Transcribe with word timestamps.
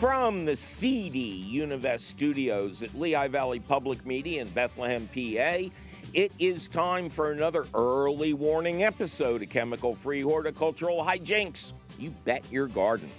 From 0.00 0.46
the 0.46 0.56
CD 0.56 1.46
Univest 1.52 2.00
studios 2.00 2.80
at 2.80 2.98
Lehigh 2.98 3.28
Valley 3.28 3.60
Public 3.60 4.06
Media 4.06 4.40
in 4.40 4.48
Bethlehem, 4.48 5.06
PA, 5.12 5.70
it 6.14 6.32
is 6.38 6.68
time 6.68 7.10
for 7.10 7.32
another 7.32 7.66
early 7.74 8.32
warning 8.32 8.82
episode 8.82 9.42
of 9.42 9.50
Chemical 9.50 9.94
Free 9.94 10.22
Horticultural 10.22 11.04
Hijinks. 11.04 11.74
You 11.98 12.14
bet 12.24 12.42
your 12.50 12.66
garden. 12.66 13.10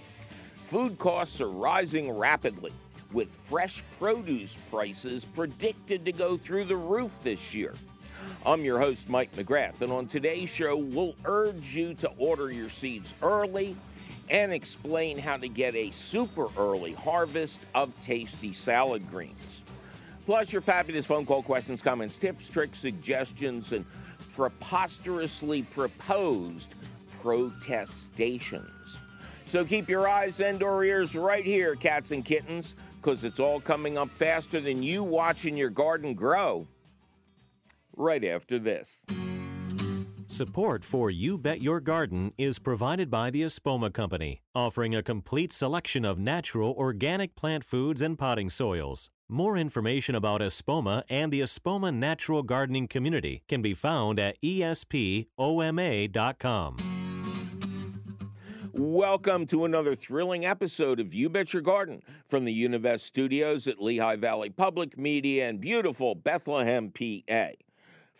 Food 0.69 0.97
costs 0.97 1.39
are 1.39 1.51
rising 1.51 2.09
rapidly, 2.09 2.73
with 3.13 3.37
fresh 3.47 3.83
produce 3.99 4.57
prices 4.71 5.23
predicted 5.23 6.03
to 6.05 6.11
go 6.11 6.35
through 6.35 6.65
the 6.65 6.77
roof 6.77 7.11
this 7.21 7.53
year. 7.53 7.75
I'm 8.43 8.65
your 8.65 8.79
host, 8.79 9.07
Mike 9.07 9.31
McGrath, 9.35 9.81
and 9.81 9.91
on 9.91 10.07
today's 10.07 10.49
show, 10.49 10.77
we'll 10.77 11.13
urge 11.25 11.75
you 11.75 11.93
to 11.93 12.09
order 12.17 12.51
your 12.51 12.71
seeds 12.71 13.13
early 13.21 13.75
and 14.29 14.53
explain 14.53 15.17
how 15.17 15.37
to 15.37 15.47
get 15.47 15.75
a 15.75 15.91
super 15.91 16.47
early 16.57 16.93
harvest 16.93 17.59
of 17.75 17.91
tasty 18.03 18.53
salad 18.53 19.09
greens. 19.09 19.61
Plus, 20.25 20.53
your 20.53 20.61
fabulous 20.61 21.05
phone 21.05 21.25
call 21.25 21.43
questions, 21.43 21.81
comments, 21.81 22.17
tips, 22.17 22.47
tricks, 22.47 22.79
suggestions, 22.79 23.71
and 23.71 23.85
preposterously 24.35 25.63
proposed 25.63 26.67
protestations. 27.21 28.97
So 29.45 29.65
keep 29.65 29.89
your 29.89 30.07
eyes 30.07 30.39
and 30.39 30.63
or 30.63 30.83
ears 30.83 31.15
right 31.15 31.43
here, 31.43 31.75
cats 31.75 32.11
and 32.11 32.23
kittens, 32.23 32.73
because 33.01 33.23
it's 33.23 33.39
all 33.39 33.59
coming 33.59 33.97
up 33.97 34.09
faster 34.11 34.61
than 34.61 34.81
you 34.81 35.03
watching 35.03 35.57
your 35.57 35.69
garden 35.69 36.13
grow 36.13 36.65
right 37.97 38.23
after 38.23 38.59
this. 38.59 38.99
Support 40.31 40.85
for 40.85 41.11
You 41.11 41.37
Bet 41.37 41.61
Your 41.61 41.81
Garden 41.81 42.31
is 42.37 42.57
provided 42.57 43.11
by 43.11 43.31
the 43.31 43.41
Espoma 43.41 43.91
Company, 43.91 44.39
offering 44.55 44.95
a 44.95 45.03
complete 45.03 45.51
selection 45.51 46.05
of 46.05 46.17
natural 46.17 46.73
organic 46.77 47.35
plant 47.35 47.65
foods 47.65 48.01
and 48.01 48.17
potting 48.17 48.49
soils. 48.49 49.09
More 49.27 49.57
information 49.57 50.15
about 50.15 50.39
Espoma 50.39 51.03
and 51.09 51.33
the 51.33 51.41
Espoma 51.41 51.93
Natural 51.93 52.43
Gardening 52.43 52.87
Community 52.87 53.43
can 53.49 53.61
be 53.61 53.73
found 53.73 54.21
at 54.21 54.41
espoma.com. 54.41 54.77
Welcome 58.71 59.47
to 59.47 59.65
another 59.65 59.97
thrilling 59.97 60.45
episode 60.45 61.01
of 61.01 61.13
You 61.13 61.27
Bet 61.27 61.51
Your 61.51 61.61
Garden 61.61 62.01
from 62.29 62.45
the 62.45 62.63
Univest 62.63 63.01
studios 63.01 63.67
at 63.67 63.81
Lehigh 63.81 64.15
Valley 64.15 64.49
Public 64.49 64.97
Media 64.97 65.49
in 65.49 65.57
beautiful 65.57 66.15
Bethlehem, 66.15 66.89
PA. 66.89 67.49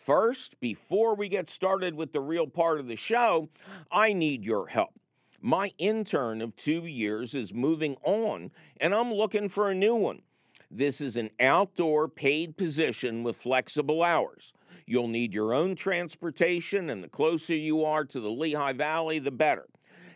First, 0.01 0.59
before 0.59 1.13
we 1.13 1.29
get 1.29 1.47
started 1.47 1.93
with 1.93 2.11
the 2.11 2.21
real 2.21 2.47
part 2.47 2.79
of 2.79 2.87
the 2.87 2.95
show, 2.95 3.49
I 3.91 4.13
need 4.13 4.43
your 4.43 4.65
help. 4.65 4.99
My 5.41 5.73
intern 5.77 6.41
of 6.41 6.55
two 6.55 6.87
years 6.87 7.35
is 7.35 7.53
moving 7.53 7.95
on, 8.01 8.49
and 8.77 8.95
I'm 8.95 9.13
looking 9.13 9.47
for 9.47 9.69
a 9.69 9.75
new 9.75 9.93
one. 9.93 10.23
This 10.71 11.01
is 11.01 11.17
an 11.17 11.29
outdoor 11.39 12.07
paid 12.07 12.57
position 12.57 13.21
with 13.21 13.35
flexible 13.35 14.01
hours. 14.01 14.53
You'll 14.87 15.07
need 15.07 15.35
your 15.35 15.53
own 15.53 15.75
transportation, 15.75 16.89
and 16.89 17.03
the 17.03 17.07
closer 17.07 17.53
you 17.53 17.85
are 17.85 18.03
to 18.05 18.19
the 18.19 18.31
Lehigh 18.31 18.73
Valley, 18.73 19.19
the 19.19 19.29
better. 19.29 19.67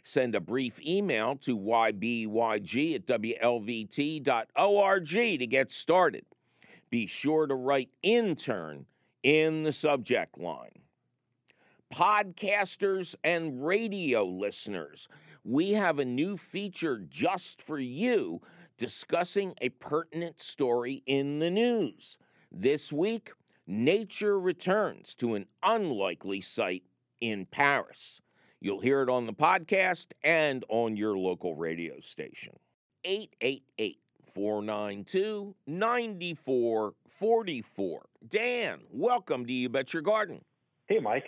Send 0.01 0.33
a 0.33 0.39
brief 0.39 0.81
email 0.81 1.35
to 1.41 1.55
ybyg 1.55 2.95
at 2.95 3.05
wlvt.org 3.05 4.29
to 5.07 5.47
get 5.47 5.71
started. 5.71 6.25
Be 6.89 7.05
sure 7.05 7.45
to 7.45 7.53
write 7.53 7.89
intern 8.01 8.87
in 9.25 9.63
the 9.63 9.73
subject 9.73 10.37
line. 10.37 10.83
Podcasters 11.91 13.15
and 13.23 13.65
radio 13.65 14.23
listeners, 14.23 15.07
we 15.43 15.71
have 15.71 15.97
a 15.97 16.05
new 16.05 16.37
feature 16.37 16.99
just 17.09 17.59
for 17.59 17.79
you 17.79 18.39
discussing 18.77 19.55
a 19.61 19.69
pertinent 19.69 20.39
story 20.39 21.01
in 21.07 21.39
the 21.39 21.49
news. 21.49 22.19
This 22.51 22.93
week, 22.93 23.31
nature 23.65 24.39
returns 24.39 25.15
to 25.15 25.33
an 25.33 25.47
unlikely 25.63 26.41
site 26.41 26.83
in 27.19 27.47
Paris. 27.47 28.21
You'll 28.61 28.79
hear 28.79 29.01
it 29.01 29.09
on 29.09 29.25
the 29.25 29.33
podcast 29.33 30.07
and 30.23 30.63
on 30.69 30.95
your 30.95 31.17
local 31.17 31.55
radio 31.55 31.99
station. 31.99 32.53
888 33.03 33.97
492 34.35 35.55
9444. 35.65 38.05
Dan, 38.29 38.81
welcome 38.91 39.45
to 39.45 39.53
You 39.53 39.69
Bet 39.69 39.93
Your 39.93 40.01
Garden. 40.01 40.43
Hey, 40.87 40.99
Mike. 40.99 41.23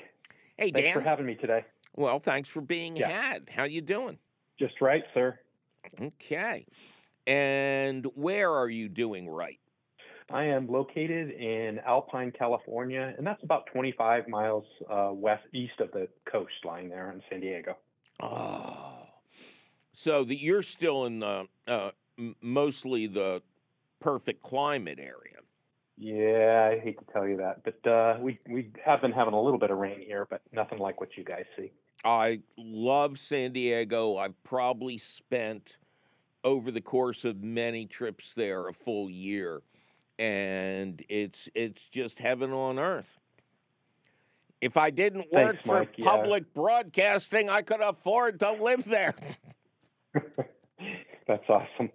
Hey, 0.58 0.72
Thanks 0.72 0.88
Dan. 0.88 0.94
for 0.94 1.00
having 1.02 1.26
me 1.26 1.36
today. 1.36 1.64
well, 1.96 2.20
thanks 2.20 2.50
for 2.50 2.60
being 2.62 2.96
Yeah. 2.98 3.10
had. 3.10 3.50
How 3.50 3.64
you 3.64 3.80
doing? 3.82 4.20
Just 4.60 4.82
right, 4.82 5.04
sir. 5.14 5.40
Okay. 6.02 6.66
And 7.26 8.06
where 8.16 8.52
are 8.54 8.70
you 8.70 8.90
doing 8.90 9.30
right? 9.30 9.60
I 10.30 10.44
am 10.44 10.68
located 10.68 11.32
in 11.32 11.80
Alpine, 11.80 12.32
California, 12.38 13.14
and 13.18 13.26
that's 13.26 13.42
about 13.44 13.68
25 13.68 14.28
miles 14.28 14.66
uh, 14.90 15.12
west 15.14 15.46
east 15.54 15.80
of 15.80 15.90
the 15.92 16.10
coastline 16.26 16.90
there 16.90 17.12
in 17.14 17.22
San 17.30 17.40
Diego. 17.40 17.78
Oh. 18.20 19.08
So 19.94 20.26
that 20.26 20.42
you're 20.42 20.64
still 20.64 21.06
in 21.06 21.20
the 21.20 21.48
uh, 21.68 21.92
m- 22.18 22.36
mostly 22.42 23.08
the 23.08 23.42
perfect 24.00 24.44
climate 24.44 25.00
area. 25.00 25.38
Yeah, 25.98 26.70
I 26.72 26.80
hate 26.80 27.00
to 27.00 27.06
tell 27.12 27.28
you 27.28 27.38
that, 27.38 27.64
but 27.64 27.90
uh, 27.90 28.18
we 28.20 28.40
we 28.48 28.72
have 28.86 29.02
been 29.02 29.12
having 29.12 29.34
a 29.34 29.42
little 29.42 29.60
bit 29.60 29.72
of 29.72 29.78
rain 29.78 30.00
here, 30.00 30.28
but 30.30 30.42
nothing 30.52 30.78
like 30.78 31.00
what 31.02 31.18
you 31.18 31.24
guys 31.24 31.46
see. 31.58 31.72
I 32.04 32.40
love 32.58 33.18
San 33.18 33.54
Diego. 33.54 34.18
I've 34.18 34.42
probably 34.44 35.00
spent 35.00 35.78
over 36.44 36.70
the 36.70 36.82
course 36.82 37.26
of 37.26 37.44
many 37.44 37.88
trips 37.88 38.34
there 38.36 38.68
a 38.68 38.74
full 38.74 39.10
year 39.10 39.62
and 40.20 41.04
it's 41.10 41.48
it's 41.54 41.88
just 41.90 42.20
heaven 42.20 42.52
on 42.52 42.80
earth. 42.80 43.20
If 44.62 44.76
I 44.78 44.90
didn't 44.90 45.32
work 45.32 45.58
Thanks, 45.58 45.64
for 45.64 45.80
Mike. 45.80 45.94
Yeah. 45.98 46.06
public 46.06 46.54
broadcasting, 46.54 47.50
I 47.50 47.62
could 47.62 47.82
afford 47.82 48.40
to 48.40 48.52
live 48.54 48.86
there. 48.86 49.14
That's 51.28 51.48
awesome. 51.48 51.92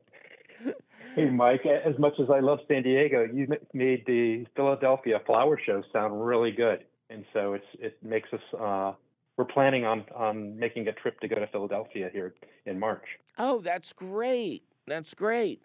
Hey, 1.15 1.29
Mike, 1.29 1.67
as 1.67 1.99
much 1.99 2.15
as 2.21 2.31
I 2.31 2.41
love 2.41 2.61
San 2.69 2.83
Diego, 2.83 3.25
you 3.25 3.47
made 3.75 4.07
the 4.07 4.47
Philadelphia 4.57 5.21
Flower 5.27 5.59
Show 5.65 5.83
sound 5.93 6.25
really 6.25 6.53
good. 6.53 6.87
And 7.11 7.27
so 7.35 7.53
it's 7.53 7.67
it 7.79 8.03
makes 8.03 8.33
us, 8.33 8.41
uh, 8.59 8.95
we're 9.37 9.45
planning 9.45 9.85
on, 9.85 10.07
on 10.15 10.59
making 10.59 10.89
a 10.89 10.93
trip 10.93 11.21
to 11.21 11.29
go 11.29 11.37
to 11.37 11.47
Philadelphia 11.49 12.09
here 12.11 12.35
in 12.65 12.79
March. 12.79 13.05
Oh, 13.37 13.61
that's 13.61 13.93
great. 13.93 14.63
That's 14.87 15.13
great. 15.13 15.63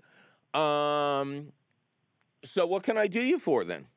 Um, 0.54 1.54
so 2.44 2.68
what 2.68 2.84
can 2.84 2.98
I 2.98 3.08
do 3.08 3.22
you 3.22 3.40
for 3.40 3.64
then? 3.64 3.88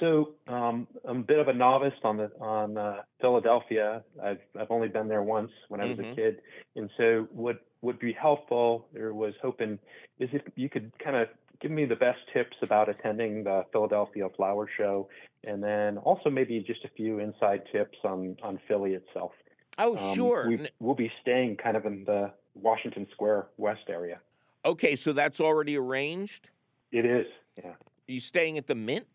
So 0.00 0.34
um, 0.46 0.86
I'm 1.04 1.18
a 1.18 1.22
bit 1.24 1.38
of 1.40 1.48
a 1.48 1.52
novice 1.52 1.94
on 2.04 2.16
the 2.16 2.30
on 2.40 2.78
uh, 2.78 3.02
Philadelphia. 3.20 4.04
I've 4.22 4.40
I've 4.58 4.70
only 4.70 4.88
been 4.88 5.08
there 5.08 5.22
once 5.22 5.50
when 5.68 5.80
I 5.80 5.86
was 5.86 5.98
Mhm. 5.98 6.12
a 6.12 6.14
kid, 6.14 6.40
and 6.76 6.90
so 6.96 7.26
what 7.32 7.66
would 7.82 7.98
be 7.98 8.12
helpful 8.12 8.86
or 8.98 9.14
was 9.14 9.34
hoping 9.40 9.78
is 10.18 10.28
if 10.32 10.42
you 10.56 10.68
could 10.68 10.92
kind 10.98 11.16
of 11.16 11.28
give 11.60 11.70
me 11.70 11.84
the 11.84 11.96
best 11.96 12.18
tips 12.32 12.56
about 12.62 12.88
attending 12.88 13.44
the 13.44 13.64
Philadelphia 13.72 14.28
Flower 14.36 14.68
Show, 14.76 15.08
and 15.48 15.62
then 15.62 15.98
also 15.98 16.30
maybe 16.30 16.60
just 16.60 16.84
a 16.84 16.88
few 16.96 17.18
inside 17.18 17.62
tips 17.72 17.98
on 18.04 18.36
on 18.42 18.58
Philly 18.68 18.94
itself. 18.94 19.32
Oh, 19.78 19.96
Um, 19.96 20.14
sure. 20.14 20.48
We, 20.48 20.68
we'll 20.80 20.94
be 20.94 21.10
staying 21.22 21.56
kind 21.56 21.76
of 21.76 21.86
in 21.86 22.04
the 22.04 22.32
Washington 22.54 23.06
Square 23.12 23.48
West 23.56 23.88
area. 23.88 24.18
Okay, 24.64 24.96
so 24.96 25.12
that's 25.12 25.40
already 25.40 25.76
arranged. 25.76 26.48
It 26.90 27.04
is, 27.04 27.26
yeah. 27.56 27.70
Are 27.70 27.76
you 28.08 28.18
staying 28.20 28.58
at 28.58 28.66
the 28.66 28.74
Mint? 28.74 29.06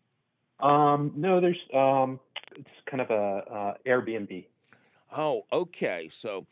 Um, 0.60 1.12
no, 1.16 1.40
there's 1.40 1.58
um, 1.74 2.18
it's 2.56 2.68
kind 2.90 3.02
of 3.02 3.10
a 3.10 3.14
uh, 3.52 3.74
Airbnb. 3.86 4.46
Oh, 5.16 5.44
okay. 5.52 6.08
So 6.10 6.46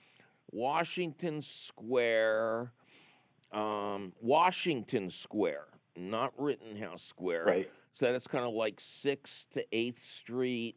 Washington 0.52 1.42
Square, 1.42 2.72
um, 3.52 4.12
Washington 4.20 5.10
Square, 5.10 5.66
not 5.96 6.32
Rittenhouse 6.38 7.02
Square. 7.02 7.44
Right. 7.44 7.70
So 7.94 8.10
that's 8.12 8.26
kind 8.26 8.44
of 8.44 8.54
like 8.54 8.76
6th 8.80 9.48
to 9.50 9.64
8th 9.72 10.02
Street 10.02 10.76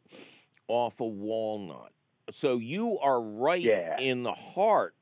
off 0.68 1.00
of 1.00 1.12
Walnut. 1.12 1.92
So 2.30 2.58
you 2.58 2.98
are 2.98 3.20
right 3.20 3.62
Yeah. 3.62 3.98
in 4.00 4.22
the 4.22 4.32
heart 4.32 4.94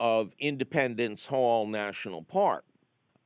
of 0.00 0.32
Independence 0.38 1.24
Hall 1.24 1.66
National 1.66 2.22
Park. 2.22 2.64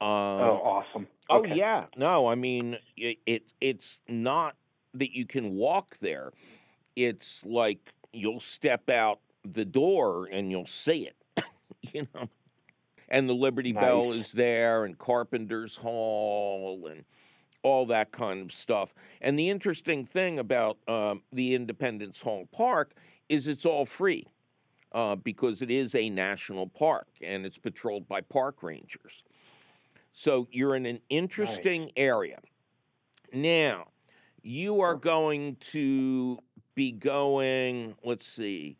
Um, 0.00 0.08
oh, 0.08 0.60
awesome. 0.64 1.06
Oh 1.28 1.44
yeah, 1.44 1.86
no, 1.96 2.26
I 2.26 2.34
mean 2.34 2.78
it, 2.96 3.18
it. 3.26 3.42
It's 3.60 3.98
not 4.08 4.56
that 4.94 5.14
you 5.14 5.26
can 5.26 5.54
walk 5.54 5.96
there. 6.00 6.32
It's 6.96 7.40
like 7.44 7.92
you'll 8.12 8.40
step 8.40 8.88
out 8.90 9.20
the 9.54 9.64
door 9.64 10.28
and 10.32 10.50
you'll 10.50 10.66
see 10.66 11.08
it, 11.08 11.44
you 11.94 12.06
know. 12.14 12.28
And 13.08 13.28
the 13.28 13.34
Liberty 13.34 13.72
Bell 13.72 14.12
is 14.12 14.32
there, 14.32 14.84
and 14.84 14.96
Carpenter's 14.98 15.76
Hall, 15.76 16.86
and 16.90 17.04
all 17.62 17.86
that 17.86 18.12
kind 18.12 18.40
of 18.42 18.52
stuff. 18.52 18.94
And 19.20 19.38
the 19.38 19.50
interesting 19.50 20.06
thing 20.06 20.38
about 20.38 20.78
um, 20.88 21.22
the 21.32 21.54
Independence 21.54 22.20
Hall 22.20 22.46
Park 22.52 22.94
is 23.28 23.46
it's 23.48 23.66
all 23.66 23.86
free. 23.86 24.26
uh, 24.92 25.16
because 25.16 25.62
it 25.62 25.70
is 25.70 25.94
a 25.94 26.10
national 26.10 26.66
park 26.68 27.06
and 27.22 27.46
it's 27.46 27.58
patrolled 27.58 28.08
by 28.08 28.20
park 28.20 28.62
rangers. 28.62 29.22
So 30.12 30.48
you're 30.52 30.76
in 30.76 30.86
an 30.86 31.00
interesting 31.10 31.90
area. 31.96 32.38
Now, 33.32 33.88
you 34.42 34.80
are 34.80 34.94
going 34.94 35.56
to 35.72 36.38
be 36.74 36.92
going, 36.92 37.94
let's 38.04 38.26
see, 38.26 38.76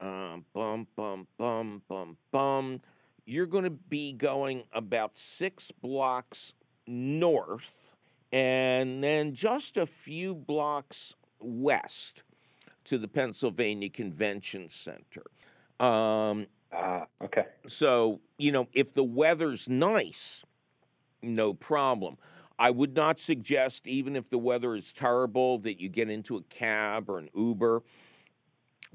um, 0.00 0.44
bum, 0.52 0.86
bum, 0.96 1.26
bum, 1.38 1.82
bum, 1.88 2.16
bum. 2.32 2.80
You're 3.26 3.46
going 3.46 3.64
to 3.64 3.70
be 3.70 4.12
going 4.12 4.64
about 4.72 5.16
six 5.16 5.70
blocks 5.70 6.52
north 6.86 7.74
and 8.32 9.02
then 9.02 9.34
just 9.34 9.76
a 9.76 9.86
few 9.86 10.34
blocks 10.34 11.14
west 11.40 12.22
to 12.84 12.98
the 12.98 13.08
Pennsylvania 13.08 13.88
Convention 13.88 14.68
Center. 14.70 15.22
Um, 15.80 16.46
Ah, 16.72 17.06
okay. 17.22 17.44
so, 17.68 18.20
you 18.38 18.52
know, 18.52 18.66
if 18.72 18.92
the 18.92 19.04
weather's 19.04 19.68
nice, 19.68 20.44
no 21.22 21.54
problem. 21.54 22.16
I 22.58 22.70
would 22.70 22.94
not 22.94 23.20
suggest, 23.20 23.86
even 23.86 24.14
if 24.16 24.28
the 24.30 24.38
weather 24.38 24.74
is 24.74 24.92
terrible, 24.92 25.58
that 25.60 25.80
you 25.80 25.88
get 25.88 26.10
into 26.10 26.36
a 26.36 26.42
cab 26.42 27.08
or 27.08 27.18
an 27.18 27.28
Uber 27.34 27.82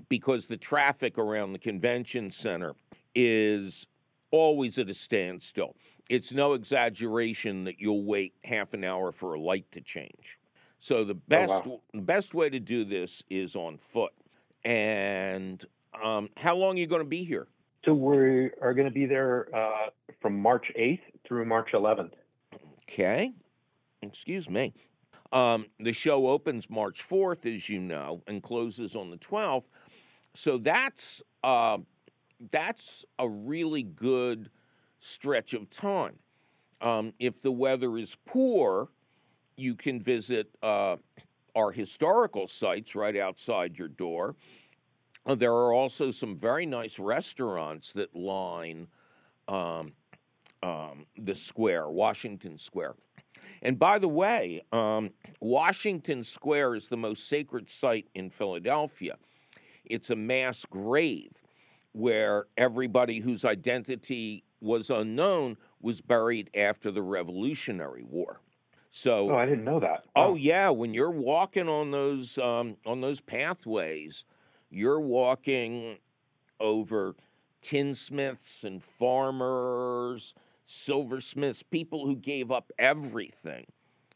because 0.08 0.46
the 0.46 0.58
traffic 0.58 1.18
around 1.18 1.54
the 1.54 1.60
convention 1.60 2.32
center 2.32 2.74
is 3.16 3.86
always 4.32 4.78
at 4.78 4.90
a 4.90 4.94
standstill. 4.94 5.76
It's 6.10 6.32
no 6.32 6.54
exaggeration 6.54 7.64
that 7.66 7.80
you'll 7.80 8.04
wait 8.04 8.34
half 8.44 8.74
an 8.74 8.84
hour 8.84 9.12
for 9.12 9.36
a 9.36 9.40
light 9.40 9.72
to 9.72 9.82
change. 9.82 10.40
So 10.80 11.04
the 11.04 11.14
best 11.14 11.66
wow. 11.66 11.82
the 11.94 12.02
best 12.02 12.34
way 12.34 12.50
to 12.50 12.60
do 12.60 12.86
this 12.86 13.22
is 13.30 13.56
on 13.56 13.78
foot. 13.78 14.14
And 14.64 15.64
um, 16.02 16.30
how 16.38 16.56
long 16.56 16.76
are 16.76 16.80
you 16.80 16.88
going 16.88 17.02
to 17.02 17.08
be 17.08 17.24
here? 17.24 17.48
So 17.86 17.94
we 17.94 18.50
are 18.62 18.74
going 18.74 18.88
to 18.88 18.94
be 18.94 19.06
there 19.06 19.48
uh, 19.56 19.90
from 20.22 20.40
March 20.40 20.72
8th 20.78 21.02
through 21.26 21.46
March 21.46 21.72
11th. 21.74 22.12
Okay. 22.84 23.32
Excuse 24.02 24.50
me. 24.50 24.74
Um, 25.32 25.68
the 25.80 25.94
show 25.94 26.28
opens 26.28 26.70
March 26.70 27.08
4th, 27.08 27.46
as 27.46 27.70
you 27.70 27.80
know, 27.80 28.22
and 28.28 28.42
closes 28.42 28.96
on 28.96 29.12
the 29.12 29.18
12th. 29.18 29.64
So 30.36 30.58
that's 30.58 31.22
uh, 31.44 31.80
that's 32.52 33.06
a 33.18 33.28
really 33.28 33.84
good 33.84 34.50
stretch 35.00 35.54
of 35.54 35.70
time. 35.70 36.18
Um, 36.82 37.14
if 37.20 37.42
the 37.42 37.52
weather 37.52 37.98
is 37.98 38.16
poor, 38.26 38.90
you 39.58 39.76
can 39.76 40.00
visit 40.00 40.50
uh, 40.64 40.96
our 41.56 41.72
historical 41.72 42.48
sites 42.48 42.96
right 42.96 43.18
outside 43.18 43.78
your 43.78 43.90
door. 43.90 44.36
Uh, 45.26 45.36
there 45.36 45.54
are 45.54 45.74
also 45.74 46.12
some 46.12 46.38
very 46.38 46.66
nice 46.66 47.00
restaurants 47.00 47.92
that 47.94 48.16
line 48.16 48.88
um, 49.48 49.92
um, 50.64 51.06
the 51.18 51.36
square, 51.36 51.90
Washington 51.90 52.58
Square. 52.58 52.96
And 53.62 53.78
by 53.78 54.00
the 54.00 54.08
way, 54.08 54.62
um, 54.72 55.10
Washington 55.42 56.24
Square 56.24 56.76
is 56.76 56.88
the 56.88 56.98
most 56.98 57.28
sacred 57.28 57.70
site 57.70 58.08
in 58.14 58.30
Philadelphia. 58.30 59.18
It's 59.90 60.10
a 60.10 60.16
mass 60.16 60.66
grave 60.66 61.32
where 61.94 62.48
everybody 62.58 63.20
whose 63.20 63.44
identity 63.46 64.44
was 64.62 64.90
unknown 64.90 65.58
was 65.82 66.02
buried 66.02 66.50
after 66.56 66.92
the 66.92 67.02
Revolutionary 67.02 68.04
War. 68.04 68.42
So 68.92 69.30
Oh, 69.30 69.36
I 69.38 69.46
didn't 69.46 69.64
know 69.64 69.80
that. 69.80 70.06
Oh 70.16 70.36
Wow. 70.36 70.36
yeah, 70.36 70.70
when 70.70 70.94
you're 70.94 71.12
walking 71.12 71.70
on 71.70 71.92
those 71.92 72.38
um, 72.38 72.78
on 72.86 73.02
those 73.02 73.22
pathways, 73.22 74.26
you're 74.70 75.00
walking 75.00 76.00
over 76.60 77.16
tinsmiths 77.62 78.64
and 78.64 78.84
farmers, 78.84 80.34
silversmiths, 80.68 81.64
people 81.64 82.06
who 82.06 82.16
gave 82.16 82.52
up 82.52 82.72
everything 82.80 83.66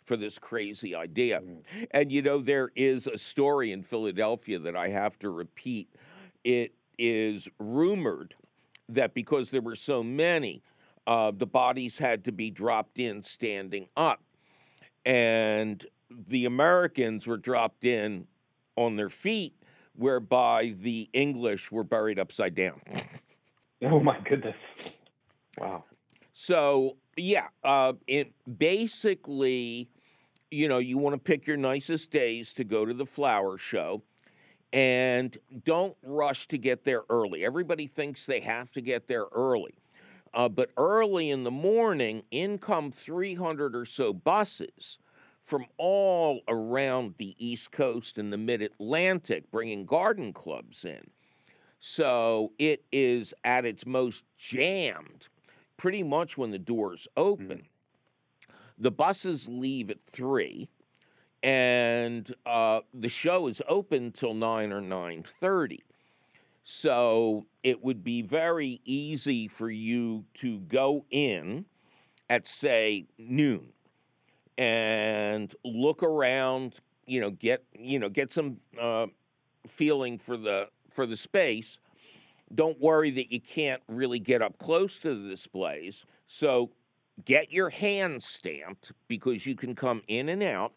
for 0.05 0.17
this 0.17 0.38
crazy 0.39 0.95
idea. 0.95 1.41
Mm. 1.41 1.88
And 1.91 2.11
you 2.11 2.21
know, 2.21 2.39
there 2.39 2.71
is 2.75 3.07
a 3.07 3.17
story 3.17 3.71
in 3.71 3.83
Philadelphia 3.83 4.59
that 4.59 4.75
I 4.75 4.89
have 4.89 5.17
to 5.19 5.29
repeat. 5.29 5.89
It 6.44 6.73
is 6.97 7.47
rumored 7.59 8.35
that 8.89 9.13
because 9.13 9.50
there 9.50 9.61
were 9.61 9.75
so 9.75 10.03
many, 10.03 10.61
uh, 11.07 11.31
the 11.35 11.45
bodies 11.45 11.97
had 11.97 12.25
to 12.25 12.31
be 12.31 12.51
dropped 12.51 13.00
in 13.00 13.23
standing 13.23 13.88
up 13.97 14.21
and 15.05 15.85
the 16.27 16.45
Americans 16.45 17.27
were 17.27 17.38
dropped 17.38 17.85
in 17.85 18.27
on 18.75 18.95
their 18.95 19.09
feet, 19.09 19.53
whereby 19.95 20.75
the 20.79 21.09
English 21.13 21.71
were 21.71 21.83
buried 21.83 22.19
upside 22.19 22.55
down. 22.55 22.81
Oh 23.81 24.00
my 24.00 24.17
goodness. 24.23 24.55
Wow. 25.57 25.83
So 26.33 26.97
yeah, 27.17 27.47
uh, 27.63 27.94
it 28.07 28.31
basically, 28.57 29.89
you 30.53 30.67
know, 30.67 30.77
you 30.77 30.97
want 30.97 31.13
to 31.13 31.19
pick 31.19 31.47
your 31.47 31.57
nicest 31.57 32.11
days 32.11 32.53
to 32.53 32.63
go 32.63 32.85
to 32.85 32.94
the 32.94 33.05
flower 33.05 33.57
show, 33.57 34.01
and 34.71 35.38
don't 35.65 35.95
rush 36.03 36.47
to 36.47 36.57
get 36.57 36.83
there 36.83 37.03
early. 37.09 37.45
Everybody 37.45 37.88
thinks 37.88 38.25
they 38.25 38.39
have 38.39 38.71
to 38.71 38.81
get 38.81 39.07
there 39.07 39.25
early. 39.33 39.75
Uh, 40.33 40.50
but 40.50 40.71
early 40.77 41.29
in 41.29 41.44
the 41.44 41.51
morning, 41.51 42.23
in 42.31 42.57
come 42.57 42.91
300 42.91 43.75
or 43.75 43.85
so 43.85 44.13
buses 44.13 44.97
from 45.44 45.65
all 45.77 46.41
around 46.47 47.13
the 47.17 47.35
East 47.38 47.71
Coast 47.71 48.17
and 48.17 48.33
the 48.33 48.38
Mid 48.38 48.61
Atlantic, 48.61 49.51
bringing 49.51 49.85
garden 49.85 50.33
clubs 50.33 50.85
in. 50.85 51.05
So 51.79 52.53
it 52.57 52.83
is 52.91 53.33
at 53.44 53.65
its 53.65 53.85
most 53.85 54.23
jammed 54.38 55.27
pretty 55.77 56.03
much 56.03 56.38
when 56.38 56.51
the 56.51 56.59
doors 56.59 57.07
open. 57.17 57.67
The 58.78 58.92
buses 58.92 59.48
leave 59.48 59.90
at 59.90 60.04
three, 60.06 60.68
and 61.44 62.34
uh, 62.46 62.81
the 62.94 63.10
show 63.10 63.48
is 63.48 63.62
open 63.68 64.12
till 64.12 64.34
nine 64.34 64.72
or 64.72 64.81
nine 64.81 65.24
thirty. 65.40 65.84
So 66.64 67.46
it 67.64 67.84
would 67.84 68.04
be 68.04 68.22
very 68.22 68.81
easy 68.86 69.48
for 69.48 69.70
you 69.70 70.24
to 70.36 70.60
go 70.60 71.06
in 71.12 71.66
at 72.30 72.48
say 72.48 73.06
noon 73.18 73.68
and 74.58 75.54
look 75.64 76.04
around. 76.04 76.75
You 77.06 77.22
know, 77.22 77.31
get 77.31 77.64
you 77.78 78.00
know 78.00 78.10
get 78.10 78.31
some 78.31 78.58
uh, 78.80 79.08
feeling 79.68 80.18
for 80.18 80.38
the 80.38 80.70
for 80.90 81.06
the 81.06 81.18
space. 81.18 81.80
Don't 82.56 82.80
worry 82.80 83.12
that 83.12 83.32
you 83.32 83.42
can't 83.42 83.82
really 83.88 84.20
get 84.20 84.42
up 84.42 84.58
close 84.60 84.98
to 85.00 85.22
the 85.22 85.30
displays. 85.30 86.06
So 86.27 86.70
get 87.25 87.51
your 87.51 87.70
hand 87.70 88.24
stamped 88.24 88.91
because 89.08 89.46
you 89.46 89.55
can 89.55 89.75
come 89.75 90.01
in 90.08 90.29
and 90.29 90.43
out. 90.43 90.74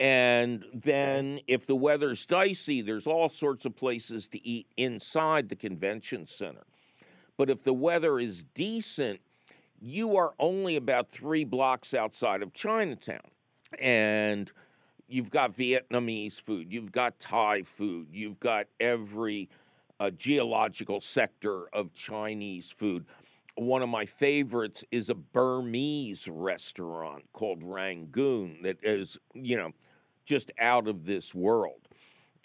And 0.00 0.64
then, 0.74 1.40
if 1.46 1.66
the 1.66 1.76
weather's 1.76 2.26
dicey, 2.26 2.82
there's 2.82 3.06
all 3.06 3.28
sorts 3.28 3.64
of 3.64 3.76
places 3.76 4.26
to 4.28 4.44
eat 4.46 4.66
inside 4.76 5.48
the 5.48 5.54
convention 5.54 6.26
center. 6.26 6.64
But 7.36 7.48
if 7.48 7.62
the 7.62 7.72
weather 7.72 8.18
is 8.18 8.44
decent, 8.54 9.20
you 9.80 10.16
are 10.16 10.34
only 10.40 10.76
about 10.76 11.10
three 11.10 11.44
blocks 11.44 11.94
outside 11.94 12.42
of 12.42 12.52
Chinatown. 12.54 13.20
And 13.78 14.50
you've 15.08 15.30
got 15.30 15.56
Vietnamese 15.56 16.40
food, 16.40 16.72
you've 16.72 16.92
got 16.92 17.18
Thai 17.20 17.62
food, 17.62 18.08
you've 18.10 18.40
got 18.40 18.66
every 18.80 19.48
uh, 20.00 20.10
geological 20.10 21.00
sector 21.00 21.68
of 21.72 21.92
Chinese 21.94 22.72
food. 22.76 23.04
One 23.56 23.82
of 23.82 23.88
my 23.88 24.04
favorites 24.04 24.82
is 24.90 25.08
a 25.10 25.14
Burmese 25.14 26.26
restaurant 26.28 27.24
called 27.32 27.62
Rangoon 27.62 28.58
that 28.62 28.78
is, 28.82 29.16
you 29.34 29.56
know, 29.56 29.70
just 30.24 30.50
out 30.58 30.88
of 30.88 31.04
this 31.04 31.34
world. 31.34 31.88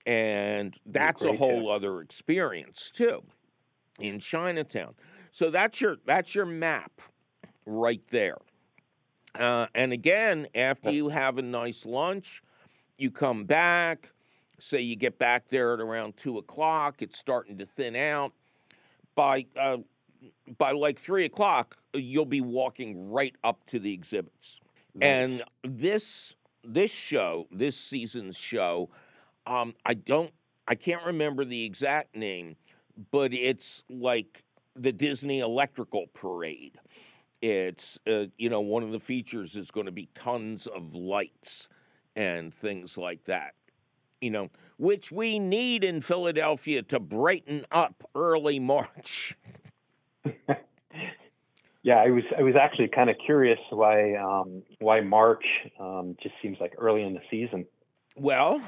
And 0.05 0.75
that's 0.85 1.23
a 1.23 1.33
whole 1.35 1.63
yeah. 1.63 1.71
other 1.71 2.01
experience 2.01 2.91
too 2.93 3.23
in 3.99 4.19
Chinatown. 4.19 4.93
So 5.31 5.49
that's 5.49 5.79
your 5.81 5.97
that's 6.05 6.33
your 6.33 6.45
map 6.45 7.01
right 7.65 8.01
there. 8.09 8.37
Uh, 9.35 9.67
and 9.75 9.93
again, 9.93 10.47
after 10.55 10.91
you 10.91 11.09
have 11.09 11.37
a 11.37 11.41
nice 11.41 11.85
lunch, 11.85 12.41
you 12.97 13.11
come 13.11 13.45
back. 13.45 14.09
Say 14.59 14.81
you 14.81 14.95
get 14.95 15.17
back 15.19 15.47
there 15.49 15.73
at 15.73 15.79
around 15.79 16.17
two 16.17 16.37
o'clock. 16.37 17.01
It's 17.01 17.17
starting 17.17 17.57
to 17.59 17.65
thin 17.65 17.95
out. 17.95 18.33
By 19.15 19.45
uh, 19.59 19.77
by 20.57 20.71
like 20.71 20.99
three 20.99 21.25
o'clock, 21.25 21.77
you'll 21.93 22.25
be 22.25 22.41
walking 22.41 23.09
right 23.11 23.35
up 23.43 23.65
to 23.67 23.79
the 23.79 23.93
exhibits. 23.93 24.59
Nice. 24.95 25.07
And 25.07 25.43
this 25.63 26.33
this 26.63 26.91
show, 26.91 27.47
this 27.51 27.77
season's 27.77 28.37
show, 28.37 28.89
um, 29.45 29.73
I 29.85 29.93
don't, 29.95 30.31
I 30.67 30.75
can't 30.75 31.03
remember 31.05 31.45
the 31.45 31.63
exact 31.63 32.15
name, 32.15 32.55
but 33.11 33.33
it's 33.33 33.83
like 33.89 34.43
the 34.75 34.91
Disney 34.91 35.39
Electrical 35.39 36.07
Parade. 36.13 36.77
It's, 37.41 37.97
uh, 38.07 38.25
you 38.37 38.49
know, 38.49 38.59
one 38.59 38.83
of 38.83 38.91
the 38.91 38.99
features 38.99 39.55
is 39.55 39.71
going 39.71 39.85
to 39.85 39.91
be 39.91 40.09
tons 40.13 40.67
of 40.67 40.93
lights 40.93 41.67
and 42.15 42.53
things 42.53 42.97
like 42.97 43.23
that. 43.25 43.53
You 44.21 44.31
know, 44.31 44.49
which 44.77 45.13
we 45.13 45.39
need 45.39 45.85
in 45.85 46.01
Philadelphia 46.01 46.83
to 46.83 46.99
brighten 46.99 47.65
up 47.71 48.03
early 48.15 48.59
March. 48.59 49.35
yeah, 51.83 51.95
I 51.95 52.09
was 52.09 52.23
I 52.37 52.41
was 52.41 52.55
actually 52.55 52.87
kind 52.89 53.09
of 53.09 53.15
curious 53.25 53.59
why 53.69 54.15
um, 54.15 54.63
why 54.79 55.01
March 55.01 55.45
um, 55.79 56.15
just 56.21 56.35
seems 56.41 56.57
like 56.59 56.73
early 56.77 57.03
in 57.03 57.13
the 57.13 57.21
season. 57.29 57.65
Well, 58.15 58.61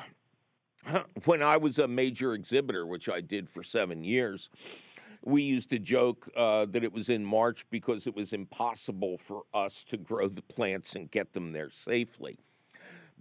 when 1.26 1.42
I 1.42 1.58
was 1.58 1.80
a 1.80 1.88
major 1.88 2.34
exhibitor, 2.34 2.86
which 2.86 3.10
I 3.10 3.22
did 3.22 3.50
for 3.50 3.64
seven 3.64 4.04
years, 4.04 4.50
we 5.24 5.44
used 5.44 5.70
to 5.70 5.80
joke 5.80 6.30
uh, 6.36 6.66
that 6.70 6.84
it 6.84 6.92
was 6.92 7.10
in 7.10 7.24
March 7.24 7.66
because 7.70 8.08
it 8.08 8.16
was 8.16 8.34
impossible 8.34 9.18
for 9.18 9.44
us 9.54 9.84
to 9.86 9.98
grow 9.98 10.28
the 10.28 10.42
plants 10.42 10.96
and 10.96 11.12
get 11.12 11.34
them 11.34 11.52
there 11.52 11.70
safely. 11.70 12.38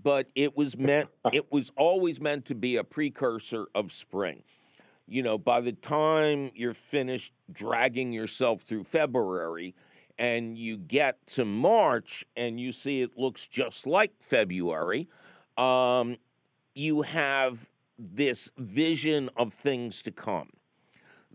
But 0.02 0.28
it 0.34 0.56
was 0.56 0.78
meant, 0.78 1.10
it 1.32 1.50
was 1.52 1.70
always 1.76 2.20
meant 2.20 2.46
to 2.46 2.54
be 2.54 2.76
a 2.76 2.84
precursor 2.84 3.66
of 3.74 3.92
spring. 3.92 4.42
You 5.10 5.24
know, 5.24 5.36
by 5.36 5.60
the 5.60 5.72
time 5.72 6.52
you're 6.54 6.72
finished 6.72 7.32
dragging 7.52 8.12
yourself 8.12 8.62
through 8.62 8.84
February 8.84 9.74
and 10.18 10.56
you 10.56 10.76
get 10.76 11.18
to 11.28 11.44
March 11.44 12.24
and 12.36 12.60
you 12.60 12.70
see 12.70 13.02
it 13.02 13.18
looks 13.18 13.48
just 13.48 13.88
like 13.88 14.12
February, 14.20 15.08
um, 15.58 16.16
you 16.76 17.02
have 17.02 17.58
this 17.98 18.48
vision 18.58 19.28
of 19.36 19.52
things 19.52 20.00
to 20.02 20.12
come 20.12 20.48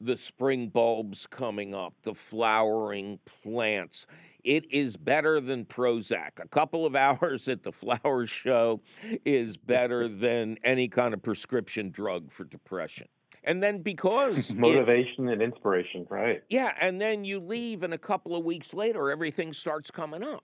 the 0.02 0.18
spring 0.18 0.68
bulbs 0.68 1.26
coming 1.26 1.74
up, 1.74 1.94
the 2.04 2.14
flowering 2.14 3.18
plants. 3.44 4.06
It 4.44 4.66
is 4.72 4.98
better 4.98 5.40
than 5.40 5.66
Prozac. 5.66 6.32
A 6.40 6.48
couple 6.48 6.86
of 6.86 6.96
hours 6.98 7.48
at 7.48 7.64
the 7.64 7.72
flower 7.72 8.28
show 8.28 8.82
is 9.26 9.58
better 9.58 10.08
than 10.08 10.58
any 10.64 10.88
kind 10.88 11.14
of 11.14 11.22
prescription 11.22 11.92
drug 11.92 12.32
for 12.32 12.44
depression. 12.44 13.08
And 13.46 13.62
then 13.62 13.82
because 13.82 14.52
motivation 14.54 15.30
it, 15.30 15.34
and 15.34 15.42
inspiration, 15.42 16.06
right? 16.10 16.44
Yeah, 16.50 16.74
and 16.82 17.00
then 17.00 17.24
you 17.24 17.40
leave, 17.40 17.84
and 17.84 17.94
a 17.94 17.98
couple 17.98 18.36
of 18.36 18.44
weeks 18.44 18.74
later, 18.74 19.12
everything 19.12 19.54
starts 19.54 19.92
coming 19.92 20.24
up. 20.24 20.44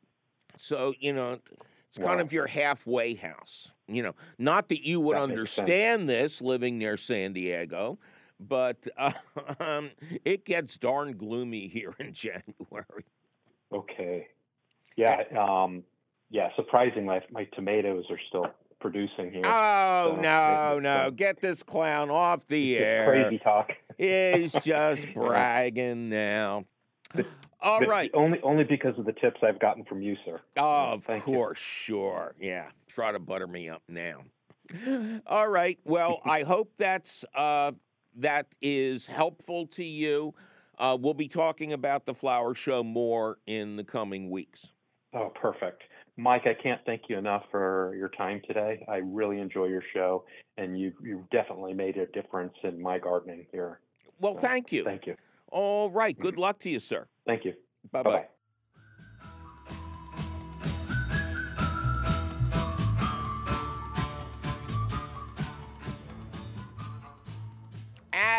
So, 0.58 0.94
you 1.00 1.12
know, 1.12 1.40
it's 1.90 2.00
wow. 2.00 2.08
kind 2.08 2.22
of 2.22 2.32
your 2.32 2.48
halfway 2.48 3.16
house. 3.16 3.72
You 3.88 4.04
know, 4.04 4.16
not 4.38 4.70
that 4.70 4.86
you 4.86 5.02
would 5.02 5.18
that 5.18 5.24
understand 5.24 6.08
this 6.08 6.40
living 6.40 6.78
near 6.78 6.96
San 6.96 7.34
Diego, 7.34 8.00
but 8.40 8.78
uh, 8.98 9.12
um, 9.60 9.92
it 10.24 10.46
gets 10.46 10.78
darn 10.78 11.18
gloomy 11.18 11.68
here 11.68 11.94
in 12.00 12.14
January. 12.14 13.06
Okay. 13.74 14.28
Yeah. 14.96 15.24
Um, 15.38 15.84
yeah. 16.30 16.50
Surprisingly, 16.56 17.20
my 17.32 17.46
tomatoes 17.54 18.06
are 18.10 18.20
still 18.30 18.48
producing 18.82 19.32
here. 19.32 19.46
Oh 19.46 20.16
so 20.16 20.22
no, 20.22 20.80
no! 20.80 21.12
Get 21.12 21.40
this 21.40 21.64
clown 21.64 22.10
off 22.10 22.42
the 22.48 22.78
air. 22.78 23.06
Crazy 23.06 23.38
talk. 23.38 23.72
He's 23.98 24.52
just 24.64 25.06
bragging 25.14 26.10
now. 26.10 26.66
But, 27.14 27.28
All 27.62 27.80
but 27.80 27.88
right. 27.88 28.12
Only, 28.14 28.42
only 28.42 28.64
because 28.64 28.98
of 28.98 29.06
the 29.06 29.14
tips 29.14 29.42
I've 29.44 29.60
gotten 29.60 29.84
from 29.86 30.02
you, 30.02 30.16
sir. 30.26 30.40
Oh, 30.58 30.94
of 30.94 31.04
Thank 31.04 31.24
course, 31.24 31.60
you. 31.60 31.96
sure. 31.96 32.36
Yeah. 32.40 32.68
Try 32.88 33.12
to 33.12 33.20
butter 33.20 33.48
me 33.48 33.70
up 33.70 33.84
now. 33.88 34.24
All 35.28 35.48
right. 35.48 35.80
Well, 35.86 36.22
I 36.26 36.44
hope 36.44 36.72
that's 36.78 37.24
uh, 37.36 37.72
that 38.18 38.48
is 38.62 39.06
helpful 39.06 39.68
to 39.68 39.84
you. 39.84 40.34
Uh, 40.80 40.98
we'll 41.00 41.14
be 41.14 41.28
talking 41.28 41.74
about 41.74 42.06
the 42.06 42.14
flower 42.14 42.56
show 42.56 42.84
more 42.84 43.38
in 43.46 43.76
the 43.76 43.84
coming 43.84 44.30
weeks. 44.30 44.68
Oh, 45.14 45.32
perfect. 45.36 45.84
Mike, 46.18 46.46
I 46.46 46.54
can't 46.54 46.82
thank 46.86 47.04
you 47.10 47.18
enough 47.18 47.44
for 47.52 47.96
your 47.98 48.10
time 48.10 48.42
today. 48.46 48.84
I 48.88 48.98
really 48.98 49.40
enjoy 49.40 49.66
your 49.66 49.84
show, 49.94 50.26
and 50.58 50.80
you 50.80 50.94
you 51.02 51.26
definitely 51.32 51.74
made 51.74 51.98
a 51.98 52.06
difference 52.08 52.54
in 52.64 52.82
my 52.82 53.00
gardening 53.00 53.46
here. 53.52 53.80
Well, 54.20 54.36
so, 54.36 54.42
thank 54.42 54.72
you. 54.72 54.84
Thank 54.84 55.08
you. 55.08 55.16
All 55.48 55.90
right. 55.90 56.18
Good 56.18 56.34
mm-hmm. 56.34 56.42
luck 56.42 56.60
to 56.60 56.70
you, 56.70 56.80
sir. 56.80 57.08
Thank 57.26 57.46
you. 57.46 57.54
Bye 57.92 58.04
bye. 58.04 58.26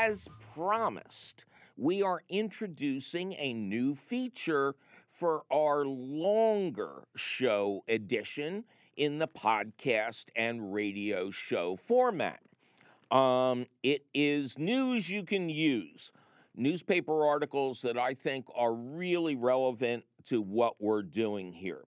as 0.03 0.29
promised, 0.55 1.45
we 1.77 2.03
are 2.03 2.23
introducing 2.29 3.35
a 3.35 3.53
new 3.53 3.95
feature 3.95 4.75
for 5.23 5.45
our 5.53 5.85
longer 5.85 7.05
show 7.15 7.85
edition 7.87 8.65
in 8.97 9.21
the 9.21 9.29
podcast 9.29 10.25
and 10.35 10.75
radio 10.75 11.31
show 11.31 11.77
format. 11.87 12.41
Um, 13.13 13.67
it 13.85 14.05
is 14.13 14.59
news 14.59 15.09
you 15.09 15.23
can 15.23 15.49
use, 15.49 16.11
newspaper 16.57 17.25
articles 17.25 17.81
that 17.83 17.97
I 17.97 18.15
think 18.15 18.47
are 18.57 18.75
really 18.75 19.37
relevant 19.37 20.03
to 20.25 20.43
what 20.43 20.75
we're 20.83 21.03
doing 21.03 21.53
here. 21.53 21.85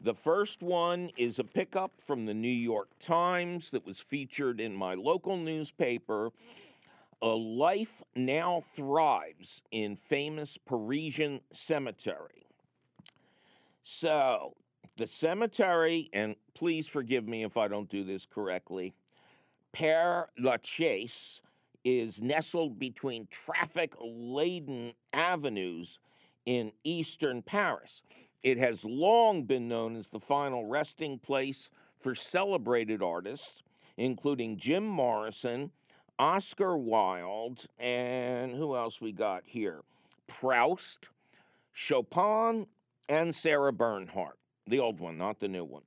The 0.00 0.14
first 0.14 0.62
one 0.62 1.10
is 1.18 1.38
a 1.38 1.44
pickup 1.44 1.92
from 2.06 2.24
the 2.24 2.32
New 2.32 2.48
York 2.48 2.88
Times 3.00 3.68
that 3.72 3.84
was 3.84 3.98
featured 3.98 4.62
in 4.62 4.74
my 4.74 4.94
local 4.94 5.36
newspaper 5.36 6.30
a 7.20 7.28
life 7.28 8.02
now 8.16 8.64
thrives 8.74 9.60
in 9.72 9.94
famous 9.94 10.56
Parisian 10.66 11.38
cemetery. 11.52 12.41
So, 13.84 14.54
the 14.96 15.06
cemetery, 15.06 16.10
and 16.12 16.36
please 16.54 16.86
forgive 16.86 17.26
me 17.26 17.44
if 17.44 17.56
I 17.56 17.68
don't 17.68 17.88
do 17.88 18.04
this 18.04 18.26
correctly, 18.26 18.94
Père 19.74 20.26
Lachaise 20.38 21.40
is 21.84 22.20
nestled 22.20 22.78
between 22.78 23.26
traffic 23.30 23.94
laden 24.00 24.92
avenues 25.12 25.98
in 26.46 26.72
eastern 26.84 27.42
Paris. 27.42 28.02
It 28.42 28.58
has 28.58 28.84
long 28.84 29.44
been 29.44 29.68
known 29.68 29.96
as 29.96 30.08
the 30.08 30.20
final 30.20 30.66
resting 30.66 31.18
place 31.18 31.70
for 32.00 32.14
celebrated 32.14 33.02
artists, 33.02 33.62
including 33.96 34.56
Jim 34.56 34.84
Morrison 34.84 35.70
Oscar 36.18 36.76
Wilde, 36.76 37.66
and 37.78 38.54
who 38.54 38.76
else 38.76 39.00
we 39.00 39.12
got 39.12 39.42
here? 39.44 39.80
Proust, 40.28 41.08
Chopin, 41.72 42.66
and 43.08 43.34
Sarah 43.34 43.72
Bernhardt, 43.72 44.38
the 44.66 44.78
old 44.78 45.00
one, 45.00 45.18
not 45.18 45.40
the 45.40 45.48
new 45.48 45.64
one. 45.64 45.82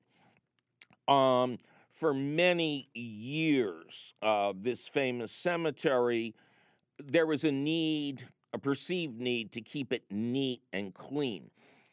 Um, 1.07 1.57
for 1.91 2.13
many 2.13 2.89
years, 2.93 4.13
uh, 4.21 4.53
this 4.61 4.87
famous 4.87 5.31
cemetery, 5.31 6.35
there 7.03 7.25
was 7.25 7.43
a 7.43 7.51
need, 7.51 8.27
a 8.53 8.59
perceived 8.59 9.19
need 9.19 9.51
to 9.53 9.61
keep 9.61 9.93
it 9.93 10.03
neat 10.09 10.61
and 10.73 10.93
clean. 10.93 11.49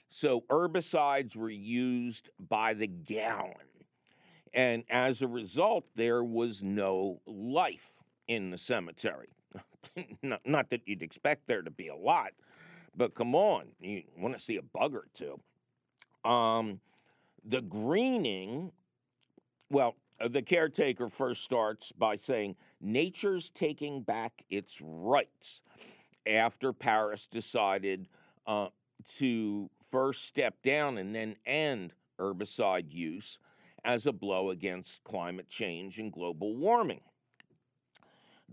So 0.08 0.42
herbicides 0.50 1.36
were 1.36 1.50
used 1.50 2.30
by 2.48 2.74
the 2.74 2.86
gallon. 2.86 3.54
And 4.54 4.84
as 4.90 5.22
a 5.22 5.28
result, 5.28 5.84
there 5.94 6.24
was 6.24 6.62
no 6.62 7.20
life 7.26 7.92
in 8.28 8.50
the 8.50 8.58
cemetery. 8.58 9.28
not, 10.22 10.40
not 10.44 10.70
that 10.70 10.82
you'd 10.86 11.02
expect 11.02 11.46
there 11.46 11.62
to 11.62 11.70
be 11.70 11.88
a 11.88 11.96
lot, 11.96 12.32
but 12.96 13.14
come 13.14 13.34
on, 13.34 13.66
you 13.80 14.02
want 14.18 14.34
to 14.34 14.40
see 14.40 14.56
a 14.56 14.62
bug 14.62 14.94
or 14.94 15.06
two. 15.14 15.40
Um, 16.28 16.80
the 17.44 17.60
greening, 17.60 18.70
well, 19.70 19.96
uh, 20.20 20.28
the 20.28 20.42
caretaker 20.42 21.08
first 21.08 21.42
starts 21.42 21.92
by 21.92 22.16
saying 22.16 22.56
nature's 22.80 23.50
taking 23.54 24.02
back 24.02 24.44
its 24.50 24.78
rights 24.80 25.62
after 26.26 26.72
Paris 26.72 27.26
decided 27.30 28.08
uh, 28.46 28.68
to 29.16 29.68
first 29.90 30.26
step 30.26 30.54
down 30.62 30.98
and 30.98 31.14
then 31.14 31.34
end 31.46 31.92
herbicide 32.20 32.92
use 32.92 33.38
as 33.84 34.06
a 34.06 34.12
blow 34.12 34.50
against 34.50 35.02
climate 35.02 35.48
change 35.48 35.98
and 35.98 36.12
global 36.12 36.56
warming. 36.56 37.00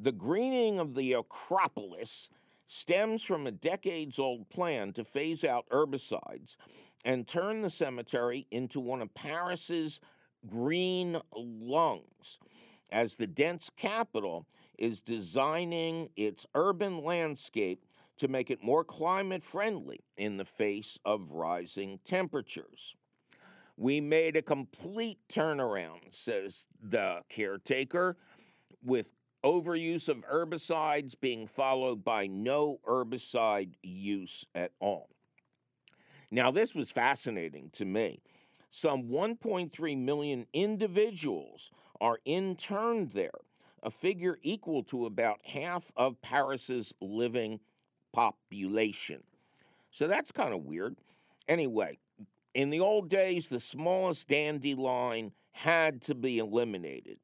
The 0.02 0.12
greening 0.12 0.80
of 0.80 0.96
the 0.96 1.14
necropolis 1.14 2.30
stems 2.70 3.24
from 3.24 3.48
a 3.48 3.52
decades 3.52 4.20
old 4.20 4.48
plan 4.50 4.94
to 4.94 5.04
phase 5.04 5.44
out 5.44 5.68
herbicides 5.72 6.56
and 7.04 7.28
turn 7.28 7.62
the 7.62 7.70
cemetery 7.70 8.48
into 8.52 8.80
one 8.80 9.02
of 9.02 9.14
Paris's 9.14 10.00
green 10.48 11.18
lungs, 11.36 12.38
as 12.92 13.16
the 13.16 13.28
dense 13.28 13.70
capital 13.76 14.46
is 14.78 15.00
designing 15.02 16.10
its 16.16 16.46
urban 16.56 17.04
landscape 17.04 17.86
to 18.18 18.28
make 18.28 18.52
it 18.52 18.64
more 18.64 18.84
climate 18.84 19.44
friendly 19.44 20.00
in 20.18 20.38
the 20.38 20.46
face 20.46 20.98
of 21.06 21.32
rising 21.32 22.00
temperatures. 22.06 22.96
We 23.78 24.02
made 24.02 24.36
a 24.36 24.42
complete 24.42 25.20
turnaround, 25.32 26.14
says 26.14 26.68
the 26.82 27.22
caretaker, 27.30 28.18
with 28.84 29.08
overuse 29.44 30.08
of 30.10 30.18
herbicides 30.18 31.14
being 31.20 31.48
followed 31.48 32.04
by 32.04 32.28
no 32.28 32.80
herbicide 32.88 33.74
use 33.82 34.46
at 34.56 34.72
all. 34.80 35.10
Now, 36.32 36.52
this 36.52 36.76
was 36.76 36.92
fascinating 36.92 37.72
to 37.74 37.86
me. 37.86 38.22
Some 38.72 39.04
1.3 39.04 39.98
million 39.98 40.46
individuals 40.54 41.72
are 42.00 42.20
interned 42.26 43.12
there, 43.14 43.32
a 43.82 43.90
figure 43.90 44.38
equal 44.44 44.84
to 44.84 45.06
about 45.06 45.40
half 45.44 45.92
of 45.98 46.22
Paris's 46.22 46.94
living 47.02 47.60
population. 48.14 49.24
So 49.92 50.08
that's 50.08 50.32
kind 50.32 50.54
of 50.54 50.66
weird. 50.66 50.96
Anyway, 51.48 51.98
in 52.54 52.70
the 52.70 52.80
old 52.80 53.10
days, 53.10 53.48
the 53.48 53.60
smallest 53.60 54.28
dandelion 54.28 55.32
had 55.52 56.02
to 56.04 56.14
be 56.14 56.38
eliminated. 56.38 57.18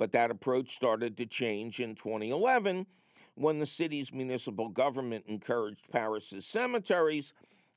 But 0.00 0.12
that 0.12 0.30
approach 0.30 0.74
started 0.74 1.18
to 1.18 1.26
change 1.26 1.78
in 1.78 1.94
2011 1.94 2.86
when 3.34 3.58
the 3.58 3.66
city's 3.66 4.14
municipal 4.14 4.70
government 4.70 5.26
encouraged 5.28 5.90
Paris's 5.92 6.46
cemeteries 6.46 7.34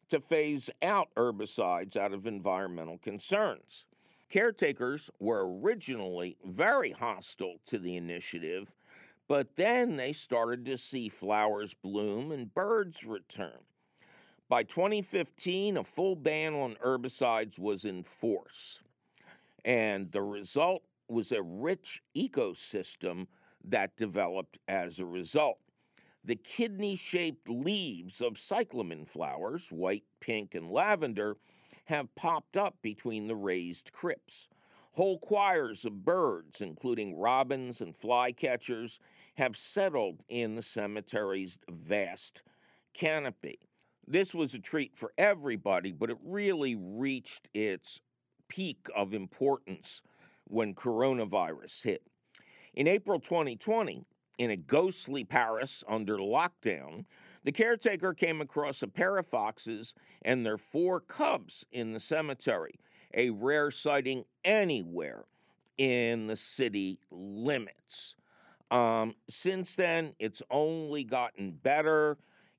to 0.08 0.22
phase 0.22 0.70
out 0.82 1.10
herbicides 1.18 1.98
out 1.98 2.14
of 2.14 2.26
environmental 2.26 2.98
concerns. 3.00 3.84
Caretakers 4.30 5.10
were 5.20 5.60
originally 5.60 6.38
very 6.46 6.92
hostile 6.92 7.58
to 7.66 7.78
the 7.78 7.98
initiative, 7.98 8.72
but 9.28 9.58
then 9.58 9.98
they 9.98 10.14
started 10.14 10.64
to 10.64 10.78
see 10.78 11.10
flowers 11.10 11.74
bloom 11.74 12.32
and 12.32 12.54
birds 12.54 13.04
return. 13.04 13.60
By 14.48 14.64
2015, 14.64 15.76
a 15.76 15.84
full 15.84 16.16
ban 16.16 16.54
on 16.54 16.76
herbicides 16.76 17.60
was 17.60 17.84
in 17.84 18.02
force, 18.02 18.80
and 19.66 20.10
the 20.14 20.22
result 20.22 20.84
was 21.08 21.32
a 21.32 21.42
rich 21.42 22.02
ecosystem 22.16 23.28
that 23.64 23.96
developed 23.98 24.58
as 24.68 25.00
a 25.00 25.06
result. 25.06 25.60
The 26.26 26.36
kidney 26.36 26.96
shaped 26.96 27.50
leaves 27.50 28.22
of 28.22 28.40
cyclamen 28.40 29.06
flowers, 29.06 29.72
white, 29.72 30.06
pink, 30.20 30.56
and 30.56 30.72
lavender, 30.72 31.38
have 31.86 32.14
popped 32.16 32.56
up 32.56 32.82
between 32.82 33.28
the 33.28 33.36
raised 33.36 33.92
crypts. 33.92 34.48
Whole 34.94 35.20
choirs 35.20 35.86
of 35.86 36.06
birds, 36.06 36.62
including 36.62 37.18
robins 37.18 37.82
and 37.82 37.98
flycatchers, 37.98 39.00
have 39.36 39.58
settled 39.58 40.24
in 40.30 40.56
the 40.56 40.64
cemetery's 40.64 41.58
vast 41.70 42.44
canopy. 42.94 43.60
This 44.08 44.34
was 44.34 44.54
a 44.54 44.60
treat 44.60 44.96
for 44.96 45.14
everybody, 45.18 45.92
but 45.92 46.10
it 46.10 46.18
really 46.24 46.76
reached 46.76 47.50
its 47.54 48.00
peak 48.48 48.88
of 48.96 49.14
importance 49.14 50.02
when 50.46 50.74
coronavirus 50.74 51.82
hit. 51.82 52.04
In 52.76 52.88
April 52.88 53.20
2020, 53.20 54.06
in 54.40 54.52
a 54.52 54.58
ghostly 54.58 55.24
Paris 55.24 55.84
under 55.88 56.18
lockdown, 56.18 57.06
the 57.44 57.52
caretaker 57.52 58.14
came 58.14 58.42
across 58.42 58.82
a 58.82 58.88
pair 58.88 59.18
of 59.18 59.28
foxes 59.28 59.94
and 60.24 60.46
their 60.46 60.58
four 60.58 61.02
cubs 61.02 61.66
in 61.72 61.92
the 61.92 62.00
cemetery, 62.00 62.76
a 63.14 63.30
rare 63.30 63.70
sighting 63.70 64.24
anywhere 64.44 65.26
in 65.78 66.28
the 66.28 66.36
city 66.36 67.00
limits. 67.12 68.16
Um, 68.72 69.16
since 69.30 69.76
then, 69.76 70.14
it's 70.20 70.42
only 70.50 71.04
gotten 71.04 71.52
better. 71.52 72.18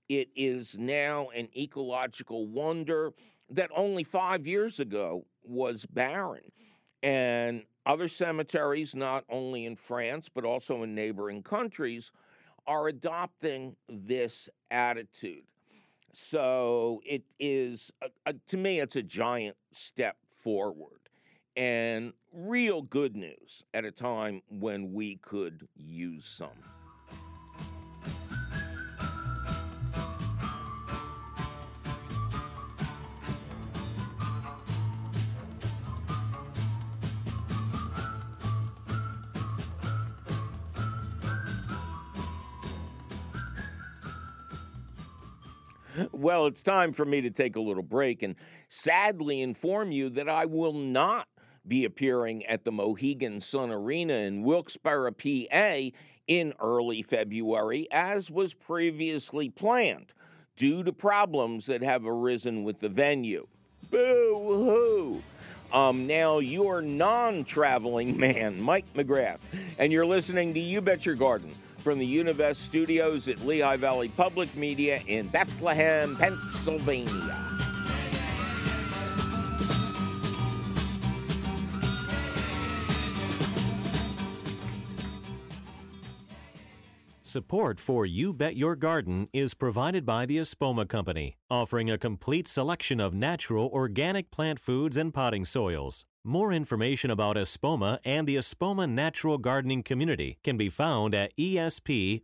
It 0.09 0.29
is 0.37 0.77
now 0.79 1.31
an 1.31 1.49
ecological 1.57 2.47
wonder 2.47 3.13
that 3.51 3.71
only 3.75 4.05
five 4.05 4.47
years 4.47 4.81
ago 4.81 5.25
was 5.43 5.87
barren. 5.87 6.53
And 7.03 7.65
other 7.87 8.09
cemeteries, 8.09 8.95
not 8.95 9.25
only 9.29 9.67
in 9.67 9.77
France, 9.77 10.29
but 10.33 10.45
also 10.45 10.83
in 10.83 10.95
neighboring 10.95 11.43
countries, 11.43 12.11
are 12.67 12.89
adopting 12.89 13.77
this 13.89 14.49
attitude. 14.71 15.45
So 16.13 17.03
it 17.05 17.23
is, 17.39 17.91
a, 18.03 18.07
a, 18.27 18.35
to 18.49 18.57
me, 18.57 18.81
it's 18.81 18.97
a 18.97 19.03
giant 19.03 19.57
step 19.73 20.17
forward 20.43 21.01
and 21.57 22.13
real 22.33 22.83
good 22.83 23.17
news 23.17 23.65
at 23.75 23.85
a 23.85 23.91
time 23.91 24.43
when 24.49 24.93
we 24.93 25.17
could 25.17 25.69
use 25.77 26.25
some. 26.25 26.49
Well, 46.25 46.47
it's 46.47 46.63
time 46.63 46.95
for 46.95 47.05
me 47.05 47.21
to 47.21 47.31
take 47.31 47.55
a 47.55 47.61
little 47.61 47.83
break 47.83 48.23
and 48.23 48.35
sadly 48.71 49.43
inform 49.43 49.93
you 49.93 50.09
that 50.09 50.27
I 50.27 50.47
will 50.47 50.73
not 50.73 51.29
be 51.69 51.85
appearing 51.85 52.47
at 52.47 52.65
the 52.65 52.73
Mohegan 52.73 53.43
Sun 53.43 53.71
Arena 53.71 54.15
in 54.15 54.43
Wilkes-Barre, 54.43 55.13
PA 55.13 55.95
in 56.27 56.55
early 56.61 57.03
February, 57.03 57.87
as 57.91 58.31
was 58.31 58.55
previously 58.55 59.51
planned, 59.51 60.15
due 60.57 60.83
to 60.83 60.95
problems 60.95 61.67
that 61.67 61.83
have 61.83 62.07
arisen 62.07 62.65
with 62.65 62.81
the 62.81 62.89
venue. 62.89 63.47
Boo 63.91 64.01
hoo! 64.01 65.23
Um, 65.75 66.07
now, 66.07 66.39
your 66.39 66.81
non 66.81 67.45
traveling 67.45 68.17
man, 68.19 68.59
Mike 68.63 68.91
McGrath, 68.95 69.41
and 69.79 69.93
you're 69.93 70.07
listening 70.07 70.55
to 70.55 70.61
You 70.61 70.81
Bet 70.81 71.05
Your 71.05 71.17
Garden 71.17 71.55
from 71.85 71.99
the 71.99 72.17
Univest 72.17 72.57
studios 72.57 73.29
at 73.29 73.45
Lehigh 73.45 73.77
Valley 73.77 74.09
Public 74.09 74.57
Media 74.57 75.03
in 75.07 75.29
Bethlehem, 75.29 76.17
Pennsylvania. 76.17 77.37
Support 87.21 87.81
for 87.81 88.07
You 88.07 88.33
Bet 88.33 88.57
Your 88.57 88.77
Garden 88.77 89.29
is 89.33 89.53
provided 89.53 90.07
by 90.07 90.25
the 90.25 90.39
Espoma 90.39 90.89
Company, 90.89 91.37
offering 91.51 91.91
a 91.91 91.99
complete 91.99 92.49
selection 92.49 92.99
of 92.99 93.13
natural 93.13 93.69
organic 93.75 94.31
plant 94.31 94.59
foods 94.59 94.97
and 94.97 95.13
potting 95.13 95.45
soils. 95.45 96.07
More 96.27 96.55
information 96.55 97.11
about 97.11 97.37
Espoma 97.37 97.99
and 98.03 98.27
the 98.27 98.37
Espoma 98.37 98.89
Natural 98.89 99.37
Gardening 99.37 99.83
Community 99.83 100.39
can 100.43 100.57
be 100.57 100.71
found 100.71 101.15
at 101.15 101.37
espoma.com. 101.37 102.21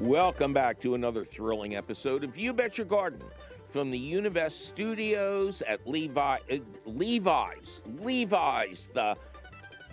Welcome 0.00 0.54
back 0.54 0.80
to 0.80 0.94
another 0.94 1.26
thrilling 1.26 1.76
episode 1.76 2.24
of 2.24 2.38
You 2.38 2.54
Bet 2.54 2.78
Your 2.78 2.86
Garden 2.86 3.20
from 3.68 3.90
the 3.90 3.98
Univest 3.98 4.52
studios 4.52 5.60
at 5.68 5.86
Levi, 5.86 6.38
uh, 6.50 6.56
Levi's. 6.86 7.82
Levi's, 7.98 8.88
the 8.94 9.14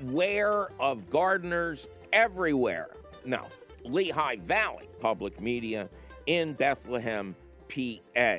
wear 0.03 0.69
of 0.79 1.09
gardeners 1.09 1.87
everywhere. 2.13 2.87
Now, 3.25 3.47
Lehigh 3.83 4.37
Valley 4.37 4.87
Public 5.01 5.41
Media 5.41 5.89
in 6.25 6.53
Bethlehem, 6.53 7.35
PA. 7.67 8.37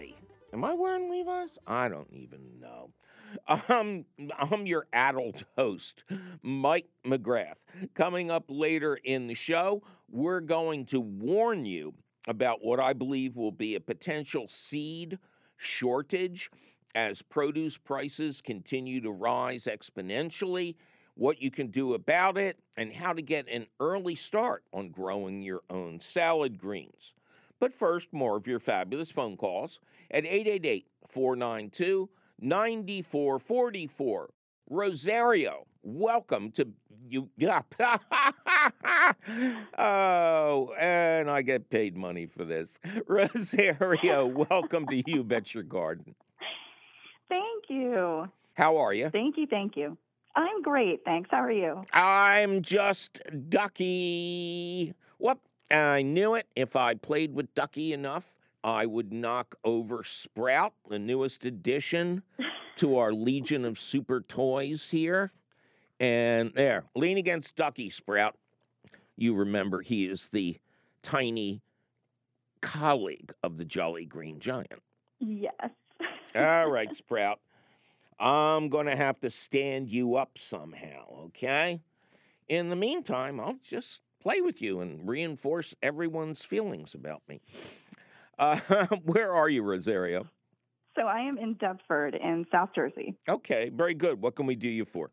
Am 0.52 0.64
I 0.64 0.74
wearing 0.74 1.10
Levi's? 1.10 1.58
I 1.66 1.88
don't 1.88 2.12
even 2.12 2.40
know. 2.60 2.90
Um, 3.68 4.06
I'm 4.38 4.66
your 4.66 4.86
adult 4.92 5.44
host, 5.56 6.04
Mike 6.42 6.88
McGrath. 7.04 7.56
Coming 7.94 8.30
up 8.30 8.44
later 8.48 8.96
in 9.04 9.26
the 9.26 9.34
show, 9.34 9.82
we're 10.10 10.40
going 10.40 10.86
to 10.86 11.00
warn 11.00 11.66
you 11.66 11.92
about 12.26 12.64
what 12.64 12.80
I 12.80 12.92
believe 12.94 13.36
will 13.36 13.52
be 13.52 13.74
a 13.74 13.80
potential 13.80 14.46
seed 14.48 15.18
shortage 15.58 16.50
as 16.94 17.22
produce 17.22 17.76
prices 17.76 18.40
continue 18.40 19.00
to 19.00 19.10
rise 19.10 19.64
exponentially, 19.64 20.76
what 21.14 21.40
you 21.42 21.50
can 21.50 21.68
do 21.68 21.94
about 21.94 22.38
it, 22.38 22.58
and 22.76 22.92
how 22.92 23.12
to 23.12 23.22
get 23.22 23.48
an 23.48 23.66
early 23.80 24.14
start 24.14 24.64
on 24.72 24.88
growing 24.90 25.42
your 25.42 25.62
own 25.68 26.00
salad 26.00 26.58
greens. 26.58 27.12
But 27.60 27.74
first, 27.74 28.12
more 28.12 28.36
of 28.36 28.46
your 28.46 28.60
fabulous 28.60 29.10
phone 29.10 29.36
calls 29.36 29.80
at 30.10 30.24
888 30.24 30.86
492 31.08 32.08
9444. 32.40 34.30
Rosario, 34.70 35.66
welcome 35.82 36.52
to 36.52 36.68
you. 37.08 37.28
Yeah. 37.36 37.62
oh, 39.78 40.72
and 40.78 41.30
I 41.30 41.42
get 41.42 41.68
paid 41.70 41.96
money 41.96 42.26
for 42.26 42.44
this. 42.44 42.78
Rosario, 43.06 44.26
welcome 44.26 44.86
to 44.86 45.02
You 45.10 45.24
Bet 45.24 45.54
Your 45.54 45.64
Garden. 45.64 46.14
Thank 47.28 47.64
you. 47.68 48.28
How 48.54 48.76
are 48.76 48.92
you? 48.92 49.10
Thank 49.10 49.36
you. 49.36 49.46
Thank 49.46 49.76
you. 49.76 49.96
I'm 50.36 50.62
great. 50.62 51.00
Thanks. 51.04 51.28
How 51.30 51.42
are 51.42 51.50
you? 51.50 51.82
I'm 51.92 52.62
just 52.62 53.18
ducky. 53.48 54.94
Whoop. 55.18 55.40
I 55.70 56.02
knew 56.02 56.34
it. 56.34 56.46
If 56.56 56.76
I 56.76 56.94
played 56.94 57.34
with 57.34 57.52
Ducky 57.54 57.92
enough, 57.92 58.34
I 58.64 58.86
would 58.86 59.12
knock 59.12 59.56
over 59.64 60.02
Sprout, 60.02 60.74
the 60.88 60.98
newest 60.98 61.44
addition 61.44 62.22
to 62.76 62.96
our 62.96 63.12
Legion 63.12 63.64
of 63.64 63.78
Super 63.78 64.22
Toys 64.22 64.88
here. 64.88 65.32
And 66.00 66.52
there, 66.54 66.84
lean 66.94 67.18
against 67.18 67.56
Ducky, 67.56 67.90
Sprout. 67.90 68.36
You 69.16 69.34
remember 69.34 69.80
he 69.82 70.06
is 70.06 70.28
the 70.32 70.58
tiny 71.02 71.60
colleague 72.60 73.32
of 73.42 73.56
the 73.56 73.64
Jolly 73.64 74.04
Green 74.04 74.38
Giant. 74.40 74.82
Yes. 75.18 75.52
All 76.34 76.68
right, 76.70 76.88
Sprout. 76.96 77.40
I'm 78.20 78.68
going 78.68 78.86
to 78.86 78.96
have 78.96 79.20
to 79.20 79.30
stand 79.30 79.88
you 79.88 80.16
up 80.16 80.38
somehow, 80.38 81.26
okay? 81.26 81.80
In 82.48 82.68
the 82.68 82.76
meantime, 82.76 83.38
I'll 83.38 83.58
just 83.62 84.00
play 84.28 84.42
with 84.42 84.60
you 84.60 84.80
and 84.80 85.08
reinforce 85.08 85.74
everyone's 85.82 86.44
feelings 86.44 86.92
about 86.94 87.22
me. 87.28 87.40
Uh, 88.38 88.60
where 89.04 89.34
are 89.34 89.48
you, 89.48 89.62
Rosario? 89.62 90.26
So 90.98 91.06
I 91.06 91.20
am 91.20 91.38
in 91.38 91.54
Deptford 91.54 92.14
in 92.14 92.44
South 92.52 92.70
Jersey. 92.74 93.16
Okay, 93.26 93.70
very 93.70 93.94
good. 93.94 94.20
What 94.20 94.36
can 94.36 94.44
we 94.44 94.54
do 94.54 94.68
you 94.68 94.84
for? 94.84 95.10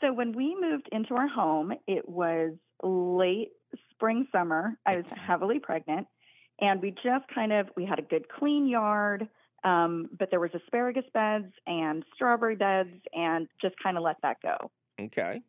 So 0.00 0.14
when 0.14 0.32
we 0.32 0.56
moved 0.58 0.88
into 0.92 1.14
our 1.14 1.28
home, 1.28 1.74
it 1.86 2.08
was 2.08 2.52
late 2.82 3.50
spring 3.90 4.26
summer. 4.32 4.78
I 4.86 4.96
was 4.96 5.04
heavily 5.14 5.58
pregnant, 5.58 6.06
and 6.58 6.80
we 6.80 6.90
just 6.90 7.26
kind 7.34 7.52
of 7.52 7.68
we 7.76 7.84
had 7.84 7.98
a 7.98 8.02
good 8.02 8.26
clean 8.30 8.66
yard, 8.66 9.28
um, 9.64 10.08
but 10.18 10.30
there 10.30 10.40
was 10.40 10.50
asparagus 10.54 11.04
beds 11.12 11.52
and 11.66 12.02
strawberry 12.14 12.56
beds, 12.56 12.94
and 13.12 13.46
just 13.60 13.74
kind 13.82 13.98
of 13.98 14.02
let 14.02 14.16
that 14.22 14.38
go. 14.42 14.70
Okay. 15.00 15.42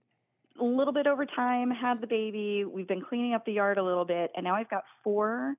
A 0.59 0.63
little 0.63 0.93
bit 0.93 1.05
over 1.07 1.25
time, 1.25 1.69
had 1.69 1.99
the 2.01 2.07
baby. 2.07 2.63
We've 2.65 2.87
been 2.87 3.01
cleaning 3.01 3.33
up 3.33 3.45
the 3.45 3.53
yard 3.53 3.77
a 3.77 3.83
little 3.83 4.05
bit, 4.05 4.31
and 4.35 4.43
now 4.45 4.55
I've 4.55 4.69
got 4.69 4.83
four 5.03 5.55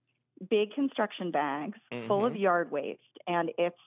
big 0.50 0.72
construction 0.72 1.30
bags 1.30 1.78
full 2.06 2.24
of 2.24 2.32
Mhm. 2.34 2.40
yard 2.40 2.70
waste, 2.70 3.18
and 3.26 3.50
it's 3.58 3.80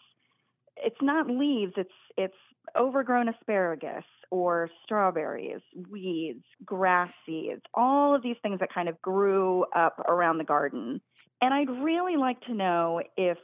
it's 0.81 1.01
not 1.01 1.27
leaves. 1.27 1.73
It's 1.75 1.93
it's 2.15 2.37
overgrown 2.75 3.27
asparagus 3.27 4.05
or 4.31 4.69
strawberries, 4.83 5.61
weeds, 5.89 6.45
grass 6.63 7.11
seeds, 7.25 7.61
all 7.73 8.15
of 8.15 8.21
these 8.21 8.37
things 8.43 8.59
that 8.59 8.71
kind 8.71 8.87
of 8.87 9.01
grew 9.01 9.65
up 9.75 9.99
around 10.07 10.37
the 10.37 10.43
garden. 10.43 11.01
And 11.41 11.53
I'd 11.53 11.69
really 11.69 12.15
like 12.15 12.39
to 12.41 12.53
know 12.53 13.01
if, 13.17 13.37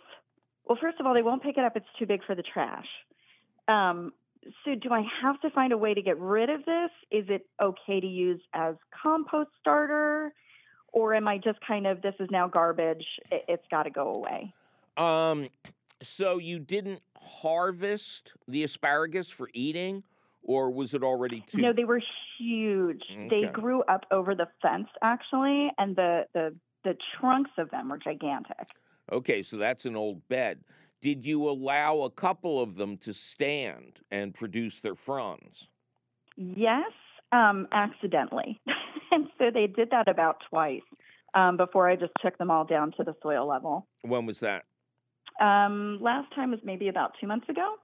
well, 0.66 0.78
first 0.80 1.00
of 1.00 1.06
all, 1.06 1.14
they 1.14 1.24
won't 1.24 1.42
pick 1.44 1.58
it 1.58 1.64
up. 1.64 1.76
It's 1.76 1.92
too 1.98 2.06
big 2.06 2.24
for 2.24 2.36
the 2.36 2.44
trash. 2.44 2.88
Um, 3.68 4.14
so, 4.64 4.76
do 4.76 4.90
I 4.92 5.04
have 5.22 5.40
to 5.42 5.50
find 5.50 5.74
a 5.74 5.78
way 5.78 5.94
to 5.94 6.02
get 6.02 6.20
rid 6.20 6.50
of 6.50 6.66
this? 6.66 6.92
Is 7.12 7.26
it 7.30 7.46
okay 7.62 8.00
to 8.00 8.08
use 8.08 8.42
as 8.54 8.76
compost 9.02 9.50
starter? 9.60 10.34
Or 10.94 11.14
am 11.14 11.28
I 11.28 11.38
just 11.38 11.60
kind 11.68 11.88
of, 11.88 12.02
this 12.02 12.16
is 12.20 12.30
now 12.32 12.48
garbage, 12.48 13.06
it, 13.30 13.44
it's 13.48 13.66
got 13.70 13.84
to 13.84 13.90
go 13.90 14.14
away? 14.14 14.54
Um, 14.98 15.50
so 16.02 16.38
you 16.38 16.60
didn't 16.60 17.02
harvest 17.18 18.32
the 18.48 18.64
asparagus 18.64 19.30
for 19.30 19.50
eating, 19.54 20.04
or 20.44 20.72
was 20.72 20.94
it 20.94 21.04
already 21.04 21.44
too? 21.48 21.62
No, 21.62 21.74
they 21.74 21.84
were 21.84 22.02
huge. 22.38 23.04
They 23.30 23.44
grew 23.52 23.84
up 23.84 24.06
over 24.12 24.36
the 24.36 24.48
fence 24.62 24.88
actually, 25.02 25.70
and 25.78 25.96
the 25.96 26.28
the 26.34 26.56
the 26.84 26.96
trunks 27.20 27.52
of 27.58 27.72
them 27.72 27.90
were 27.90 27.98
gigantic. 27.98 28.70
Okay, 29.12 29.44
so 29.44 29.58
that's 29.58 29.86
an 29.86 29.96
old 29.96 30.26
bed. 30.30 30.60
Did 31.06 31.24
you 31.24 31.48
allow 31.48 32.02
a 32.02 32.10
couple 32.10 32.60
of 32.60 32.78
them 32.78 32.98
to 32.98 33.14
stand 33.14 34.00
and 34.10 34.34
produce 34.34 34.80
their 34.80 34.96
fronds? 34.96 35.68
Yes, 36.36 36.92
um, 37.32 37.68
accidentally, 37.72 38.60
and 39.12 39.28
so 39.38 39.52
they 39.54 39.68
did 39.68 39.92
that 39.92 40.08
about 40.08 40.38
twice 40.50 40.82
um, 41.36 41.58
before 41.58 41.88
I 41.88 41.96
just 41.96 42.14
took 42.24 42.36
them 42.40 42.50
all 42.50 42.66
down 42.66 42.92
to 42.98 43.04
the 43.04 43.14
soil 43.22 43.48
level. 43.48 43.88
When 44.02 44.26
was 44.26 44.40
that? 44.40 44.66
Um, 45.40 46.00
last 46.02 46.34
time 46.34 46.50
was 46.50 46.60
maybe 46.64 46.88
about 46.88 47.12
two 47.22 47.28
months 47.28 47.50
ago. 47.50 47.76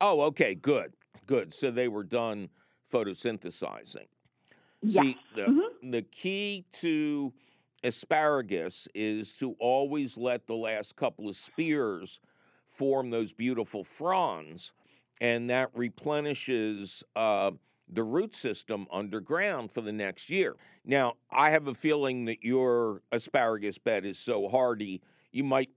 Oh, 0.00 0.22
okay, 0.22 0.54
good, 0.54 0.94
good. 1.26 1.52
So 1.52 1.70
they 1.70 1.88
were 1.88 2.02
done 2.02 2.48
photosynthesizing. 2.90 4.08
Yes. 4.80 5.04
See, 5.04 5.16
the, 5.34 5.42
Mhm. 5.42 5.92
the 5.92 6.00
key 6.00 6.64
to 6.80 7.34
asparagus 7.84 8.88
is 8.94 9.32
to 9.34 9.54
always 9.58 10.16
let 10.16 10.46
the 10.46 10.54
last 10.54 10.96
couple 10.96 11.28
of 11.28 11.36
spears 11.36 12.20
form 12.68 13.10
those 13.10 13.32
beautiful 13.32 13.84
fronds, 13.84 14.72
and 15.20 15.48
that 15.48 15.70
replenishes 15.74 17.02
uh, 17.14 17.50
the 17.92 18.02
root 18.02 18.34
system 18.34 18.86
underground 18.92 19.70
for 19.72 19.80
the 19.80 19.92
next 19.92 20.28
year. 20.28 20.56
Now, 20.84 21.14
I 21.30 21.50
have 21.50 21.68
a 21.68 21.74
feeling 21.74 22.24
that 22.26 22.42
your 22.42 23.02
asparagus 23.12 23.78
bed 23.78 24.04
is 24.04 24.18
so 24.18 24.48
hardy, 24.48 25.00
you 25.32 25.44
might 25.44 25.70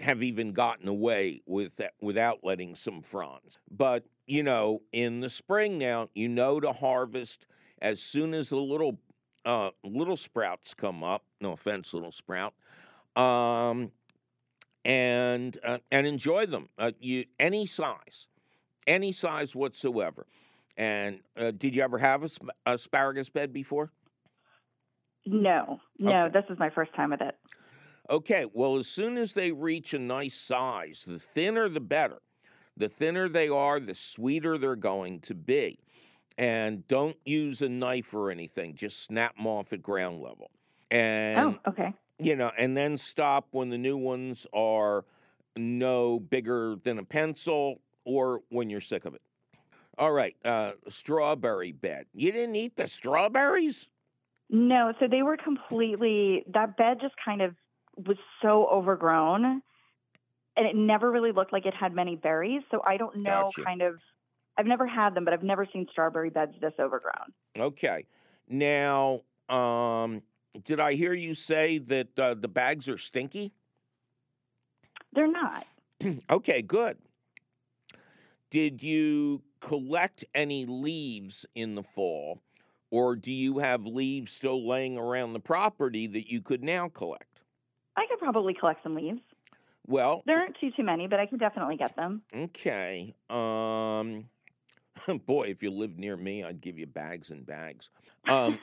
have 0.00 0.22
even 0.22 0.52
gotten 0.52 0.88
away 0.88 1.40
with 1.46 1.74
that 1.76 1.94
without 2.00 2.40
letting 2.42 2.74
some 2.74 3.00
fronds. 3.00 3.58
But, 3.70 4.04
you 4.26 4.42
know, 4.42 4.82
in 4.92 5.20
the 5.20 5.30
spring 5.30 5.78
now, 5.78 6.08
you 6.14 6.28
know 6.28 6.60
to 6.60 6.72
harvest 6.72 7.46
as 7.80 8.00
soon 8.00 8.34
as 8.34 8.48
the 8.48 8.56
little 8.56 8.98
uh, 9.44 9.70
little 9.82 10.16
sprouts 10.16 10.74
come 10.74 11.02
up. 11.04 11.24
No 11.40 11.52
offense, 11.52 11.92
little 11.92 12.12
sprout. 12.12 12.54
Um, 13.16 13.92
and 14.84 15.58
uh, 15.64 15.78
and 15.90 16.06
enjoy 16.06 16.46
them. 16.46 16.68
Uh, 16.78 16.92
you 17.00 17.24
any 17.38 17.66
size, 17.66 18.26
any 18.86 19.12
size 19.12 19.54
whatsoever. 19.54 20.26
And 20.76 21.20
uh, 21.36 21.52
did 21.52 21.74
you 21.74 21.82
ever 21.82 21.98
have 21.98 22.24
a 22.24 22.28
sp- 22.28 22.50
asparagus 22.66 23.28
bed 23.28 23.52
before? 23.52 23.92
No, 25.26 25.80
no, 25.98 26.24
Okay. 26.24 26.32
this 26.40 26.44
is 26.50 26.58
my 26.58 26.68
first 26.68 26.94
time 26.94 27.10
with 27.10 27.22
it. 27.22 27.36
Okay, 28.10 28.44
well, 28.52 28.76
as 28.76 28.86
soon 28.86 29.16
as 29.16 29.32
they 29.32 29.52
reach 29.52 29.94
a 29.94 29.98
nice 29.98 30.34
size, 30.34 31.04
the 31.06 31.18
thinner 31.18 31.68
the 31.68 31.80
better. 31.80 32.18
The 32.76 32.88
thinner 32.88 33.28
they 33.28 33.48
are, 33.48 33.80
the 33.80 33.94
sweeter 33.94 34.58
they're 34.58 34.76
going 34.76 35.20
to 35.20 35.34
be. 35.34 35.78
And 36.36 36.86
don't 36.88 37.16
use 37.24 37.62
a 37.62 37.68
knife 37.68 38.12
or 38.12 38.30
anything, 38.30 38.74
just 38.74 39.04
snap 39.04 39.36
them 39.36 39.46
off 39.46 39.72
at 39.72 39.82
ground 39.82 40.20
level. 40.20 40.50
And, 40.90 41.58
oh, 41.64 41.70
okay. 41.70 41.94
you 42.18 42.34
know, 42.34 42.50
and 42.58 42.76
then 42.76 42.98
stop 42.98 43.46
when 43.52 43.70
the 43.70 43.78
new 43.78 43.96
ones 43.96 44.46
are 44.52 45.04
no 45.56 46.18
bigger 46.18 46.76
than 46.82 46.98
a 46.98 47.04
pencil 47.04 47.80
or 48.04 48.42
when 48.48 48.68
you're 48.68 48.80
sick 48.80 49.04
of 49.04 49.14
it. 49.14 49.22
All 49.96 50.10
right, 50.10 50.34
uh, 50.44 50.72
strawberry 50.88 51.70
bed. 51.70 52.06
You 52.14 52.32
didn't 52.32 52.56
eat 52.56 52.76
the 52.76 52.88
strawberries? 52.88 53.86
No, 54.50 54.92
so 54.98 55.06
they 55.08 55.22
were 55.22 55.36
completely 55.36 56.44
that 56.52 56.76
bed 56.76 56.98
just 57.00 57.14
kind 57.24 57.42
of 57.42 57.54
was 57.96 58.16
so 58.42 58.66
overgrown 58.66 59.62
and 60.56 60.66
it 60.66 60.76
never 60.76 61.10
really 61.10 61.32
looked 61.32 61.52
like 61.52 61.66
it 61.66 61.74
had 61.74 61.94
many 61.94 62.16
berries. 62.16 62.62
So 62.70 62.80
I 62.86 62.96
don't 62.96 63.16
know 63.16 63.50
Gotcha. 63.54 63.64
kind 63.64 63.82
of 63.82 63.96
I've 64.56 64.66
never 64.66 64.86
had 64.86 65.14
them, 65.14 65.24
but 65.24 65.34
I've 65.34 65.42
never 65.42 65.66
seen 65.72 65.86
strawberry 65.90 66.30
beds 66.30 66.54
this 66.60 66.72
overgrown. 66.78 67.32
Okay. 67.58 68.06
Now, 68.48 69.20
um, 69.48 70.22
did 70.64 70.78
I 70.80 70.94
hear 70.94 71.12
you 71.14 71.34
say 71.34 71.78
that 71.78 72.18
uh, 72.18 72.34
the 72.34 72.48
bags 72.48 72.88
are 72.88 72.98
stinky? 72.98 73.52
They're 75.12 75.30
not. 75.30 75.64
okay, 76.30 76.62
good. 76.62 76.98
Did 78.50 78.82
you 78.82 79.42
collect 79.60 80.24
any 80.34 80.64
leaves 80.66 81.44
in 81.54 81.74
the 81.74 81.82
fall, 81.82 82.40
or 82.90 83.16
do 83.16 83.32
you 83.32 83.58
have 83.58 83.84
leaves 83.86 84.30
still 84.32 84.66
laying 84.68 84.96
around 84.96 85.32
the 85.32 85.40
property 85.40 86.06
that 86.08 86.30
you 86.30 86.40
could 86.40 86.62
now 86.62 86.88
collect? 86.88 87.40
I 87.96 88.06
could 88.08 88.18
probably 88.18 88.54
collect 88.54 88.82
some 88.82 88.94
leaves. 88.94 89.20
Well, 89.86 90.22
There 90.26 90.38
aren't 90.38 90.56
too 90.60 90.70
too 90.76 90.82
many, 90.84 91.06
but 91.08 91.18
I 91.20 91.26
can 91.26 91.38
definitely 91.38 91.76
get 91.76 91.96
them. 91.96 92.22
okay. 92.34 93.14
Um, 93.28 94.26
boy, 95.26 95.44
if 95.44 95.62
you 95.62 95.70
lived 95.70 95.98
near 95.98 96.16
me, 96.16 96.44
I'd 96.44 96.60
give 96.60 96.78
you 96.78 96.86
bags 96.86 97.30
and 97.30 97.44
bags. 97.44 97.90
Um, 98.28 98.58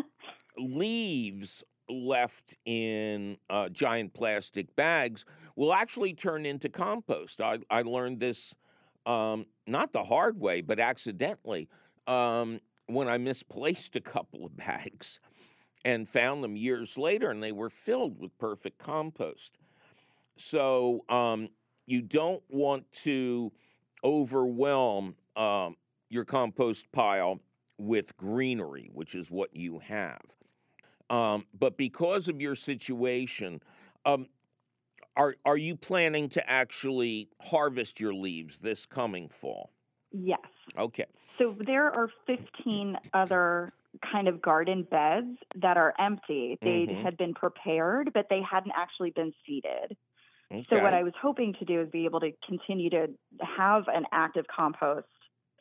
leaves 0.58 1.62
left 1.88 2.54
in 2.64 3.36
uh, 3.50 3.68
giant 3.68 4.12
plastic 4.12 4.74
bags 4.74 5.24
will 5.54 5.72
actually 5.72 6.14
turn 6.14 6.44
into 6.44 6.68
compost. 6.68 7.40
I, 7.40 7.58
I 7.70 7.82
learned 7.82 8.20
this 8.20 8.52
um, 9.06 9.46
not 9.66 9.92
the 9.92 10.02
hard 10.02 10.38
way, 10.40 10.60
but 10.60 10.80
accidentally 10.80 11.68
um, 12.08 12.60
when 12.86 13.08
I 13.08 13.18
misplaced 13.18 13.94
a 13.94 14.00
couple 14.00 14.44
of 14.44 14.56
bags 14.56 15.20
and 15.84 16.08
found 16.08 16.42
them 16.42 16.56
years 16.56 16.98
later, 16.98 17.30
and 17.30 17.40
they 17.40 17.52
were 17.52 17.70
filled 17.70 18.18
with 18.18 18.36
perfect 18.38 18.78
compost. 18.78 19.58
So 20.36 21.04
um, 21.08 21.48
you 21.86 22.02
don't 22.02 22.42
want 22.48 22.90
to 23.04 23.52
overwhelm 24.02 25.14
um, 25.36 25.76
your 26.08 26.24
compost 26.24 26.90
pile 26.92 27.40
with 27.78 28.16
greenery, 28.16 28.90
which 28.92 29.14
is 29.14 29.30
what 29.30 29.54
you 29.54 29.78
have. 29.80 30.20
Um, 31.10 31.46
but 31.54 31.76
because 31.78 32.28
of 32.28 32.40
your 32.40 32.56
situation, 32.56 33.62
um, 34.04 34.28
are 35.16 35.36
are 35.46 35.56
you 35.58 35.76
planning 35.76 36.28
to 36.30 36.50
actually 36.50 37.30
harvest 37.42 38.00
your 38.00 38.14
leaves 38.14 38.58
this 38.58 38.86
coming 38.86 39.28
fall? 39.28 39.72
yes. 40.12 40.50
Okay. 40.76 41.06
So 41.38 41.56
there 41.66 41.86
are 41.90 42.08
15 42.26 42.96
other 43.12 43.72
kind 44.12 44.28
of 44.28 44.42
garden 44.42 44.86
beds 44.90 45.38
that 45.60 45.76
are 45.76 45.94
empty. 45.98 46.58
They 46.64 46.86
Mhm. 46.86 46.96
had 47.02 47.16
been 47.16 47.34
prepared, 47.34 48.10
but 48.14 48.26
they 48.30 48.40
hadn't 48.42 48.72
actually 48.76 49.10
been 49.10 49.32
seeded. 49.46 49.96
Okay. 50.50 50.66
So 50.70 50.78
what 50.78 50.94
I 50.94 51.04
was 51.04 51.14
hoping 51.20 51.54
to 51.60 51.64
do 51.66 51.82
is 51.82 51.90
be 51.90 52.06
able 52.06 52.20
to 52.20 52.32
continue 52.46 52.90
to 52.90 53.08
have 53.42 53.84
an 53.88 54.04
active 54.12 54.46
compost 54.54 55.06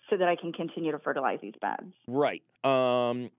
so 0.10 0.18
that 0.18 0.28
I 0.28 0.36
can 0.36 0.54
continue 0.54 0.92
to 0.92 1.00
fertilize 1.00 1.40
these 1.42 1.56
beds. 1.62 1.94
right. 2.08 2.44
Um, 2.64 3.30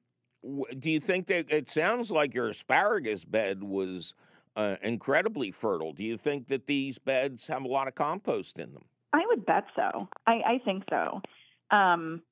do 0.79 0.91
you 0.91 1.01
think 1.01 1.27
that 1.29 1.51
it 1.51 1.71
sounds 1.71 2.11
like 2.11 2.35
your 2.35 2.49
asparagus 2.49 3.25
bed 3.25 3.63
was 3.65 4.15
uh, 4.57 4.77
incredibly 4.83 5.51
fertile? 5.51 5.93
Do 5.93 6.05
you 6.05 6.17
think 6.17 6.49
that 6.49 6.67
these 6.67 6.99
beds 6.99 7.47
have 7.47 7.65
a 7.65 7.69
lot 7.69 7.89
of 7.89 7.95
compost 7.95 8.59
in 8.59 8.73
them? 8.73 8.85
I 9.13 9.23
would 9.29 9.47
bet 9.47 9.65
so. 9.75 10.09
I, 10.27 10.33
I 10.47 10.59
think 10.65 10.85
so. 10.91 11.21
Um, 11.75 12.23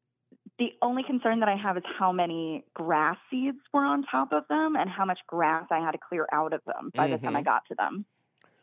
the 0.58 0.70
only 0.82 1.02
concern 1.04 1.40
that 1.40 1.48
I 1.48 1.56
have 1.56 1.76
is 1.76 1.84
how 1.98 2.12
many 2.12 2.64
grass 2.74 3.18
seeds 3.30 3.58
were 3.72 3.84
on 3.84 4.04
top 4.04 4.32
of 4.32 4.44
them 4.48 4.76
and 4.76 4.90
how 4.90 5.04
much 5.06 5.20
grass 5.28 5.66
I 5.70 5.80
had 5.80 5.92
to 5.92 5.98
clear 6.08 6.26
out 6.32 6.52
of 6.52 6.62
them 6.66 6.92
by 6.96 7.08
the 7.08 7.18
time 7.18 7.36
I 7.36 7.42
Mhm. 7.42 7.44
got 7.44 7.64
to 7.68 7.76
them. 7.76 8.06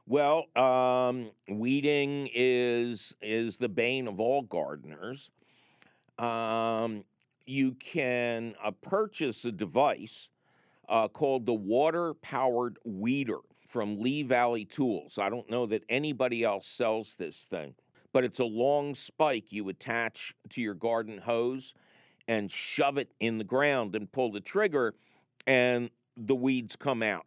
Well, 0.08 0.46
um, 0.58 1.32
weeding 1.48 2.30
is 2.34 3.14
is 3.22 3.58
the 3.58 3.70
bane 3.70 4.08
of 4.08 4.20
all 4.20 4.42
gardeners. 4.42 5.32
Um, 6.22 7.04
you 7.48 7.72
can 7.74 8.54
uh, 8.64 8.72
purchase 8.72 9.44
a 9.46 9.52
device 9.52 10.30
uh, 10.88 11.08
called 11.08 11.48
the 11.48 11.54
water 11.54 12.14
powered 12.22 12.78
weeder 12.86 13.40
from 13.68 14.00
Lee 14.00 14.22
Valley 14.22 14.66
Tools. 14.66 15.18
I 15.18 15.30
don't 15.30 15.50
know 15.50 15.66
that 15.66 15.84
anybody 15.90 16.44
else 16.44 16.68
sells 16.68 17.16
this 17.18 17.48
thing, 17.50 17.74
but 18.14 18.24
it's 18.24 18.40
a 18.40 18.46
long 18.46 18.94
spike 18.94 19.52
you 19.52 19.70
attach 19.70 20.36
to 20.50 20.62
your 20.62 20.76
garden 20.76 21.18
hose 21.18 21.74
and 22.28 22.52
shove 22.52 23.00
it 23.00 23.12
in 23.20 23.40
the 23.40 23.44
ground 23.44 23.96
and 23.96 24.12
pull 24.12 24.32
the 24.32 24.40
trigger, 24.40 24.94
and 25.48 25.90
the 26.16 26.36
weeds 26.36 26.76
come 26.76 27.02
out 27.02 27.26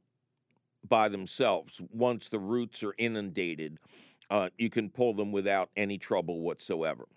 by 0.88 1.08
themselves. 1.08 1.80
Once 1.90 2.28
the 2.28 2.38
roots 2.38 2.84
are 2.84 2.94
inundated, 2.98 3.78
uh, 4.30 4.50
you 4.56 4.70
can 4.70 4.88
pull 4.88 5.14
them 5.14 5.32
without 5.32 5.70
any 5.76 5.98
trouble 5.98 6.42
whatsoever. 6.42 7.08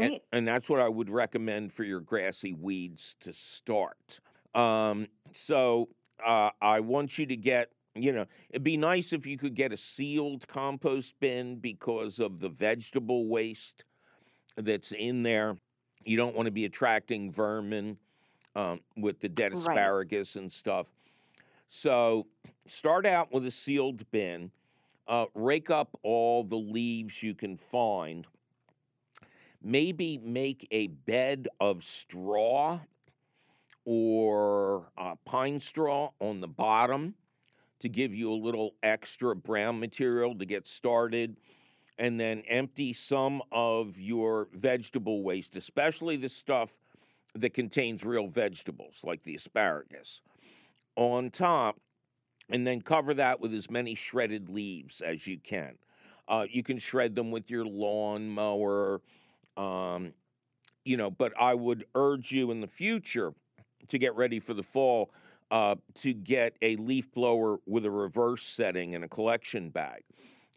And, 0.00 0.12
Great. 0.12 0.22
and 0.32 0.46
that's 0.48 0.68
what 0.68 0.80
I 0.80 0.88
would 0.88 1.10
recommend 1.10 1.72
for 1.72 1.84
your 1.84 2.00
grassy 2.00 2.52
weeds 2.54 3.14
to 3.20 3.32
start. 3.32 4.20
Um, 4.54 5.08
so 5.32 5.88
uh, 6.24 6.50
I 6.60 6.80
want 6.80 7.18
you 7.18 7.26
to 7.26 7.36
get, 7.36 7.70
you 7.94 8.12
know, 8.12 8.26
it'd 8.50 8.64
be 8.64 8.76
nice 8.76 9.12
if 9.12 9.26
you 9.26 9.36
could 9.38 9.54
get 9.54 9.72
a 9.72 9.76
sealed 9.76 10.46
compost 10.48 11.14
bin 11.20 11.56
because 11.56 12.18
of 12.18 12.40
the 12.40 12.48
vegetable 12.48 13.26
waste 13.28 13.84
that's 14.56 14.92
in 14.92 15.22
there. 15.22 15.56
You 16.04 16.16
don't 16.16 16.34
want 16.34 16.46
to 16.46 16.52
be 16.52 16.64
attracting 16.64 17.32
vermin 17.32 17.98
um, 18.56 18.80
with 18.96 19.20
the 19.20 19.28
dead 19.28 19.52
Right. 19.52 19.64
asparagus 19.76 20.36
and 20.36 20.52
stuff. 20.52 20.86
So 21.68 22.26
start 22.66 23.06
out 23.06 23.32
with 23.32 23.46
a 23.46 23.50
sealed 23.50 24.10
bin. 24.10 24.50
Uh, 25.08 25.26
rake 25.34 25.70
up 25.70 25.98
all 26.02 26.44
the 26.44 26.56
leaves 26.56 27.22
you 27.22 27.34
can 27.34 27.56
find. 27.56 28.26
Maybe 29.62 30.18
make 30.18 30.66
a 30.70 30.88
bed 30.88 31.48
of 31.60 31.84
straw 31.84 32.80
or 33.84 34.90
uh, 34.98 35.14
pine 35.24 35.60
straw 35.60 36.10
on 36.20 36.40
the 36.40 36.48
bottom 36.48 37.14
to 37.80 37.88
give 37.88 38.14
you 38.14 38.32
a 38.32 38.34
little 38.34 38.74
extra 38.82 39.34
brown 39.34 39.78
material 39.80 40.36
to 40.36 40.44
get 40.44 40.68
started. 40.68 41.36
And 41.98 42.18
then 42.18 42.42
empty 42.48 42.92
some 42.92 43.42
of 43.52 43.98
your 43.98 44.48
vegetable 44.54 45.22
waste, 45.22 45.56
especially 45.56 46.16
the 46.16 46.28
stuff 46.28 46.72
that 47.34 47.54
contains 47.54 48.04
real 48.04 48.28
vegetables 48.28 49.00
like 49.04 49.22
the 49.22 49.36
asparagus, 49.36 50.20
on 50.96 51.30
top 51.30 51.78
and 52.50 52.66
then 52.66 52.80
cover 52.80 53.14
that 53.14 53.40
with 53.40 53.54
as 53.54 53.70
many 53.70 53.94
shredded 53.94 54.48
leaves 54.48 55.00
as 55.00 55.26
you 55.26 55.38
can. 55.38 55.74
Uh, 56.28 56.46
you 56.50 56.62
can 56.62 56.78
shred 56.78 57.14
them 57.14 57.30
with 57.30 57.50
your 57.50 57.64
lawnmower, 57.64 59.00
um, 59.56 60.12
you 60.84 60.96
know, 60.96 61.10
but 61.10 61.32
I 61.38 61.54
would 61.54 61.86
urge 61.94 62.32
you 62.32 62.50
in 62.50 62.60
the 62.60 62.66
future 62.66 63.32
to 63.88 63.98
get 63.98 64.14
ready 64.16 64.40
for 64.40 64.54
the 64.54 64.62
fall 64.62 65.10
uh, 65.50 65.76
to 65.96 66.12
get 66.12 66.54
a 66.62 66.76
leaf 66.76 67.12
blower 67.12 67.58
with 67.66 67.84
a 67.84 67.90
reverse 67.90 68.42
setting 68.42 68.94
and 68.94 69.04
a 69.04 69.08
collection 69.08 69.68
bag. 69.68 70.02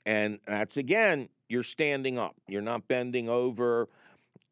And 0.06 0.40
that's 0.48 0.78
again, 0.78 1.30
you're 1.50 1.64
standing 1.64 2.18
up, 2.18 2.36
you're 2.48 2.62
not 2.62 2.88
bending 2.88 3.30
over. 3.30 3.90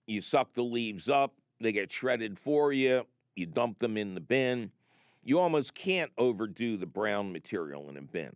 You 0.05 0.21
suck 0.21 0.53
the 0.53 0.63
leaves 0.63 1.07
up, 1.07 1.33
they 1.61 1.71
get 1.71 1.91
shredded 1.91 2.37
for 2.37 2.73
you, 2.73 3.05
you 3.35 3.45
dump 3.45 3.79
them 3.79 3.95
in 3.97 4.15
the 4.15 4.21
bin 4.21 4.69
you 5.23 5.39
almost 5.39 5.73
can't 5.73 6.11
overdo 6.17 6.77
the 6.77 6.85
brown 6.85 7.31
material 7.31 7.89
in 7.89 7.97
a 7.97 8.01
bin. 8.01 8.35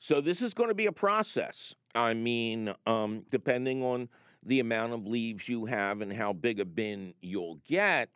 So 0.00 0.20
this 0.20 0.42
is 0.42 0.52
going 0.52 0.68
to 0.68 0.74
be 0.74 0.86
a 0.86 0.92
process. 0.92 1.74
I 1.94 2.14
mean, 2.14 2.74
um, 2.86 3.24
depending 3.30 3.82
on 3.82 4.08
the 4.46 4.60
amount 4.60 4.92
of 4.92 5.06
leaves 5.06 5.48
you 5.48 5.64
have 5.66 6.00
and 6.00 6.12
how 6.12 6.32
big 6.32 6.60
a 6.60 6.64
bin 6.64 7.14
you'll 7.20 7.58
get, 7.66 8.08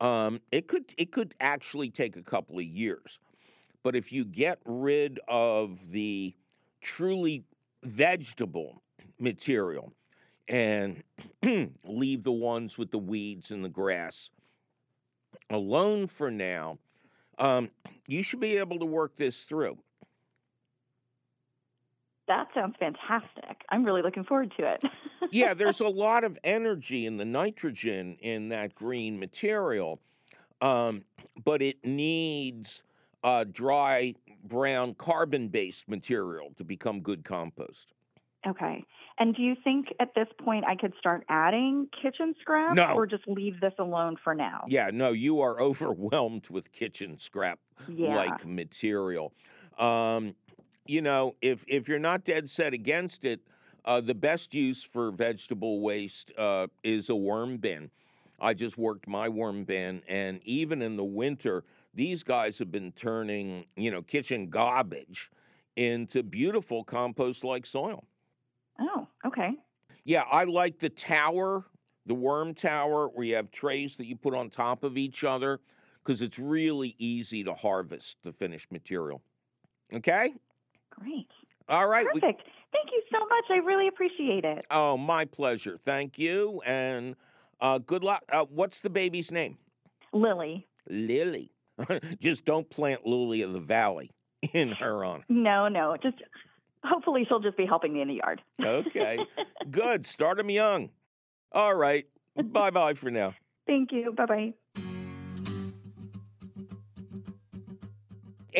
um, 0.00 0.40
it 0.50 0.68
could 0.68 0.84
it 0.96 1.12
could 1.12 1.34
actually 1.40 1.90
take 1.90 2.16
a 2.16 2.22
couple 2.22 2.58
of 2.58 2.64
years. 2.64 3.18
But 3.82 3.96
if 3.96 4.12
you 4.12 4.24
get 4.24 4.58
rid 4.64 5.20
of 5.28 5.78
the 5.90 6.34
truly 6.80 7.44
vegetable 7.82 8.82
material 9.18 9.92
and 10.48 11.02
leave 11.84 12.22
the 12.22 12.32
ones 12.32 12.76
with 12.76 12.90
the 12.90 12.98
weeds 12.98 13.50
and 13.50 13.64
the 13.64 13.68
grass 13.68 14.30
alone 15.50 16.06
for 16.06 16.30
now, 16.30 16.78
um, 17.38 17.70
you 18.06 18.22
should 18.22 18.40
be 18.40 18.56
able 18.56 18.78
to 18.78 18.86
work 18.86 19.16
this 19.16 19.44
through. 19.44 19.78
That 22.30 22.46
sounds 22.54 22.76
fantastic. 22.78 23.62
I'm 23.70 23.82
really 23.82 24.02
looking 24.02 24.22
forward 24.22 24.54
to 24.56 24.74
it. 24.74 24.84
yeah, 25.32 25.52
there's 25.52 25.80
a 25.80 25.88
lot 25.88 26.22
of 26.22 26.38
energy 26.44 27.04
in 27.04 27.16
the 27.16 27.24
nitrogen 27.24 28.16
in 28.20 28.50
that 28.50 28.72
green 28.76 29.18
material, 29.18 29.98
um, 30.60 31.02
but 31.44 31.60
it 31.60 31.84
needs 31.84 32.84
uh, 33.24 33.44
dry, 33.50 34.14
brown, 34.44 34.94
carbon 34.94 35.48
based 35.48 35.88
material 35.88 36.52
to 36.56 36.62
become 36.62 37.00
good 37.00 37.24
compost. 37.24 37.94
Okay. 38.46 38.84
And 39.18 39.34
do 39.34 39.42
you 39.42 39.56
think 39.62 39.88
at 39.98 40.14
this 40.14 40.28
point 40.42 40.64
I 40.66 40.76
could 40.76 40.94
start 40.98 41.24
adding 41.28 41.88
kitchen 42.00 42.34
scraps 42.40 42.76
No. 42.76 42.94
or 42.94 43.06
just 43.06 43.26
leave 43.26 43.60
this 43.60 43.74
alone 43.78 44.16
for 44.22 44.36
now? 44.36 44.64
Yeah, 44.68 44.90
no, 44.92 45.10
you 45.10 45.40
are 45.40 45.60
overwhelmed 45.60 46.48
with 46.48 46.70
kitchen 46.70 47.18
scrap 47.18 47.58
Yeah. 47.88 48.14
like 48.16 48.46
material. 48.46 49.34
Um, 49.78 50.34
you 50.90 51.00
know, 51.00 51.36
if 51.40 51.64
if 51.68 51.88
you're 51.88 52.00
not 52.00 52.24
dead 52.24 52.50
set 52.50 52.74
against 52.74 53.24
it, 53.24 53.40
uh, 53.84 54.00
the 54.00 54.14
best 54.14 54.52
use 54.52 54.82
for 54.82 55.12
vegetable 55.12 55.80
waste 55.80 56.32
uh, 56.36 56.66
is 56.82 57.10
a 57.10 57.14
worm 57.14 57.58
bin. 57.58 57.90
I 58.40 58.54
just 58.54 58.76
worked 58.76 59.06
my 59.06 59.28
worm 59.28 59.62
bin, 59.64 60.02
and 60.08 60.40
even 60.44 60.82
in 60.82 60.96
the 60.96 61.04
winter, 61.04 61.62
these 61.94 62.24
guys 62.24 62.58
have 62.58 62.72
been 62.72 62.90
turning 62.92 63.66
you 63.76 63.92
know 63.92 64.02
kitchen 64.02 64.50
garbage 64.50 65.30
into 65.76 66.24
beautiful 66.24 66.82
compost-like 66.82 67.64
soil. 67.64 68.04
Oh, 68.80 69.06
okay. 69.24 69.52
Yeah, 70.04 70.22
I 70.22 70.44
like 70.44 70.80
the 70.80 70.88
tower, 70.88 71.66
the 72.06 72.14
worm 72.14 72.52
tower, 72.52 73.08
where 73.08 73.24
you 73.24 73.36
have 73.36 73.52
trays 73.52 73.94
that 73.96 74.06
you 74.06 74.16
put 74.16 74.34
on 74.34 74.50
top 74.50 74.82
of 74.82 74.98
each 74.98 75.22
other 75.22 75.60
because 76.02 76.20
it's 76.20 76.38
really 76.38 76.96
easy 76.98 77.44
to 77.44 77.54
harvest 77.54 78.16
the 78.24 78.32
finished 78.32 78.72
material. 78.72 79.22
Okay? 79.94 80.34
Great. 80.90 81.28
All 81.68 81.86
right. 81.88 82.06
we- 82.14 82.20
Perfect. 82.20 82.42
Thank 82.72 82.90
you 82.92 83.02
so 83.12 83.18
much. 83.26 83.44
I 83.50 83.56
really 83.66 83.88
appreciate 83.88 84.44
it. 84.44 84.64
oh, 84.70 84.96
my 84.96 85.24
pleasure. 85.24 85.76
Thank 85.84 86.18
you. 86.18 86.62
And 86.64 87.16
uh, 87.60 87.78
good 87.78 88.04
luck. 88.04 88.22
Uh, 88.30 88.44
what's 88.48 88.78
the 88.80 88.90
baby's 88.90 89.30
name? 89.32 89.58
Lily. 90.12 90.66
Lily. 90.88 91.50
Just 92.20 92.44
don't 92.44 92.68
plant 92.70 93.06
Lily 93.06 93.42
of 93.42 93.52
the 93.52 93.58
Valley 93.60 94.10
in 94.52 94.68
her 94.70 95.04
honor. 95.04 95.24
No, 95.28 95.66
no. 95.68 95.96
Just 96.02 96.16
hopefully 96.84 97.24
she'll 97.28 97.40
just 97.40 97.56
be 97.56 97.66
helping 97.66 97.92
me 97.92 98.02
in 98.02 98.08
the 98.08 98.14
yard. 98.14 98.40
Okay. 98.64 99.18
Good. 99.70 100.06
Start 100.06 100.36
them 100.38 100.50
young. 100.50 100.90
All 101.52 101.74
right. 101.74 102.06
Bye 102.36 102.70
bye 102.70 102.94
for 102.94 103.10
now. 103.10 103.34
Thank 103.66 103.90
you. 103.92 104.12
Bye 104.12 104.26
bye. 104.26 104.89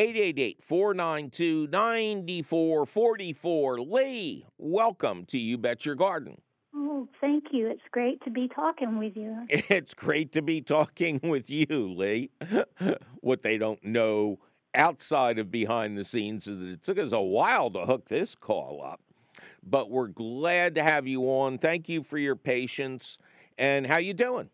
888 0.01 0.63
492 0.63 1.67
9444. 1.67 3.81
Lee, 3.81 4.47
welcome 4.57 5.25
to 5.25 5.37
You 5.37 5.59
Bet 5.59 5.85
Your 5.85 5.93
Garden. 5.93 6.41
Oh, 6.73 7.07
thank 7.21 7.43
you. 7.51 7.67
It's 7.67 7.83
great 7.91 8.19
to 8.23 8.31
be 8.31 8.47
talking 8.47 8.97
with 8.97 9.15
you. 9.15 9.37
It's 9.69 9.93
great 9.93 10.31
to 10.31 10.41
be 10.41 10.59
talking 10.59 11.19
with 11.21 11.51
you, 11.51 11.93
Lee. 11.95 12.31
what 13.19 13.43
they 13.43 13.59
don't 13.59 13.83
know 13.83 14.39
outside 14.73 15.37
of 15.37 15.51
behind 15.51 15.95
the 15.95 16.03
scenes 16.03 16.47
is 16.47 16.57
that 16.57 16.69
it 16.69 16.83
took 16.83 16.97
us 16.97 17.11
a 17.11 17.21
while 17.21 17.69
to 17.69 17.85
hook 17.85 18.09
this 18.09 18.33
call 18.33 18.81
up. 18.83 19.01
But 19.61 19.91
we're 19.91 20.07
glad 20.07 20.73
to 20.75 20.83
have 20.83 21.05
you 21.05 21.25
on. 21.25 21.59
Thank 21.59 21.87
you 21.87 22.01
for 22.01 22.17
your 22.17 22.35
patience. 22.35 23.19
And 23.59 23.85
how 23.85 23.97
you 23.97 24.15
doing? 24.15 24.49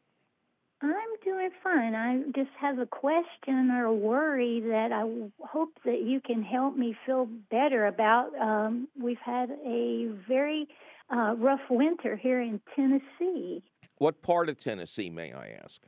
I'm 0.82 0.90
doing 1.24 1.50
fine. 1.63 1.96
I 1.96 2.22
just 2.36 2.52
have 2.60 2.78
a 2.78 2.86
question 2.86 3.72
or 3.72 3.86
a 3.86 3.94
worry 3.94 4.62
that 4.62 4.92
I 4.92 5.30
hope 5.46 5.72
that 5.86 6.04
you 6.04 6.22
can 6.22 6.44
help 6.44 6.78
me 6.78 6.96
feel 7.06 7.28
better 7.50 7.88
about. 7.88 8.30
Um, 8.40 8.88
we've 9.02 9.18
had 9.24 9.50
a 9.66 10.12
very 10.28 10.68
uh, 11.10 11.36
rough 11.38 11.62
winter 11.70 12.16
here 12.16 12.42
in 12.42 12.62
Tennessee. 12.76 13.63
What 13.98 14.22
part 14.22 14.50
of 14.50 14.60
Tennessee, 14.60 15.10
may 15.10 15.34
I 15.34 15.58
ask? 15.63 15.82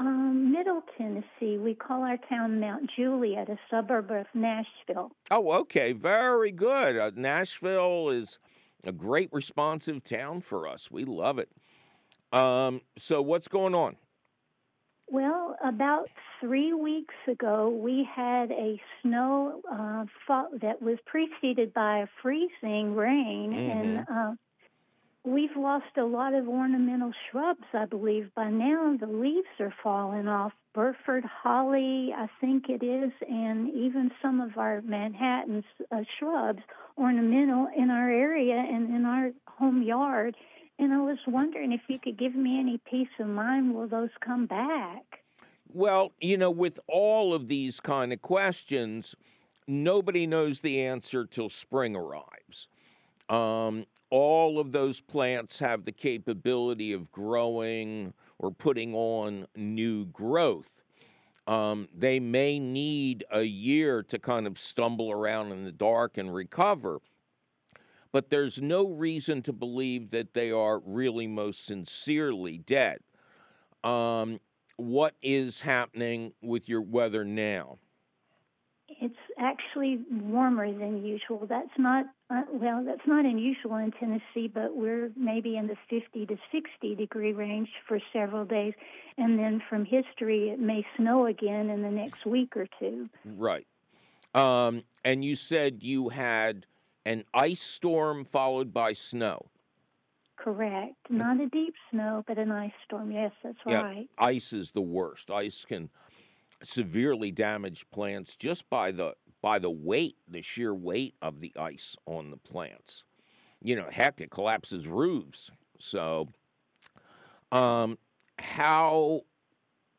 Um, 0.00 0.52
Middle 0.52 0.82
Tennessee. 0.98 1.58
We 1.58 1.74
call 1.74 2.02
our 2.02 2.16
town 2.28 2.58
Mount 2.58 2.90
Juliet, 2.96 3.48
a 3.48 3.58
suburb 3.70 4.10
of 4.10 4.26
Nashville. 4.34 5.12
Oh, 5.30 5.52
okay. 5.60 5.92
Very 5.92 6.50
good. 6.50 6.96
Uh, 6.96 7.12
Nashville 7.14 8.10
is 8.10 8.40
a 8.84 8.90
great 8.90 9.32
responsive 9.32 10.02
town 10.02 10.40
for 10.40 10.66
us. 10.66 10.90
We 10.90 11.04
love 11.04 11.38
it. 11.38 11.50
Um, 12.32 12.80
so, 12.96 13.22
what's 13.22 13.46
going 13.46 13.76
on? 13.76 13.96
Well, 15.12 15.56
about 15.62 16.08
three 16.40 16.72
weeks 16.72 17.14
ago, 17.28 17.68
we 17.68 18.08
had 18.16 18.50
a 18.50 18.80
snow 19.02 19.60
uh, 19.70 20.06
fall 20.26 20.48
that 20.62 20.80
was 20.80 20.96
preceded 21.04 21.74
by 21.74 21.98
a 21.98 22.06
freezing 22.22 22.94
rain, 22.94 23.52
Mhm. 23.52 23.70
and 23.76 24.08
uh, 24.08 24.32
we've 25.22 25.54
lost 25.54 25.98
a 25.98 26.04
lot 26.04 26.32
of 26.32 26.48
ornamental 26.48 27.12
shrubs. 27.28 27.66
I 27.74 27.84
believe 27.84 28.34
by 28.34 28.48
now 28.48 28.96
the 28.96 29.06
leaves 29.06 29.60
are 29.60 29.74
falling 29.82 30.28
off. 30.28 30.54
Burford 30.72 31.26
holly, 31.26 32.14
I 32.14 32.26
think 32.40 32.70
it 32.70 32.82
is, 32.82 33.12
and 33.28 33.68
even 33.74 34.10
some 34.22 34.40
of 34.40 34.56
our 34.56 34.80
Manhattan 34.80 35.62
uh, 35.90 36.04
shrubs, 36.18 36.62
ornamental 36.96 37.68
in 37.76 37.90
our 37.90 38.08
area 38.10 38.56
and 38.56 38.96
in 38.96 39.04
our 39.04 39.32
home 39.46 39.82
yard. 39.82 40.34
And 40.82 40.92
I 40.92 41.00
was 41.00 41.18
wondering 41.28 41.70
if 41.70 41.82
you 41.86 42.00
could 42.00 42.18
give 42.18 42.34
me 42.34 42.58
any 42.58 42.76
peace 42.90 43.06
of 43.20 43.28
mind. 43.28 43.72
Will 43.72 43.86
those 43.86 44.10
come 44.18 44.46
back? 44.46 45.20
Well, 45.68 46.10
you 46.20 46.36
know, 46.36 46.50
with 46.50 46.80
all 46.88 47.32
of 47.32 47.46
these 47.46 47.78
kind 47.78 48.12
of 48.12 48.20
questions, 48.20 49.14
nobody 49.68 50.26
knows 50.26 50.60
the 50.60 50.80
answer 50.80 51.24
till 51.24 51.50
spring 51.50 51.94
arrives. 51.94 52.66
Um, 53.28 53.86
all 54.10 54.58
of 54.58 54.72
those 54.72 55.00
plants 55.00 55.60
have 55.60 55.84
the 55.84 55.92
capability 55.92 56.92
of 56.92 57.12
growing 57.12 58.12
or 58.40 58.50
putting 58.50 58.92
on 58.92 59.46
new 59.54 60.06
growth. 60.06 60.82
Um, 61.46 61.88
they 61.96 62.18
may 62.18 62.58
need 62.58 63.24
a 63.30 63.42
year 63.42 64.02
to 64.02 64.18
kind 64.18 64.48
of 64.48 64.58
stumble 64.58 65.12
around 65.12 65.52
in 65.52 65.64
the 65.64 65.70
dark 65.70 66.18
and 66.18 66.34
recover, 66.34 67.00
but 68.12 68.28
there's 68.30 68.60
no 68.60 68.86
reason 68.86 69.42
to 69.42 69.52
believe 69.52 70.10
that 70.10 70.34
they 70.34 70.50
are 70.50 70.80
really 70.84 71.26
most 71.26 71.64
sincerely 71.64 72.58
dead. 72.58 73.00
Um, 73.82 74.38
what 74.76 75.14
is 75.22 75.60
happening 75.60 76.32
with 76.42 76.68
your 76.68 76.82
weather 76.82 77.24
now? 77.24 77.78
It's 79.00 79.14
actually 79.38 80.00
warmer 80.10 80.70
than 80.70 81.04
usual. 81.04 81.46
That's 81.48 81.70
not 81.78 82.06
uh, 82.30 82.42
well. 82.52 82.84
That's 82.84 83.06
not 83.06 83.24
unusual 83.24 83.76
in 83.76 83.90
Tennessee, 83.92 84.48
but 84.52 84.76
we're 84.76 85.10
maybe 85.16 85.56
in 85.56 85.66
the 85.66 85.76
50 85.88 86.26
to 86.26 86.36
60 86.52 86.94
degree 86.94 87.32
range 87.32 87.68
for 87.88 87.98
several 88.12 88.44
days, 88.44 88.74
and 89.16 89.38
then 89.38 89.62
from 89.68 89.84
history, 89.84 90.50
it 90.50 90.60
may 90.60 90.84
snow 90.96 91.26
again 91.26 91.70
in 91.70 91.82
the 91.82 91.90
next 91.90 92.26
week 92.26 92.54
or 92.56 92.66
two. 92.78 93.08
Right. 93.24 93.66
Um, 94.34 94.84
and 95.04 95.24
you 95.24 95.36
said 95.36 95.82
you 95.82 96.10
had 96.10 96.66
an 97.04 97.24
ice 97.34 97.60
storm 97.60 98.24
followed 98.24 98.72
by 98.72 98.92
snow. 98.92 99.50
Correct. 100.36 100.96
Not 101.08 101.40
a 101.40 101.48
deep 101.48 101.74
snow, 101.90 102.24
but 102.26 102.38
an 102.38 102.50
ice 102.50 102.72
storm. 102.84 103.12
Yes, 103.12 103.32
that's 103.42 103.58
Yeah. 103.66 103.82
right. 103.82 104.10
Ice 104.18 104.52
is 104.52 104.72
the 104.72 104.80
worst. 104.80 105.30
Ice 105.30 105.64
can 105.64 105.90
severely 106.62 107.30
damage 107.30 107.88
plants 107.90 108.36
just 108.36 108.68
by 108.70 108.90
the 108.90 109.16
by 109.40 109.58
the 109.58 109.70
weight, 109.70 110.16
the 110.28 110.40
sheer 110.40 110.72
weight 110.74 111.16
of 111.20 111.40
the 111.40 111.52
ice 111.56 111.96
on 112.06 112.30
the 112.30 112.36
plants. 112.36 113.02
You 113.60 113.76
know, 113.76 113.88
heck, 113.90 114.20
it 114.20 114.30
collapses 114.30 114.86
roofs. 114.86 115.50
So, 115.80 116.28
um, 117.50 117.98
how 118.38 119.22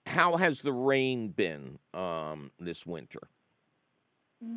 how 0.06 0.38
has 0.38 0.62
the 0.62 0.74
rain 0.74 1.30
been 1.30 1.80
um, 1.94 2.52
this 2.60 2.86
winter? 2.86 3.30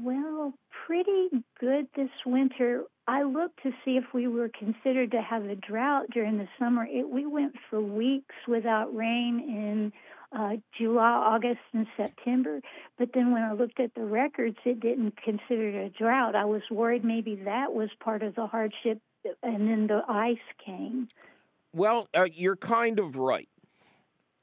Well, 0.02 0.52
pretty 0.86 1.28
good 1.60 1.86
this 1.94 2.10
winter. 2.24 2.84
I 3.06 3.22
looked 3.22 3.62
to 3.62 3.70
see 3.84 3.96
if 3.96 4.04
we 4.12 4.26
were 4.26 4.48
considered 4.48 5.12
to 5.12 5.22
have 5.22 5.44
a 5.44 5.54
drought 5.54 6.06
during 6.12 6.38
the 6.38 6.48
summer. 6.58 6.84
It, 6.84 7.08
we 7.08 7.24
went 7.24 7.54
for 7.70 7.80
weeks 7.80 8.34
without 8.48 8.94
rain 8.94 9.40
in 9.46 9.92
uh, 10.36 10.56
July, 10.76 11.08
August, 11.08 11.60
and 11.72 11.86
September. 11.96 12.60
But 12.98 13.10
then 13.14 13.30
when 13.30 13.42
I 13.42 13.52
looked 13.52 13.78
at 13.78 13.94
the 13.94 14.04
records, 14.04 14.56
it 14.64 14.80
didn't 14.80 15.14
consider 15.22 15.68
it 15.68 15.86
a 15.86 15.90
drought. 15.90 16.34
I 16.34 16.46
was 16.46 16.62
worried 16.68 17.04
maybe 17.04 17.36
that 17.44 17.72
was 17.72 17.88
part 18.00 18.24
of 18.24 18.34
the 18.34 18.46
hardship, 18.46 19.00
and 19.42 19.68
then 19.68 19.86
the 19.86 20.02
ice 20.08 20.36
came. 20.64 21.08
Well, 21.72 22.08
uh, 22.12 22.26
you're 22.32 22.56
kind 22.56 22.98
of 22.98 23.16
right. 23.16 23.48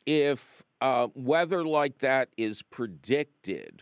If 0.06 0.64
uh, 0.80 1.10
weather 1.16 1.66
like 1.66 2.00
that 2.00 2.30
is 2.38 2.62
predicted, 2.62 3.82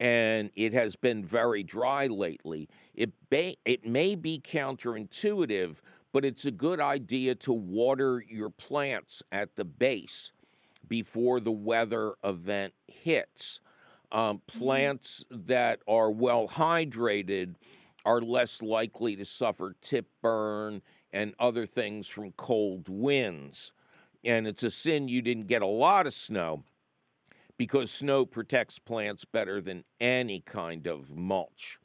and 0.00 0.50
it 0.54 0.72
has 0.72 0.96
been 0.96 1.24
very 1.24 1.62
dry 1.62 2.06
lately, 2.06 2.68
it 2.94 3.10
may, 3.30 3.56
it 3.64 3.86
may 3.86 4.14
be 4.14 4.40
counterintuitive, 4.40 5.76
but 6.12 6.24
it's 6.24 6.44
a 6.44 6.50
good 6.50 6.80
idea 6.80 7.34
to 7.34 7.52
water 7.52 8.24
your 8.28 8.50
plants 8.50 9.22
at 9.32 9.54
the 9.56 9.64
base 9.64 10.32
before 10.88 11.40
the 11.40 11.52
weather 11.52 12.14
event 12.24 12.72
hits. 12.86 13.60
Um, 14.10 14.40
plants 14.46 15.24
that 15.30 15.80
are 15.86 16.10
well 16.10 16.48
hydrated 16.48 17.56
are 18.04 18.22
less 18.22 18.62
likely 18.62 19.16
to 19.16 19.24
suffer 19.24 19.76
tip 19.82 20.06
burn 20.22 20.80
and 21.12 21.34
other 21.38 21.66
things 21.66 22.06
from 22.06 22.32
cold 22.32 22.88
winds. 22.88 23.72
And 24.24 24.46
it's 24.46 24.62
a 24.62 24.70
sin 24.70 25.08
you 25.08 25.20
didn't 25.20 25.46
get 25.46 25.62
a 25.62 25.66
lot 25.66 26.06
of 26.06 26.14
snow 26.14 26.64
because 27.58 27.90
snow 27.90 28.24
protects 28.24 28.78
plants 28.78 29.24
better 29.24 29.60
than 29.60 29.84
any 30.00 30.40
kind 30.40 30.86
of 30.86 31.10
mulch. 31.10 31.78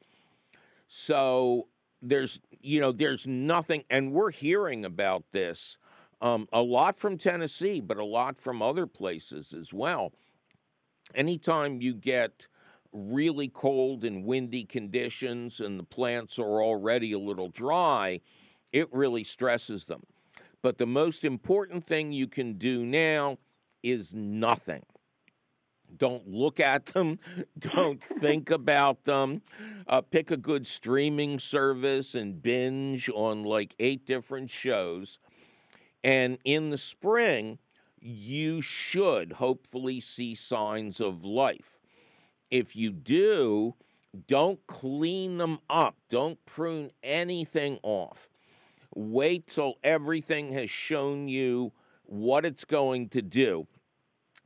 So 0.87 1.67
there's, 2.01 2.39
you 2.61 2.79
know, 2.79 2.91
there's 2.91 3.27
nothing, 3.27 3.83
and 3.89 4.13
we're 4.13 4.31
hearing 4.31 4.85
about 4.85 5.23
this 5.31 5.77
um, 6.21 6.47
a 6.53 6.61
lot 6.61 6.95
from 6.95 7.17
Tennessee, 7.17 7.81
but 7.81 7.97
a 7.97 8.05
lot 8.05 8.37
from 8.37 8.61
other 8.61 8.87
places 8.87 9.53
as 9.53 9.73
well. 9.73 10.13
Anytime 11.15 11.81
you 11.81 11.93
get 11.93 12.47
really 12.93 13.49
cold 13.49 14.05
and 14.05 14.23
windy 14.23 14.63
conditions 14.63 15.59
and 15.59 15.79
the 15.79 15.83
plants 15.83 16.39
are 16.39 16.63
already 16.63 17.11
a 17.11 17.19
little 17.19 17.49
dry, 17.49 18.21
it 18.71 18.87
really 18.93 19.23
stresses 19.23 19.85
them. 19.85 20.03
But 20.61 20.77
the 20.77 20.85
most 20.85 21.25
important 21.25 21.85
thing 21.85 22.13
you 22.13 22.27
can 22.27 22.53
do 22.57 22.85
now 22.85 23.37
is 23.81 24.13
nothing. 24.13 24.83
Don't 25.97 26.27
look 26.27 26.59
at 26.59 26.87
them. 26.87 27.19
Don't 27.59 28.01
think 28.19 28.49
about 28.49 29.03
them. 29.05 29.41
Uh, 29.87 30.01
pick 30.01 30.31
a 30.31 30.37
good 30.37 30.65
streaming 30.65 31.39
service 31.39 32.15
and 32.15 32.41
binge 32.41 33.09
on 33.13 33.43
like 33.43 33.75
eight 33.79 34.05
different 34.05 34.49
shows. 34.49 35.19
And 36.03 36.37
in 36.43 36.69
the 36.69 36.77
spring, 36.77 37.59
you 37.99 38.61
should 38.61 39.33
hopefully 39.33 39.99
see 39.99 40.35
signs 40.35 40.99
of 40.99 41.23
life. 41.23 41.79
If 42.51 42.75
you 42.75 42.91
do, 42.91 43.75
don't 44.27 44.65
clean 44.67 45.37
them 45.37 45.59
up, 45.69 45.95
don't 46.09 46.43
prune 46.45 46.91
anything 47.01 47.79
off. 47.81 48.29
Wait 48.95 49.47
till 49.47 49.75
everything 49.83 50.51
has 50.51 50.69
shown 50.69 51.27
you 51.27 51.71
what 52.05 52.45
it's 52.45 52.65
going 52.65 53.09
to 53.09 53.21
do. 53.21 53.65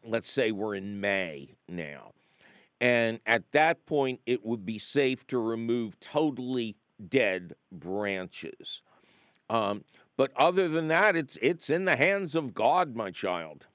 Let's 0.07 0.31
say 0.31 0.51
we're 0.51 0.75
in 0.75 0.99
May 1.01 1.55
now. 1.67 2.13
And 2.79 3.19
at 3.25 3.51
that 3.51 3.85
point, 3.85 4.21
it 4.25 4.45
would 4.45 4.65
be 4.65 4.79
safe 4.79 5.25
to 5.27 5.39
remove 5.39 5.99
totally 5.99 6.75
dead 7.09 7.53
branches. 7.71 8.81
Um, 9.49 9.83
but 10.15 10.31
other 10.35 10.67
than 10.67 10.87
that, 10.89 11.15
it's 11.15 11.37
it's 11.41 11.69
in 11.69 11.85
the 11.85 11.95
hands 11.95 12.35
of 12.35 12.53
God, 12.53 12.95
my 12.95 13.11
child. 13.11 13.65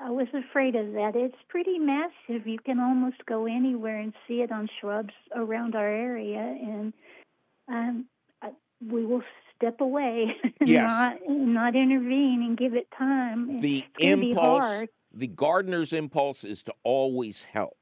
I 0.00 0.10
was 0.10 0.28
afraid 0.32 0.76
of 0.76 0.92
that. 0.92 1.12
It's 1.16 1.36
pretty 1.48 1.78
massive. 1.78 2.46
You 2.46 2.58
can 2.64 2.78
almost 2.78 3.24
go 3.26 3.46
anywhere 3.46 3.98
and 3.98 4.12
see 4.26 4.42
it 4.42 4.52
on 4.52 4.68
shrubs 4.80 5.12
around 5.34 5.74
our 5.74 5.88
area, 5.88 6.38
and 6.38 6.92
um, 7.68 8.06
I, 8.42 8.50
we 8.86 9.04
will 9.04 9.22
step 9.58 9.80
away 9.80 10.36
Yes. 10.64 10.90
not 10.90 11.16
not 11.28 11.76
intervene 11.76 12.42
and 12.42 12.56
give 12.56 12.74
it 12.74 12.88
time. 12.96 13.60
The 13.60 13.78
it's 13.78 13.88
gonna 13.98 14.16
be 14.16 14.30
impulse, 14.30 14.88
the 15.12 15.26
gardener's 15.26 15.92
impulse 15.92 16.44
is 16.44 16.62
to 16.62 16.74
always 16.84 17.42
help. 17.42 17.76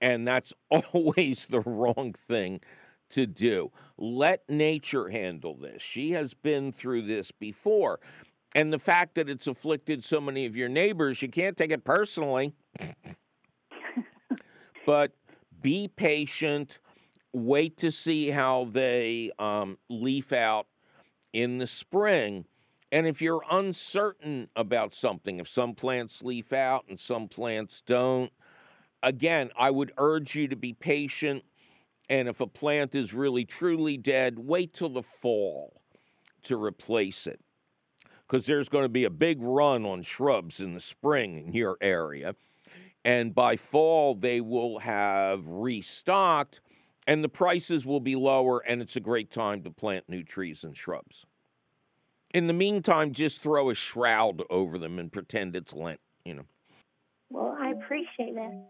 And 0.00 0.26
that's 0.26 0.52
always 0.70 1.46
the 1.46 1.60
wrong 1.60 2.14
thing 2.26 2.60
to 3.10 3.26
do. 3.26 3.72
Let 3.96 4.48
nature 4.48 5.08
handle 5.08 5.56
this. 5.56 5.82
She 5.82 6.12
has 6.12 6.34
been 6.34 6.72
through 6.72 7.02
this 7.02 7.30
before. 7.32 8.00
And 8.54 8.72
the 8.72 8.78
fact 8.78 9.14
that 9.16 9.28
it's 9.28 9.46
afflicted 9.46 10.02
so 10.02 10.20
many 10.20 10.46
of 10.46 10.56
your 10.56 10.68
neighbors, 10.68 11.20
you 11.20 11.28
can't 11.28 11.56
take 11.56 11.70
it 11.70 11.84
personally. 11.84 12.54
but 14.86 15.12
be 15.60 15.88
patient. 15.88 16.78
Wait 17.46 17.78
to 17.78 17.92
see 17.92 18.30
how 18.30 18.64
they 18.72 19.30
um, 19.38 19.78
leaf 19.88 20.32
out 20.32 20.66
in 21.32 21.58
the 21.58 21.66
spring. 21.66 22.44
And 22.92 23.06
if 23.06 23.22
you're 23.22 23.44
uncertain 23.50 24.48
about 24.56 24.94
something, 24.94 25.38
if 25.40 25.48
some 25.48 25.74
plants 25.74 26.22
leaf 26.22 26.52
out 26.52 26.86
and 26.88 26.98
some 26.98 27.28
plants 27.28 27.82
don't, 27.86 28.32
again, 29.02 29.50
I 29.58 29.70
would 29.70 29.92
urge 29.98 30.34
you 30.34 30.48
to 30.48 30.56
be 30.56 30.72
patient 30.72 31.44
And 32.08 32.28
if 32.28 32.40
a 32.40 32.46
plant 32.46 32.94
is 32.94 33.12
really 33.12 33.44
truly 33.44 33.96
dead, 33.96 34.38
wait 34.38 34.72
till 34.72 34.88
the 34.88 35.02
fall 35.02 35.82
to 36.44 36.62
replace 36.62 37.26
it. 37.26 37.40
Because 38.26 38.46
there's 38.46 38.68
going 38.68 38.84
to 38.84 38.90
be 38.90 39.04
a 39.04 39.10
big 39.10 39.38
run 39.40 39.84
on 39.84 40.02
shrubs 40.02 40.60
in 40.60 40.74
the 40.74 40.80
spring 40.80 41.38
in 41.38 41.52
your 41.52 41.76
area. 41.80 42.34
And 43.04 43.34
by 43.34 43.56
fall, 43.56 44.14
they 44.14 44.40
will 44.40 44.80
have 44.80 45.46
restocked 45.46 46.60
and 47.08 47.24
the 47.24 47.28
prices 47.28 47.86
will 47.86 48.00
be 48.00 48.14
lower, 48.14 48.60
and 48.60 48.82
it's 48.82 48.94
a 48.94 49.00
great 49.00 49.30
time 49.30 49.62
to 49.62 49.70
plant 49.70 50.04
new 50.08 50.22
trees 50.22 50.62
and 50.62 50.76
shrubs. 50.76 51.24
In 52.34 52.46
the 52.46 52.52
meantime, 52.52 53.12
just 53.12 53.40
throw 53.40 53.70
a 53.70 53.74
shroud 53.74 54.42
over 54.50 54.78
them 54.78 54.98
and 54.98 55.10
pretend 55.10 55.56
it's 55.56 55.72
Lent, 55.72 56.00
you 56.26 56.34
know. 56.34 56.44
Well, 57.30 57.56
I 57.58 57.70
appreciate 57.70 58.34
that. 58.34 58.64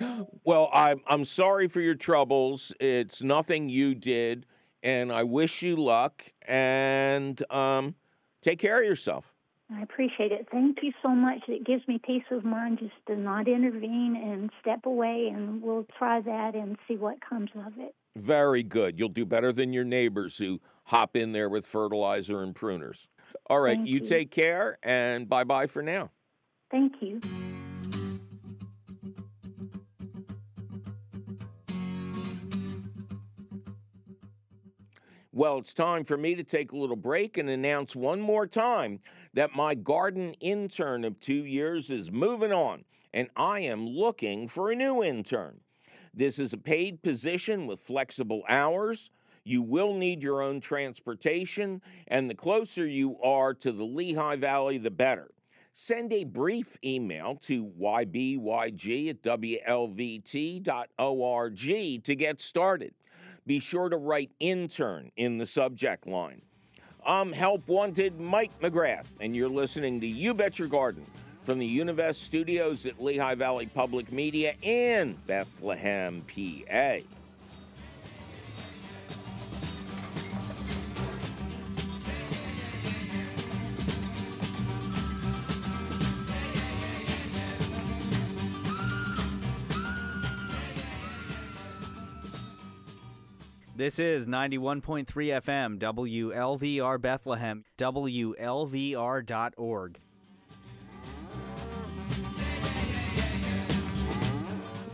Well, 0.44 0.70
I'm 0.72 1.00
I'm 1.08 1.24
sorry 1.24 1.66
for 1.66 1.80
your 1.80 1.96
troubles. 1.96 2.72
It's 2.78 3.20
nothing 3.20 3.68
you 3.68 3.96
did, 3.96 4.46
and 4.84 5.12
I 5.12 5.24
wish 5.24 5.60
you 5.60 5.74
luck. 5.74 6.24
And 6.46 7.44
um, 7.52 7.96
take 8.40 8.60
care 8.60 8.80
of 8.80 8.86
yourself. 8.86 9.34
I 9.70 9.82
appreciate 9.82 10.32
it. 10.32 10.48
Thank 10.50 10.78
you 10.82 10.92
so 11.02 11.10
much. 11.10 11.40
It 11.46 11.66
gives 11.66 11.86
me 11.86 12.00
peace 12.04 12.24
of 12.30 12.42
mind 12.42 12.78
just 12.78 12.94
to 13.06 13.16
not 13.16 13.46
intervene 13.46 14.16
and 14.16 14.50
step 14.60 14.86
away, 14.86 15.30
and 15.32 15.60
we'll 15.60 15.86
try 15.98 16.22
that 16.22 16.54
and 16.54 16.78
see 16.88 16.96
what 16.96 17.18
comes 17.20 17.50
of 17.54 17.74
it. 17.78 17.94
Very 18.16 18.62
good. 18.62 18.98
You'll 18.98 19.10
do 19.10 19.26
better 19.26 19.52
than 19.52 19.74
your 19.74 19.84
neighbors 19.84 20.38
who 20.38 20.58
hop 20.84 21.16
in 21.16 21.32
there 21.32 21.50
with 21.50 21.66
fertilizer 21.66 22.42
and 22.42 22.54
pruners. 22.54 23.06
All 23.50 23.60
right, 23.60 23.78
you 23.78 24.00
you. 24.00 24.06
take 24.06 24.30
care, 24.30 24.78
and 24.82 25.28
bye 25.28 25.44
bye 25.44 25.66
for 25.66 25.82
now. 25.82 26.10
Thank 26.70 26.94
you. 27.00 27.20
Well, 35.30 35.58
it's 35.58 35.72
time 35.72 36.04
for 36.04 36.16
me 36.16 36.34
to 36.34 36.42
take 36.42 36.72
a 36.72 36.76
little 36.76 36.96
break 36.96 37.38
and 37.38 37.48
announce 37.48 37.94
one 37.94 38.20
more 38.20 38.46
time 38.46 38.98
that 39.34 39.54
my 39.54 39.74
garden 39.74 40.34
intern 40.40 41.04
of 41.04 41.20
two 41.20 41.44
years 41.44 41.90
is 41.90 42.10
moving 42.10 42.52
on, 42.52 42.84
and 43.12 43.28
I 43.36 43.60
am 43.60 43.86
looking 43.86 44.48
for 44.48 44.70
a 44.70 44.76
new 44.76 45.02
intern. 45.02 45.60
This 46.14 46.38
is 46.38 46.52
a 46.52 46.58
paid 46.58 47.02
position 47.02 47.66
with 47.66 47.80
flexible 47.80 48.42
hours. 48.48 49.10
You 49.44 49.62
will 49.62 49.94
need 49.94 50.22
your 50.22 50.42
own 50.42 50.60
transportation, 50.60 51.80
and 52.08 52.28
the 52.28 52.34
closer 52.34 52.86
you 52.86 53.18
are 53.22 53.54
to 53.54 53.72
the 53.72 53.84
Lehigh 53.84 54.36
Valley, 54.36 54.78
the 54.78 54.90
better. 54.90 55.30
Send 55.74 56.12
a 56.12 56.24
brief 56.24 56.76
email 56.84 57.36
to 57.42 57.66
ybyg 57.80 59.10
at 59.10 59.22
wlvt.org 59.22 60.34
to 62.04 62.14
get 62.16 62.42
started. 62.42 62.94
Be 63.46 63.60
sure 63.60 63.88
to 63.88 63.96
write 63.96 64.32
intern 64.40 65.12
in 65.16 65.38
the 65.38 65.46
subject 65.46 66.06
line. 66.06 66.42
I'm 67.08 67.32
Help 67.32 67.66
Wanted 67.68 68.20
Mike 68.20 68.50
McGrath, 68.60 69.06
and 69.18 69.34
you're 69.34 69.48
listening 69.48 69.98
to 70.02 70.06
You 70.06 70.34
Bet 70.34 70.58
Your 70.58 70.68
Garden 70.68 71.06
from 71.42 71.58
the 71.58 71.78
Univest 71.78 72.16
studios 72.16 72.84
at 72.84 73.02
Lehigh 73.02 73.34
Valley 73.34 73.64
Public 73.64 74.12
Media 74.12 74.52
in 74.60 75.16
Bethlehem, 75.26 76.22
PA. 76.28 76.98
This 93.78 93.98
is 94.00 94.26
91.3 94.26 95.06
FM, 95.06 95.78
WLVR 95.78 97.00
Bethlehem, 97.00 97.64
WLVR.org. 97.78 98.40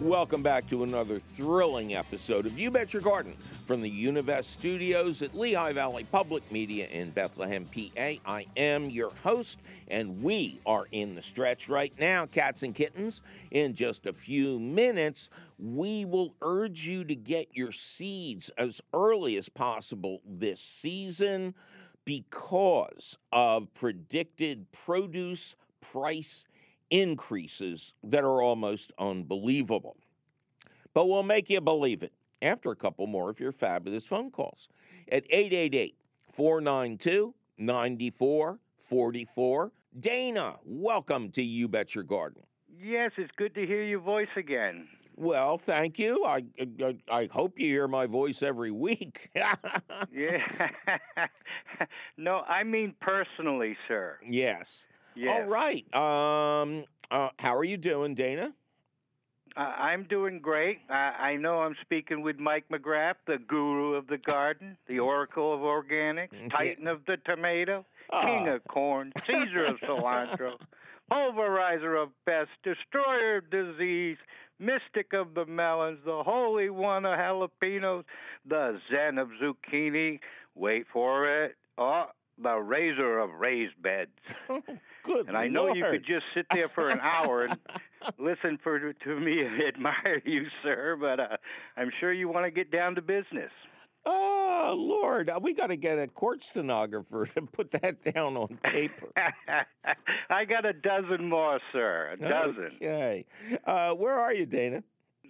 Welcome 0.03 0.43
back 0.43 0.69
to 0.69 0.83
another 0.83 1.23
thrilling 1.35 1.95
episode 1.95 2.45
of 2.45 2.59
You 2.59 2.71
Bet 2.71 2.93
Your 2.93 3.01
Garden 3.01 3.35
from 3.67 3.81
the 3.81 3.91
Univest 3.91 4.45
studios 4.45 5.23
at 5.23 5.35
Lehigh 5.35 5.73
Valley 5.73 6.05
Public 6.05 6.51
Media 6.53 6.87
in 6.89 7.11
Bethlehem, 7.11 7.67
PA. 7.75 8.13
I 8.27 8.47
am 8.57 8.91
your 8.91 9.11
host, 9.23 9.61
and 9.89 10.23
we 10.23 10.61
are 10.67 10.87
in 10.93 11.15
the 11.15 11.23
stretch 11.23 11.69
right 11.69 11.93
now, 11.99 12.27
cats 12.27 12.63
and 12.63 12.75
kittens. 12.75 13.23
In 13.53 13.75
just 13.75 14.07
a 14.07 14.13
few 14.13 14.59
minutes, 14.59 15.31
we 15.59 16.05
will 16.05 16.35
urge 16.43 16.87
you 16.87 17.05
to 17.05 17.15
get 17.15 17.49
your 17.55 17.73
seeds 17.73 18.51
as 18.59 18.83
early 18.93 19.37
as 19.39 19.49
possible 19.49 20.21
this 20.27 20.61
season 20.61 21.55
because 22.05 23.17
of 23.33 23.73
predicted 23.73 24.71
produce 24.73 25.55
price 25.81 26.45
increases 26.91 27.95
that 28.03 28.25
are 28.25 28.43
almost 28.43 28.93
unbelievable. 28.99 29.97
But 30.93 31.07
we'll 31.07 31.23
make 31.23 31.49
you 31.49 31.61
believe 31.63 32.03
it 32.03 32.13
after 32.43 32.71
a 32.71 32.77
couple 32.77 33.07
more 33.07 33.31
of 33.31 33.41
your 33.41 33.53
fabulous 33.53 34.05
phone 34.05 34.31
calls 34.31 34.69
at 35.11 35.25
888 35.31 35.97
492 36.33 37.35
9444. 37.59 39.73
Dana, 40.01 40.57
welcome 40.65 41.31
to 41.31 41.43
You 41.43 41.69
Bet 41.69 41.95
Your 41.95 42.05
Garden. 42.05 42.43
Yes, 42.77 43.13
it's 43.17 43.31
good 43.37 43.55
to 43.55 43.65
hear 43.67 43.83
your 43.85 44.01
voice 44.01 44.29
again. 44.37 44.89
Well, 45.17 45.59
thank 45.59 45.97
you. 45.99 46.25
I, 46.25 46.43
I, 46.83 46.97
I 47.09 47.29
hope 47.33 47.59
you 47.61 47.69
hear 47.69 47.87
my 47.87 48.07
voice 48.07 48.43
every 48.43 48.73
week. 48.73 49.31
Yeah. 50.13 50.39
no, 52.17 52.39
I 52.49 52.65
mean 52.65 52.95
personally, 53.01 53.77
sir. 53.87 54.19
yes. 54.29 54.85
Yes. 55.17 55.31
All 55.33 55.45
right. 55.49 55.85
Um, 55.95 56.85
uh, 57.13 57.29
how 57.39 57.55
are 57.55 57.63
you 57.63 57.77
doing, 57.77 58.17
Dana? 58.17 58.53
Uh, 59.57 59.61
I'm 59.61 60.05
doing 60.05 60.41
great. 60.41 60.81
I, 60.91 60.95
I 61.33 61.37
know 61.37 61.61
I'm 61.61 61.77
speaking 61.81 62.23
with 62.23 62.39
Mike 62.39 62.65
McGrath, 62.73 63.15
the 63.27 63.39
guru 63.39 63.95
of 63.95 64.07
the 64.09 64.19
garden, 64.19 64.77
the 64.89 64.99
oracle 64.99 65.55
of 65.55 65.61
organics, 65.61 66.31
titan 66.51 66.89
of 66.89 67.03
the 67.07 67.17
tomato, 67.25 67.85
king 68.11 68.49
Ah. 68.49 68.55
of 68.55 68.65
corn, 68.69 69.13
Caesar 69.27 69.65
of 69.65 69.77
cilantro, 69.81 70.59
pulverizer 71.11 72.03
of 72.03 72.09
pests, 72.27 72.53
destroyer 72.65 73.37
of 73.37 73.51
disease, 73.51 74.17
mystic 74.59 75.13
of 75.13 75.35
the 75.35 75.47
melons, 75.47 75.99
the 76.05 76.23
holy 76.25 76.69
one 76.71 77.05
of 77.07 77.17
jalapenos, 77.17 78.05
the 78.49 78.81
zen 78.91 79.19
of 79.19 79.29
zucchini. 79.41 80.19
Wait 80.57 80.87
for 80.93 81.45
it. 81.45 81.57
Oh, 81.79 82.07
the 82.43 82.57
raiser 82.57 83.19
of 83.21 83.31
raised 83.35 83.81
beds. 83.81 84.11
Good. 84.49 85.29
And 85.29 85.37
I 85.37 85.47
know 85.49 85.73
you 85.75 85.85
could 85.91 86.05
just 86.05 86.25
sit 86.35 86.47
there 86.51 86.69
for 86.69 86.89
an 86.89 86.99
hour 87.01 87.43
and 87.43 87.59
listen 88.19 88.59
for 88.63 88.93
to 88.93 89.21
me 89.21 89.43
and 89.43 89.63
admire 89.69 90.23
you, 90.25 90.47
sir. 90.63 90.97
But 91.01 91.21
uh, 91.21 91.37
I'm 91.77 91.91
sure 92.01 92.13
you 92.13 92.29
want 92.29 92.47
to 92.47 92.51
get 92.51 92.71
down 92.71 92.95
to 92.97 93.03
business. 93.03 93.51
Oh 94.07 94.75
Lord, 94.77 95.31
uh, 95.31 95.41
we 95.43 95.55
got 95.55 95.69
to 95.69 95.77
get 95.77 95.99
a 95.99 96.07
court 96.07 96.45
stenographer 96.45 97.27
to 97.35 97.43
put 97.43 97.71
that 97.73 98.05
down 98.15 98.37
on 98.37 98.59
paper. 98.63 99.09
I 100.31 100.45
got 100.45 100.67
a 100.67 100.73
dozen 100.73 101.29
more, 101.29 101.59
sir. 101.73 102.11
A 102.13 102.17
dozen. 102.17 102.73
Okay. 102.77 103.25
Uh, 103.65 103.93
where 103.93 104.19
are 104.19 104.33
you, 104.33 104.47
Dana? 104.47 104.83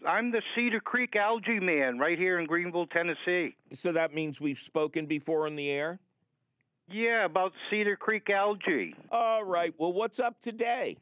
I'm 0.07 0.33
the 0.33 0.43
Cedar 0.55 0.81
Creek 0.81 1.17
algae 1.17 1.61
man 1.61 1.99
right 1.99 2.19
here 2.19 2.39
in 2.39 2.47
Greenville, 2.47 2.87
Tennessee. 2.87 3.57
So 3.73 3.93
that 3.93 4.13
means 4.13 4.41
we've 4.41 4.59
spoken 4.59 5.07
before 5.07 5.47
on 5.47 5.57
the 5.57 5.71
air. 5.71 5.99
Yeah, 6.91 7.25
about 7.25 7.53
Cedar 7.71 7.97
Creek 7.97 8.29
algae. 8.29 8.95
All 9.11 9.45
right. 9.45 9.73
Well, 9.79 9.93
what's 9.93 10.21
up 10.21 10.41
today? 10.43 10.99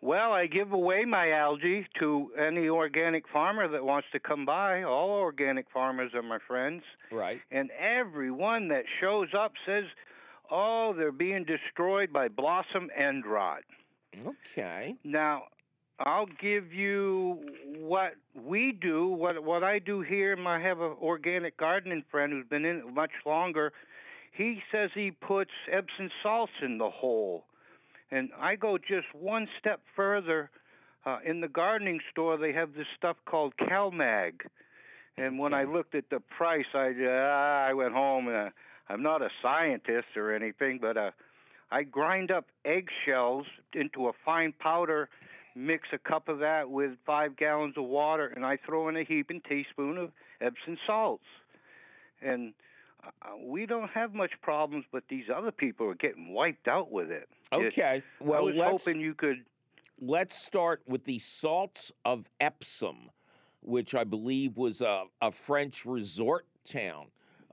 Well, 0.00 0.32
I 0.32 0.46
give 0.46 0.72
away 0.72 1.04
my 1.04 1.30
algae 1.32 1.86
to 1.98 2.30
any 2.38 2.68
organic 2.68 3.28
farmer 3.28 3.66
that 3.68 3.84
wants 3.84 4.08
to 4.12 4.20
come 4.20 4.44
by. 4.44 4.82
All 4.82 5.10
organic 5.10 5.66
farmers 5.72 6.12
are 6.14 6.22
my 6.22 6.38
friends. 6.46 6.82
Right. 7.10 7.40
and 7.50 7.70
everyone 7.72 8.68
that 8.68 8.84
shows 9.00 9.28
up 9.34 9.52
says, 9.64 9.84
"Oh, 10.50 10.92
they're 10.92 11.12
being 11.12 11.44
destroyed 11.44 12.12
by 12.12 12.28
blossom 12.28 12.90
end 12.96 13.26
rot." 13.26 13.62
Okay. 14.54 14.96
Now, 15.04 15.44
I'll 15.98 16.26
give 16.26 16.72
you 16.74 17.38
what 17.78 18.14
we 18.34 18.72
do, 18.72 19.08
what 19.08 19.42
what 19.42 19.64
I 19.64 19.78
do 19.78 20.02
here. 20.02 20.36
I 20.46 20.60
have 20.60 20.80
an 20.80 20.94
organic 21.00 21.56
gardening 21.56 22.04
friend 22.10 22.32
who's 22.32 22.46
been 22.46 22.64
in 22.64 22.78
it 22.78 22.92
much 22.92 23.12
longer. 23.24 23.72
He 24.32 24.62
says 24.70 24.90
he 24.94 25.10
puts 25.10 25.52
Epsom 25.70 26.10
salts 26.22 26.52
in 26.60 26.76
the 26.76 26.90
hole, 26.90 27.44
and 28.10 28.30
I 28.38 28.56
go 28.56 28.78
just 28.78 29.06
one 29.14 29.48
step 29.58 29.80
further. 29.94 30.50
Uh, 31.04 31.18
in 31.24 31.40
the 31.40 31.48
gardening 31.48 32.00
store, 32.10 32.36
they 32.36 32.52
have 32.52 32.74
this 32.74 32.86
stuff 32.96 33.16
called 33.26 33.54
CalMag, 33.56 34.40
and 35.16 35.38
when 35.38 35.54
I 35.54 35.64
looked 35.64 35.94
at 35.94 36.10
the 36.10 36.20
price, 36.36 36.66
I 36.74 36.92
uh, 37.00 37.68
I 37.68 37.72
went 37.74 37.94
home. 37.94 38.28
And, 38.28 38.48
uh, 38.48 38.50
I'm 38.88 39.02
not 39.02 39.22
a 39.22 39.28
scientist 39.42 40.16
or 40.16 40.34
anything, 40.34 40.78
but 40.80 40.96
uh, 40.96 41.10
I 41.70 41.82
grind 41.82 42.30
up 42.30 42.46
eggshells 42.64 43.46
into 43.74 44.08
a 44.08 44.12
fine 44.24 44.52
powder, 44.58 45.08
mix 45.54 45.88
a 45.92 45.98
cup 45.98 46.28
of 46.28 46.38
that 46.38 46.70
with 46.70 46.92
five 47.04 47.36
gallons 47.36 47.74
of 47.76 47.84
water, 47.84 48.26
and 48.28 48.44
I 48.44 48.58
throw 48.64 48.88
in 48.88 48.96
a 48.96 49.04
heaping 49.04 49.40
teaspoon 49.48 49.98
of 49.98 50.12
Epsom 50.40 50.78
salts. 50.86 51.24
And 52.22 52.54
we 53.44 53.66
don't 53.66 53.90
have 53.90 54.14
much 54.14 54.32
problems, 54.42 54.84
but 54.92 55.04
these 55.08 55.26
other 55.34 55.50
people 55.50 55.86
are 55.86 55.94
getting 55.94 56.32
wiped 56.32 56.68
out 56.68 56.90
with 56.90 57.10
it. 57.10 57.28
Okay. 57.52 57.98
It, 57.98 58.04
well, 58.20 58.40
I 58.40 58.42
was 58.42 58.56
let's, 58.56 58.84
hoping 58.84 59.00
you 59.00 59.14
could. 59.14 59.44
Let's 60.00 60.36
start 60.36 60.82
with 60.86 61.04
the 61.04 61.18
salts 61.18 61.92
of 62.04 62.28
Epsom, 62.40 63.10
which 63.62 63.94
I 63.94 64.04
believe 64.04 64.56
was 64.56 64.80
a, 64.80 65.04
a 65.22 65.30
French 65.30 65.86
resort 65.86 66.46
town 66.64 67.06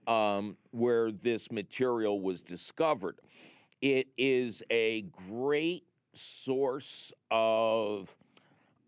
um, 0.07 0.57
where 0.71 1.11
this 1.11 1.51
material 1.51 2.21
was 2.21 2.41
discovered. 2.41 3.19
It 3.81 4.07
is 4.17 4.63
a 4.71 5.05
great 5.29 5.83
source 6.13 7.11
of 7.31 8.13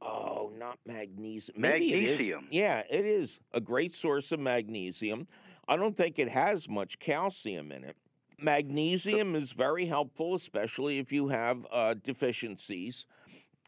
oh, 0.01 0.51
not 0.57 0.77
magnesium. 0.85 1.59
Maybe 1.59 1.91
magnesium. 1.91 2.47
It. 2.49 2.55
Yeah, 2.55 2.83
it 2.89 3.05
is 3.05 3.39
a 3.53 3.59
great 3.61 3.95
source 3.95 4.31
of 4.31 4.39
magnesium. 4.39 5.27
I 5.67 5.75
don't 5.75 5.97
think 5.97 6.19
it 6.19 6.29
has 6.29 6.69
much 6.69 6.99
calcium 6.99 7.71
in 7.71 7.83
it. 7.83 7.95
Magnesium 8.39 9.35
is 9.35 9.51
very 9.51 9.85
helpful, 9.85 10.35
especially 10.35 10.99
if 10.99 11.11
you 11.11 11.27
have 11.29 11.65
uh, 11.71 11.95
deficiencies 12.03 13.05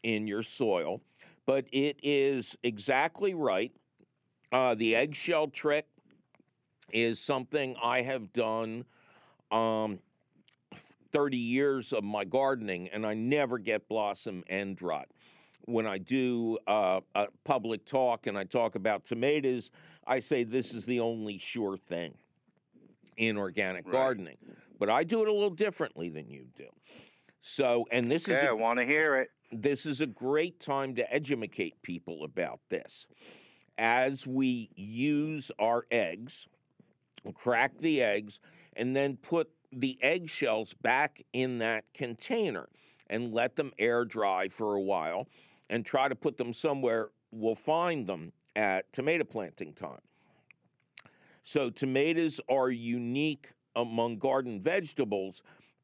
in 0.02 0.26
your 0.26 0.42
soil. 0.42 1.00
But 1.46 1.64
it 1.72 1.98
is 2.02 2.56
exactly 2.62 3.34
right. 3.34 3.72
Uh, 4.52 4.74
the 4.74 4.94
eggshell 4.94 5.48
trick 5.48 5.86
is 6.92 7.18
something 7.18 7.74
I 7.82 8.02
have 8.02 8.32
done 8.32 8.84
um, 9.50 9.98
30 11.12 11.36
years 11.36 11.92
of 11.92 12.04
my 12.04 12.24
gardening, 12.24 12.88
and 12.88 13.06
I 13.06 13.14
never 13.14 13.58
get 13.58 13.88
blossom 13.88 14.44
end 14.48 14.82
rot. 14.82 15.08
When 15.64 15.86
I 15.86 15.98
do 15.98 16.58
uh, 16.66 17.00
a 17.14 17.26
public 17.44 17.84
talk 17.84 18.26
and 18.26 18.38
I 18.38 18.44
talk 18.44 18.74
about 18.74 19.04
tomatoes, 19.06 19.70
I 20.08 20.18
say 20.20 20.42
this 20.42 20.72
is 20.72 20.86
the 20.86 21.00
only 21.00 21.38
sure 21.38 21.76
thing 21.76 22.14
in 23.18 23.36
organic 23.36 23.84
Right. 23.84 23.92
gardening. 23.92 24.38
But 24.78 24.88
I 24.88 25.04
do 25.04 25.22
it 25.22 25.28
a 25.28 25.32
little 25.32 25.50
differently 25.50 26.08
than 26.08 26.30
you 26.30 26.46
do. 26.56 26.68
So, 27.42 27.86
and 27.90 28.10
this 28.10 28.24
is 28.24 28.36
Okay, 28.36 28.46
a 28.46 28.50
I 28.50 28.52
want 28.52 28.78
to 28.78 28.86
hear 28.86 29.16
it. 29.16 29.30
this 29.52 29.86
is 29.86 30.00
a 30.00 30.06
great 30.06 30.60
time 30.60 30.94
to 30.94 31.12
educate 31.14 31.80
people 31.82 32.24
about 32.24 32.60
this. 32.70 33.06
As 33.76 34.26
we 34.26 34.70
use 34.74 35.50
our 35.58 35.86
eggs, 35.90 36.48
crack 37.34 37.78
the 37.78 38.02
eggs, 38.02 38.40
and 38.76 38.96
then 38.96 39.16
put 39.16 39.50
the 39.72 39.98
eggshells 40.02 40.74
back 40.74 41.22
in 41.32 41.58
that 41.58 41.84
container 41.92 42.68
and 43.10 43.32
let 43.32 43.56
them 43.56 43.72
air 43.78 44.04
dry 44.04 44.48
for 44.48 44.74
a 44.74 44.80
while 44.80 45.28
and 45.68 45.84
try 45.84 46.08
to 46.08 46.14
put 46.14 46.38
them 46.38 46.52
somewhere 46.52 47.10
we'll 47.30 47.54
find 47.54 48.06
them 48.06 48.32
at 48.58 48.92
tomato 48.92 49.24
planting 49.24 49.72
time. 49.72 50.00
So, 51.44 51.70
tomatoes 51.70 52.40
are 52.50 52.70
unique 52.70 53.52
among 53.76 54.18
garden 54.18 54.60
vegetables 54.60 55.42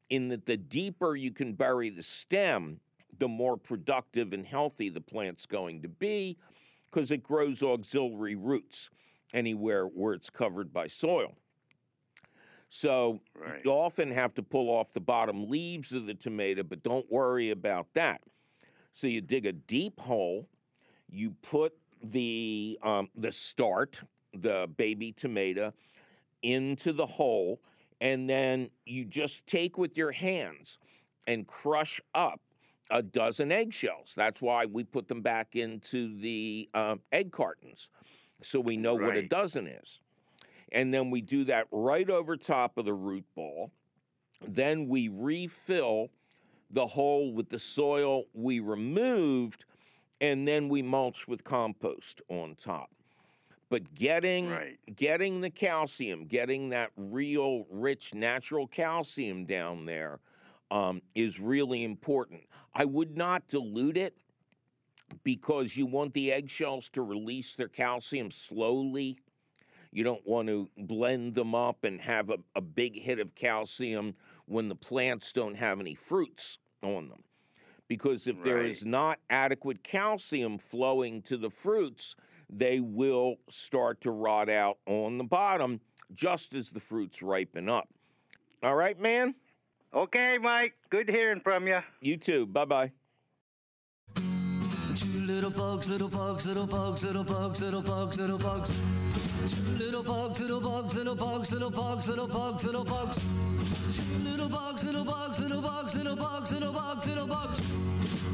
in 0.09 0.27
that 0.27 0.45
the 0.45 0.57
deeper 0.57 1.15
you 1.15 1.31
can 1.31 1.53
bury 1.53 1.89
the 1.89 2.03
stem, 2.03 2.79
the 3.17 3.29
more 3.29 3.57
productive 3.57 4.33
and 4.33 4.45
healthy 4.45 4.89
the 4.89 5.01
plant's 5.01 5.45
going 5.45 5.81
to 5.83 5.87
be 5.87 6.37
because 6.91 7.11
it 7.11 7.23
grows 7.23 7.63
auxiliary 7.63 8.35
roots 8.35 8.89
anywhere 9.33 9.85
where 9.87 10.13
it's 10.13 10.29
covered 10.29 10.73
by 10.73 10.87
soil. 10.87 11.33
So 12.69 13.21
Right. 13.35 13.63
you 13.63 13.71
often 13.71 14.11
have 14.11 14.33
to 14.35 14.43
pull 14.43 14.69
off 14.69 14.93
the 14.93 14.99
bottom 14.99 15.49
leaves 15.49 15.93
of 15.93 16.05
the 16.05 16.13
tomato, 16.13 16.63
but 16.63 16.83
don't 16.83 17.09
worry 17.09 17.51
about 17.51 17.87
that. 17.93 18.21
So 18.93 19.07
you 19.07 19.21
dig 19.21 19.45
a 19.45 19.53
deep 19.53 19.99
hole, 19.99 20.47
you 21.09 21.31
put 21.41 21.73
the 22.11 22.79
um, 22.83 23.09
the 23.15 23.31
start, 23.31 23.99
the 24.33 24.69
baby 24.77 25.11
tomato, 25.11 25.73
into 26.43 26.93
the 26.93 27.05
hole, 27.05 27.59
and 28.01 28.29
then 28.29 28.69
you 28.85 29.05
just 29.05 29.45
take 29.47 29.77
with 29.77 29.97
your 29.97 30.11
hands 30.11 30.77
and 31.27 31.47
crush 31.47 31.99
up 32.13 32.39
a 32.91 33.01
dozen 33.01 33.51
eggshells. 33.51 34.13
That's 34.15 34.41
why 34.41 34.65
we 34.65 34.83
put 34.83 35.07
them 35.07 35.21
back 35.21 35.55
into 35.55 36.19
the 36.19 36.69
uh, 36.73 36.95
egg 37.11 37.31
cartons, 37.31 37.89
so 38.41 38.59
we 38.59 38.77
know 38.77 38.93
what 38.95 39.15
a 39.15 39.27
dozen 39.27 39.67
is. 39.67 39.99
And 40.71 40.93
then 40.93 41.09
we 41.09 41.21
do 41.21 41.45
that 41.45 41.67
right 41.71 42.09
over 42.09 42.35
top 42.35 42.77
of 42.77 42.85
the 42.85 42.93
root 42.93 43.25
ball. 43.35 43.71
Then 44.47 44.87
we 44.87 45.07
refill 45.07 46.09
the 46.71 46.85
hole 46.85 47.31
with 47.31 47.49
the 47.49 47.59
soil 47.59 48.25
we 48.33 48.59
removed, 48.59 49.65
and 50.21 50.47
then 50.47 50.69
we 50.69 50.81
mulch 50.81 51.27
with 51.27 51.43
compost 51.43 52.21
on 52.29 52.55
top. 52.55 52.89
But 53.69 53.93
getting 53.95 54.49
Right. 54.49 54.79
getting 54.95 55.41
the 55.41 55.49
calcium, 55.49 56.25
getting 56.25 56.69
that 56.69 56.91
real 56.95 57.65
rich 57.69 58.13
natural 58.13 58.67
calcium 58.67 59.45
down 59.45 59.85
there 59.85 60.19
um, 60.71 61.01
is 61.15 61.39
really 61.39 61.83
important. 61.83 62.43
I 62.73 62.85
would 62.85 63.17
not 63.17 63.47
dilute 63.47 63.97
it 63.97 64.15
because 65.23 65.75
you 65.75 65.85
want 65.85 66.13
the 66.13 66.31
eggshells 66.31 66.89
to 66.89 67.01
release 67.01 67.55
their 67.55 67.67
calcium 67.67 68.31
slowly. 68.31 69.17
You 69.91 70.03
don't 70.03 70.25
want 70.27 70.47
to 70.49 70.69
blend 70.77 71.35
them 71.35 71.55
up 71.55 71.83
and 71.83 72.01
have 72.01 72.29
a, 72.29 72.37
a 72.55 72.61
big 72.61 72.99
hit 72.99 73.19
of 73.19 73.33
calcium 73.35 74.15
when 74.45 74.67
the 74.67 74.75
plants 74.75 75.31
don't 75.31 75.55
have 75.55 75.79
any 75.79 75.95
fruits 75.95 76.59
on 76.83 77.09
them. 77.09 77.23
Because 77.87 78.25
if 78.27 78.41
there 78.43 78.57
Right. 78.57 78.71
is 78.71 78.83
not 78.83 79.19
adequate 79.29 79.83
calcium 79.83 80.57
flowing 80.57 81.21
to 81.23 81.37
the 81.37 81.49
fruits, 81.49 82.15
they 82.49 82.79
will 82.79 83.37
start 83.49 84.01
to 84.01 84.11
rot 84.11 84.49
out 84.49 84.79
on 84.85 85.17
the 85.17 85.23
bottom 85.23 85.79
just 86.13 86.53
as 86.53 86.69
the 86.71 86.79
fruits 86.79 87.21
ripen 87.21 87.69
up. 87.69 87.87
All 88.63 88.75
right, 88.75 88.99
man? 88.99 89.35
Okay, 89.93 90.37
Mike. 90.39 90.73
Good 90.89 91.09
hearing 91.09 91.39
from 91.41 91.67
you. 91.67 91.79
You 92.01 92.17
too. 92.17 92.45
Bye 92.47 92.65
bye. 92.65 92.91
Two 94.15 95.21
little 95.21 95.49
bugs, 95.51 95.89
little 95.89 96.07
bugs, 96.09 96.45
little 96.47 96.65
bugs, 96.67 97.03
little 97.03 97.23
bugs, 97.23 97.61
little 97.61 97.81
bugs, 97.81 98.17
little 98.17 98.37
bugs. 98.37 98.71
Two 99.47 99.61
little 99.77 100.03
bugs, 100.03 100.39
little 100.39 100.59
bugs, 100.59 100.95
little 100.95 101.15
bugs, 101.15 101.51
little 101.51 101.69
bugs, 101.69 102.07
little 102.07 102.27
bugs, 102.27 102.63
little 102.65 102.83
bugs. 102.83 103.19
Little 103.23 103.25
bugs, 103.25 103.54
little 104.23 104.49
bugs, 104.49 104.83
little 104.83 105.05
bugs, 105.05 105.39
little 105.39 105.61
bugs, 105.61 105.95
little 105.95 106.15
bugs, 106.15 106.51
little 106.51 107.27
bugs. 107.27 107.61
Two 107.61 107.75
little 107.75 108.24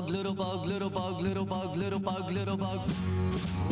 bug, 0.00 0.10
little 0.10 0.34
bug, 0.34 0.66
little 0.66 0.90
bug, 0.90 1.20
little 1.22 1.44
bug, 1.46 1.76
little 1.76 1.98
bug, 1.98 2.30
little 2.30 2.56
bug. 2.56 2.80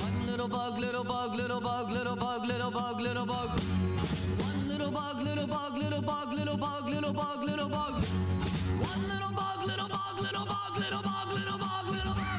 One 0.01 0.27
little 0.27 0.49
bug, 0.49 0.79
little 0.79 1.05
bug, 1.05 1.35
little 1.35 1.61
bug, 1.61 1.91
little 1.91 2.16
bug, 2.16 2.47
little 2.47 2.70
bug, 2.70 3.01
little 3.01 3.27
bug. 3.27 3.61
One 4.41 4.68
little 4.68 4.91
bug, 4.91 5.22
little 5.22 5.47
bug, 5.47 5.75
little 5.77 6.01
bug, 6.01 6.33
little 6.33 6.57
bug, 6.57 6.89
little 6.89 7.12
bug, 7.12 7.43
little 7.45 7.68
bug. 7.68 8.05
One 8.05 9.03
little 9.07 9.33
bug, 9.33 9.66
little 9.66 9.89
bug, 9.89 10.20
little 10.20 10.47
bug, 10.47 10.79
little 10.79 11.03
bug, 11.03 11.33
little 11.35 11.59
bug, 11.59 11.89
little 11.89 12.14
bug. 12.14 12.31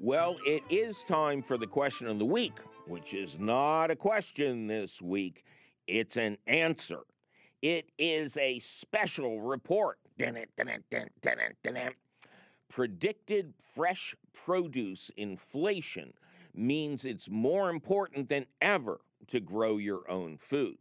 Well, 0.00 0.36
it 0.46 0.62
is 0.70 1.04
time 1.04 1.42
for 1.42 1.58
the 1.58 1.66
question 1.66 2.06
of 2.06 2.18
the 2.18 2.24
week, 2.24 2.54
which 2.86 3.14
is 3.14 3.38
not 3.38 3.90
a 3.90 3.96
question 3.96 4.66
this 4.66 5.00
week, 5.00 5.44
it's 5.86 6.16
an 6.16 6.36
answer. 6.46 7.00
It 7.62 7.90
is 7.98 8.36
a 8.36 8.58
special 8.58 9.40
report. 9.40 9.98
Predicted 12.68 13.54
fresh 13.74 14.14
produce 14.32 15.10
inflation 15.16 16.12
means 16.54 17.04
it's 17.04 17.30
more 17.30 17.70
important 17.70 18.28
than 18.28 18.46
ever 18.60 19.00
to 19.28 19.40
grow 19.40 19.78
your 19.78 20.08
own 20.10 20.36
food. 20.38 20.76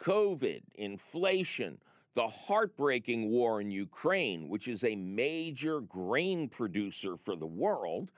COVID, 0.00 0.62
inflation, 0.74 1.78
the 2.14 2.28
heartbreaking 2.28 3.30
war 3.30 3.60
in 3.60 3.70
Ukraine, 3.70 4.48
which 4.48 4.68
is 4.68 4.84
a 4.84 4.94
major 4.94 5.80
grain 5.80 6.48
producer 6.48 7.16
for 7.24 7.36
the 7.36 7.46
world, 7.46 8.10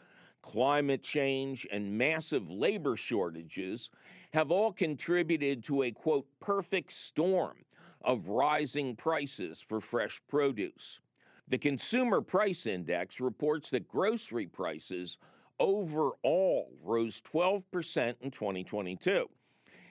climate 0.47 1.03
change, 1.03 1.67
and 1.73 1.99
massive 1.99 2.49
labor 2.49 2.97
shortages 2.97 3.91
have 4.33 4.53
all 4.53 4.73
contributed 4.73 5.65
to 5.65 5.83
a 5.83 5.91
quote, 5.91 6.27
perfect 6.39 6.93
storm 6.93 7.57
of 8.03 8.29
rising 8.29 8.95
prices 8.95 9.61
for 9.61 9.81
fresh 9.81 10.23
produce. 10.29 11.01
The 11.49 11.59
Consumer 11.59 12.21
Price 12.21 12.67
Index 12.67 13.21
reports 13.21 13.71
that 13.71 13.89
grocery 13.89 14.47
prices 14.47 15.19
overall 15.59 16.71
rose 16.81 17.21
12% 17.23 18.15
in 18.21 18.31
2022. 18.31 19.29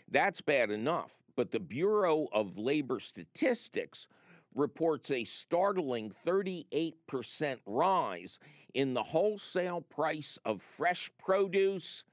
That's 0.10 0.40
bad 0.40 0.72
enough, 0.72 1.12
but 1.36 1.52
the 1.52 1.60
Bureau 1.60 2.30
of 2.32 2.58
Labor 2.58 3.02
Statistics 3.02 4.08
reports 4.56 5.12
a 5.12 5.24
startling 5.24 6.12
38% 6.26 7.58
rise 7.66 8.40
in 8.74 8.94
the 8.94 9.04
wholesale 9.04 9.82
price 9.82 10.40
of 10.46 10.62
fresh 10.62 11.12
produce 11.18 12.04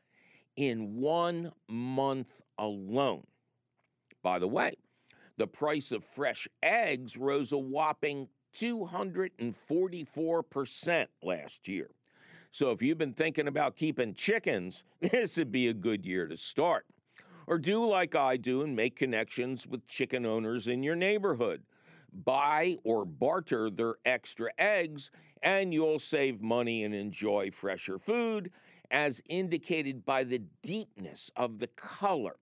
in 0.56 0.96
one 0.96 1.52
month 1.68 2.40
alone. 2.58 3.24
By 4.22 4.38
the 4.38 4.48
way, 4.48 4.76
the 5.38 5.46
price 5.46 5.92
of 5.92 6.04
fresh 6.04 6.46
eggs 6.62 7.16
rose 7.16 7.52
a 7.52 7.58
whopping 7.58 8.28
244% 8.54 11.06
last 11.22 11.68
year. 11.68 11.88
So 12.50 12.70
if 12.70 12.82
you've 12.82 12.98
been 12.98 13.14
thinking 13.14 13.48
about 13.48 13.76
keeping 13.76 14.12
chickens, 14.12 14.84
this 15.00 15.38
would 15.38 15.50
be 15.50 15.68
a 15.68 15.74
good 15.74 16.04
year 16.04 16.26
to 16.26 16.36
start. 16.36 16.84
Or 17.46 17.58
do 17.58 17.82
like 17.84 18.14
I 18.14 18.36
do 18.36 18.60
and 18.62 18.76
make 18.76 18.94
connections 18.94 19.66
with 19.66 19.86
chicken 19.88 20.26
owners 20.26 20.68
in 20.68 20.82
your 20.82 20.94
neighborhood. 20.94 21.62
Buy 22.12 22.78
or 22.84 23.04
barter 23.04 23.70
their 23.70 23.96
extra 24.04 24.50
eggs, 24.58 25.10
and 25.42 25.72
you'll 25.72 25.98
save 25.98 26.42
money 26.42 26.84
and 26.84 26.94
enjoy 26.94 27.50
fresher 27.50 27.98
food, 27.98 28.50
as 28.90 29.22
indicated 29.28 30.04
by 30.04 30.24
the 30.24 30.42
deepness 30.62 31.30
of 31.36 31.58
the 31.58 31.68
color 31.68 32.36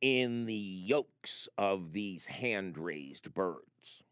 in 0.00 0.44
the 0.44 0.54
yolks 0.54 1.48
of 1.56 1.92
these 1.92 2.26
hand 2.26 2.76
raised 2.76 3.32
birds. 3.32 4.02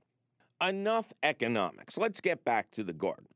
Enough 0.61 1.13
economics. 1.23 1.99
Let's 1.99 2.21
get 2.21 2.45
back 2.45 2.71
to 2.73 2.85
the 2.85 2.93
garden. 2.93 3.27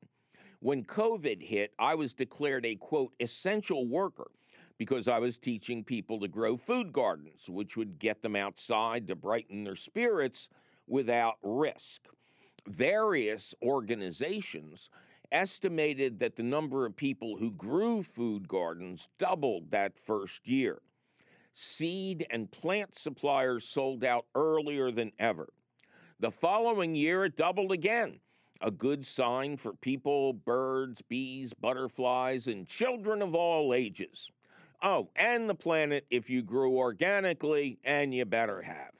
When 0.60 0.84
COVID 0.84 1.42
hit, 1.42 1.72
I 1.78 1.94
was 1.94 2.14
declared 2.14 2.64
a 2.64 2.76
quote, 2.76 3.12
essential 3.20 3.86
worker 3.86 4.30
because 4.78 5.08
I 5.08 5.18
was 5.18 5.36
teaching 5.36 5.82
people 5.82 6.20
to 6.20 6.28
grow 6.28 6.56
food 6.56 6.92
gardens, 6.92 7.48
which 7.48 7.76
would 7.76 7.98
get 7.98 8.22
them 8.22 8.36
outside 8.36 9.08
to 9.08 9.16
brighten 9.16 9.64
their 9.64 9.76
spirits 9.76 10.48
without 10.88 11.36
risk. 11.42 12.02
Various 12.66 13.54
organizations 13.62 14.90
estimated 15.30 16.18
that 16.18 16.36
the 16.36 16.42
number 16.42 16.86
of 16.86 16.96
people 16.96 17.36
who 17.36 17.50
grew 17.52 18.02
food 18.02 18.48
gardens 18.48 19.08
doubled 19.18 19.70
that 19.70 19.98
first 19.98 20.46
year. 20.46 20.80
Seed 21.54 22.26
and 22.30 22.50
plant 22.50 22.96
suppliers 22.96 23.64
sold 23.64 24.04
out 24.04 24.26
earlier 24.34 24.90
than 24.90 25.12
ever. 25.18 25.48
The 26.20 26.30
following 26.30 26.94
year, 26.94 27.24
it 27.24 27.36
doubled 27.36 27.72
again, 27.72 28.20
a 28.60 28.70
good 28.70 29.06
sign 29.06 29.56
for 29.56 29.72
people, 29.74 30.32
birds, 30.32 31.02
bees, 31.02 31.52
butterflies, 31.52 32.46
and 32.46 32.66
children 32.66 33.22
of 33.22 33.34
all 33.34 33.74
ages. 33.74 34.30
Oh, 34.82 35.08
and 35.16 35.48
the 35.48 35.54
planet 35.54 36.06
if 36.10 36.30
you 36.30 36.42
grew 36.42 36.76
organically, 36.76 37.78
and 37.84 38.14
you 38.14 38.24
better 38.24 38.62
have. 38.62 38.92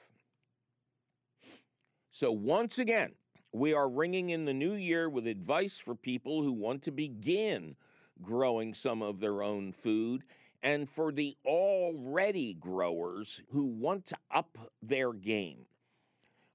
So, 2.19 2.33
once 2.33 2.79
again, 2.79 3.13
we 3.53 3.73
are 3.73 3.87
ringing 3.87 4.31
in 4.31 4.43
the 4.43 4.53
new 4.53 4.73
year 4.73 5.07
with 5.07 5.25
advice 5.25 5.77
for 5.77 5.95
people 5.95 6.43
who 6.43 6.51
want 6.51 6.83
to 6.83 6.91
begin 6.91 7.77
growing 8.21 8.73
some 8.73 9.01
of 9.01 9.21
their 9.21 9.41
own 9.41 9.71
food 9.71 10.25
and 10.61 10.89
for 10.89 11.13
the 11.13 11.37
already 11.45 12.55
growers 12.55 13.39
who 13.53 13.63
want 13.63 14.05
to 14.07 14.17
up 14.31 14.57
their 14.83 15.13
game. 15.13 15.59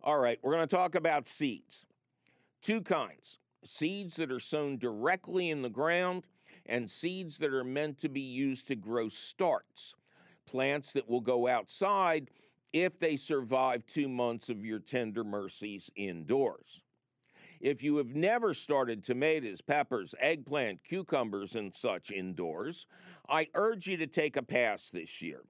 All 0.02 0.18
right, 0.18 0.38
we're 0.42 0.52
going 0.52 0.68
to 0.68 0.76
talk 0.76 0.96
about 0.96 1.28
seeds. 1.28 1.86
Two 2.60 2.82
kinds 2.82 3.38
seeds 3.64 4.16
that 4.16 4.30
are 4.30 4.40
sown 4.40 4.76
directly 4.76 5.48
in 5.48 5.62
the 5.62 5.70
ground 5.70 6.26
and 6.66 6.90
seeds 6.90 7.38
that 7.38 7.54
are 7.54 7.64
meant 7.64 7.98
to 8.00 8.10
be 8.10 8.20
used 8.20 8.66
to 8.66 8.76
grow 8.76 9.08
starts, 9.08 9.94
plants 10.44 10.92
that 10.92 11.08
will 11.08 11.22
go 11.22 11.48
outside 11.48 12.28
if 12.74 12.98
they 12.98 13.16
survive 13.16 13.86
two 13.86 14.08
months 14.08 14.48
of 14.48 14.64
your 14.64 14.80
tender 14.80 15.22
mercies 15.22 15.88
indoors. 15.94 16.82
If 17.60 17.84
you 17.84 17.96
have 17.98 18.16
never 18.16 18.52
started 18.52 19.04
tomatoes, 19.04 19.60
peppers, 19.60 20.12
eggplant, 20.18 20.82
cucumbers, 20.82 21.54
and 21.54 21.72
such 21.72 22.10
indoors, 22.10 22.86
I 23.28 23.46
urge 23.54 23.86
you 23.86 23.96
to 23.98 24.08
take 24.08 24.36
a 24.36 24.42
pass 24.42 24.90
this 24.90 25.22
year. 25.22 25.42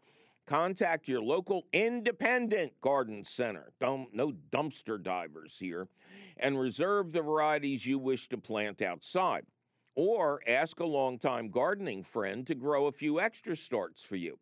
Contact 0.46 1.08
your 1.08 1.22
local 1.22 1.64
independent 1.72 2.78
garden 2.82 3.24
center. 3.24 3.72
No 3.80 4.34
dumpster 4.52 5.02
divers 5.02 5.56
here. 5.58 5.88
And 6.36 6.60
reserve 6.60 7.10
the 7.10 7.22
varieties 7.22 7.86
you 7.86 7.98
wish 7.98 8.28
to 8.28 8.36
plant 8.36 8.82
outside. 8.82 9.46
Or 9.94 10.42
ask 10.46 10.80
a 10.80 10.84
longtime 10.84 11.48
gardening 11.48 12.04
friend 12.04 12.46
to 12.48 12.54
grow 12.54 12.86
a 12.86 12.92
few 12.92 13.18
extra 13.18 13.56
starts 13.56 14.02
for 14.02 14.16
you. 14.16 14.38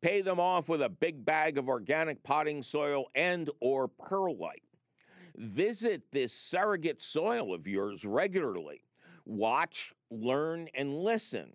Pay 0.00 0.20
them 0.20 0.38
off 0.38 0.68
with 0.68 0.82
a 0.82 0.88
big 0.88 1.24
bag 1.24 1.58
of 1.58 1.68
organic 1.68 2.22
potting 2.22 2.62
soil 2.62 3.06
and 3.14 3.50
or 3.60 3.88
perlite. 3.88 4.62
Visit 5.36 6.02
this 6.12 6.32
surrogate 6.32 7.02
soil 7.02 7.52
of 7.54 7.66
yours 7.66 8.04
regularly. 8.04 8.82
Watch, 9.24 9.92
learn, 10.10 10.68
and 10.74 10.98
listen. 10.98 11.52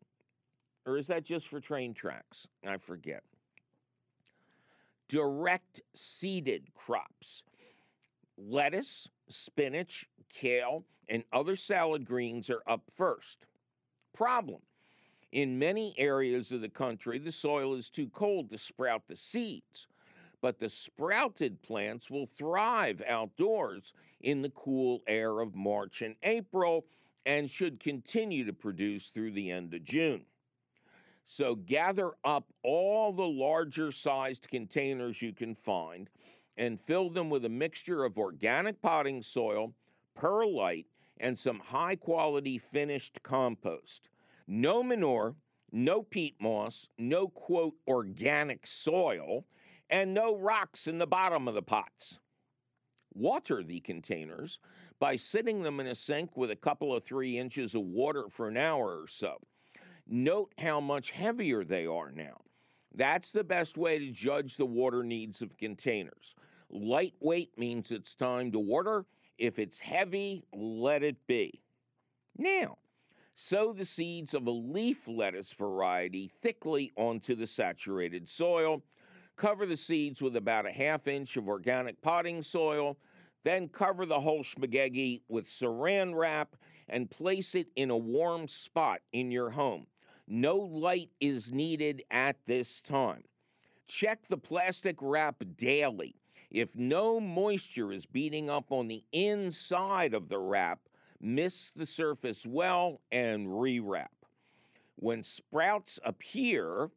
Or 0.85 0.97
is 0.97 1.07
that 1.07 1.23
just 1.23 1.47
for 1.47 1.59
train 1.59 1.93
tracks? 1.93 2.47
I 2.65 2.77
forget. 2.77 3.23
Direct 5.07 5.81
seeded 5.95 6.73
crops. 6.73 7.43
Lettuce, 8.37 9.07
spinach, 9.29 10.07
kale, 10.29 10.85
and 11.09 11.23
other 11.31 11.55
salad 11.55 12.05
greens 12.05 12.49
are 12.49 12.63
up 12.67 12.81
first. 12.95 13.45
Problem 14.13 14.61
in 15.31 15.57
many 15.57 15.95
areas 15.97 16.51
of 16.51 16.61
the 16.61 16.69
country, 16.69 17.17
the 17.17 17.31
soil 17.31 17.73
is 17.73 17.89
too 17.89 18.09
cold 18.09 18.49
to 18.49 18.57
sprout 18.57 19.07
the 19.07 19.15
seeds, 19.15 19.87
but 20.41 20.59
the 20.59 20.69
sprouted 20.69 21.61
plants 21.61 22.09
will 22.09 22.25
thrive 22.25 23.01
outdoors 23.07 23.93
in 24.21 24.41
the 24.41 24.49
cool 24.49 25.01
air 25.07 25.39
of 25.39 25.55
March 25.55 26.01
and 26.01 26.15
April 26.23 26.85
and 27.25 27.49
should 27.49 27.79
continue 27.79 28.43
to 28.43 28.53
produce 28.53 29.09
through 29.09 29.31
the 29.31 29.51
end 29.51 29.73
of 29.73 29.83
June. 29.83 30.25
So 31.23 31.55
gather 31.55 32.11
up 32.25 32.45
all 32.63 33.13
the 33.13 33.27
larger 33.27 33.91
sized 33.91 34.49
containers 34.49 35.21
you 35.21 35.31
can 35.31 35.55
find 35.55 36.09
and 36.57 36.81
fill 36.81 37.09
them 37.09 37.29
with 37.29 37.45
a 37.45 37.49
mixture 37.49 38.03
of 38.03 38.17
organic 38.17 38.81
potting 38.81 39.23
soil, 39.23 39.73
perlite, 40.15 40.87
and 41.19 41.37
some 41.37 41.59
high 41.59 41.95
quality 41.95 42.57
finished 42.57 43.21
compost. 43.23 44.09
No 44.53 44.83
manure, 44.83 45.37
no 45.71 46.03
peat 46.03 46.35
moss, 46.41 46.89
no 46.97 47.29
quote 47.29 47.75
organic 47.87 48.67
soil, 48.67 49.45
and 49.89 50.13
no 50.13 50.35
rocks 50.35 50.87
in 50.87 50.97
the 50.97 51.07
bottom 51.07 51.47
of 51.47 51.53
the 51.53 51.61
pots. 51.61 52.19
Water 53.13 53.63
the 53.63 53.79
containers 53.79 54.59
by 54.99 55.15
sitting 55.15 55.63
them 55.63 55.79
in 55.79 55.87
a 55.87 55.95
sink 55.95 56.35
with 56.35 56.51
a 56.51 56.57
couple 56.57 56.93
of 56.93 57.01
three 57.01 57.37
inches 57.37 57.75
of 57.75 57.83
water 57.83 58.25
for 58.29 58.49
an 58.49 58.57
hour 58.57 58.99
or 58.99 59.07
so. 59.07 59.37
Note 60.05 60.53
how 60.57 60.81
much 60.81 61.11
heavier 61.11 61.63
they 61.63 61.85
are 61.85 62.11
now. 62.11 62.41
That's 62.93 63.31
the 63.31 63.45
best 63.45 63.77
way 63.77 63.99
to 63.99 64.11
judge 64.11 64.57
the 64.57 64.65
water 64.65 65.01
needs 65.01 65.41
of 65.41 65.57
containers. 65.57 66.35
Lightweight 66.69 67.57
means 67.57 67.89
it's 67.89 68.15
time 68.15 68.51
to 68.51 68.59
water. 68.59 69.05
If 69.37 69.59
it's 69.59 69.79
heavy, 69.79 70.43
let 70.53 71.03
it 71.03 71.25
be. 71.25 71.61
Now, 72.37 72.79
sow 73.41 73.73
the 73.73 73.83
seeds 73.83 74.35
of 74.35 74.45
a 74.45 74.51
leaf 74.51 75.07
lettuce 75.07 75.51
variety 75.51 76.29
thickly 76.43 76.91
onto 76.95 77.33
the 77.33 77.47
saturated 77.47 78.29
soil. 78.29 78.83
Cover 79.35 79.65
the 79.65 79.75
seeds 79.75 80.21
with 80.21 80.35
about 80.35 80.67
a 80.67 80.71
half 80.71 81.07
inch 81.07 81.37
of 81.37 81.49
organic 81.49 81.99
potting 82.03 82.43
soil. 82.43 82.97
Then 83.43 83.67
cover 83.67 84.05
the 84.05 84.19
whole 84.19 84.43
schmagegi 84.43 85.21
with 85.27 85.47
saran 85.47 86.13
wrap 86.13 86.55
and 86.87 87.09
place 87.09 87.55
it 87.55 87.67
in 87.75 87.89
a 87.89 87.97
warm 87.97 88.47
spot 88.47 89.01
in 89.11 89.31
your 89.31 89.49
home. 89.49 89.87
No 90.27 90.57
light 90.57 91.09
is 91.19 91.51
needed 91.51 92.03
at 92.11 92.37
this 92.45 92.79
time. 92.79 93.23
Check 93.87 94.19
the 94.29 94.37
plastic 94.37 94.97
wrap 95.01 95.43
daily. 95.57 96.15
If 96.51 96.75
no 96.75 97.19
moisture 97.19 97.91
is 97.91 98.05
beating 98.05 98.51
up 98.51 98.71
on 98.71 98.87
the 98.87 99.03
inside 99.11 100.13
of 100.13 100.29
the 100.29 100.37
wrap, 100.39 100.79
mist 101.21 101.77
the 101.77 101.85
surface 101.85 102.45
well 102.45 103.01
and 103.11 103.47
rewrap. 103.47 104.07
When 104.95 105.23
sprouts 105.23 105.99
appear, 106.03 106.89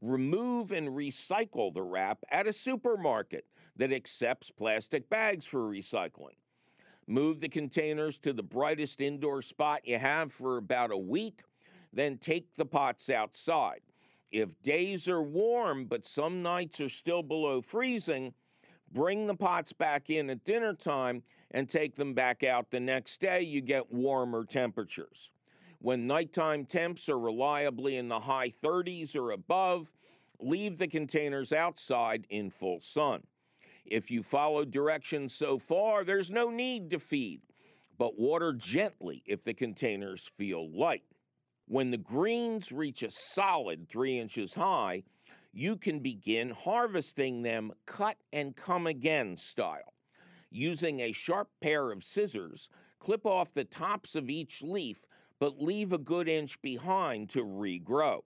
remove 0.00 0.72
and 0.72 0.88
recycle 0.88 1.72
the 1.72 1.82
wrap 1.82 2.18
at 2.30 2.46
a 2.46 2.52
supermarket 2.52 3.44
that 3.76 3.92
accepts 3.92 4.50
plastic 4.50 5.08
bags 5.08 5.44
for 5.44 5.60
recycling. 5.60 6.36
Move 7.06 7.40
the 7.40 7.48
containers 7.48 8.18
to 8.18 8.32
the 8.32 8.42
brightest 8.42 9.00
indoor 9.00 9.40
spot 9.40 9.80
you 9.84 9.98
have 9.98 10.32
for 10.32 10.58
about 10.58 10.90
a 10.90 10.96
week, 10.96 11.42
then 11.92 12.18
take 12.18 12.54
the 12.56 12.66
pots 12.66 13.08
outside. 13.08 13.80
If 14.30 14.50
days 14.62 15.08
are 15.08 15.22
warm 15.22 15.86
but 15.86 16.06
some 16.06 16.42
nights 16.42 16.80
are 16.80 16.90
still 16.90 17.22
below 17.22 17.62
freezing, 17.62 18.34
bring 18.92 19.26
the 19.26 19.34
pots 19.34 19.72
back 19.72 20.10
in 20.10 20.28
at 20.28 20.44
dinner 20.44 20.74
time 20.74 21.22
and 21.50 21.68
take 21.68 21.94
them 21.94 22.14
back 22.14 22.44
out 22.44 22.70
the 22.70 22.80
next 22.80 23.20
day, 23.20 23.42
you 23.42 23.60
get 23.60 23.92
warmer 23.92 24.44
temperatures. 24.44 25.30
When 25.80 26.06
nighttime 26.06 26.66
temps 26.66 27.08
are 27.08 27.18
reliably 27.18 27.96
in 27.96 28.08
the 28.08 28.20
high 28.20 28.50
30s 28.62 29.14
or 29.14 29.30
above, 29.30 29.90
leave 30.40 30.76
the 30.76 30.88
containers 30.88 31.52
outside 31.52 32.26
in 32.30 32.50
full 32.50 32.80
sun. 32.80 33.22
If 33.84 34.10
you 34.10 34.22
followed 34.22 34.70
directions 34.70 35.34
so 35.34 35.58
far, 35.58 36.04
there's 36.04 36.30
no 36.30 36.50
need 36.50 36.90
to 36.90 36.98
feed, 36.98 37.40
but 37.96 38.18
water 38.18 38.52
gently 38.52 39.22
if 39.24 39.42
the 39.44 39.54
containers 39.54 40.30
feel 40.36 40.70
light. 40.70 41.04
When 41.66 41.90
the 41.90 41.96
greens 41.96 42.72
reach 42.72 43.02
a 43.02 43.10
solid 43.10 43.88
three 43.88 44.18
inches 44.18 44.52
high, 44.52 45.04
you 45.52 45.76
can 45.76 46.00
begin 46.00 46.50
harvesting 46.50 47.42
them 47.42 47.72
cut 47.86 48.16
and 48.32 48.54
come 48.54 48.86
again 48.86 49.36
style. 49.36 49.94
Using 50.50 51.00
a 51.00 51.12
sharp 51.12 51.50
pair 51.60 51.92
of 51.92 52.04
scissors, 52.04 52.68
clip 52.98 53.26
off 53.26 53.52
the 53.52 53.64
tops 53.64 54.14
of 54.14 54.30
each 54.30 54.62
leaf, 54.62 55.06
but 55.38 55.62
leave 55.62 55.92
a 55.92 55.98
good 55.98 56.28
inch 56.28 56.60
behind 56.62 57.30
to 57.30 57.44
regrow. 57.44 58.22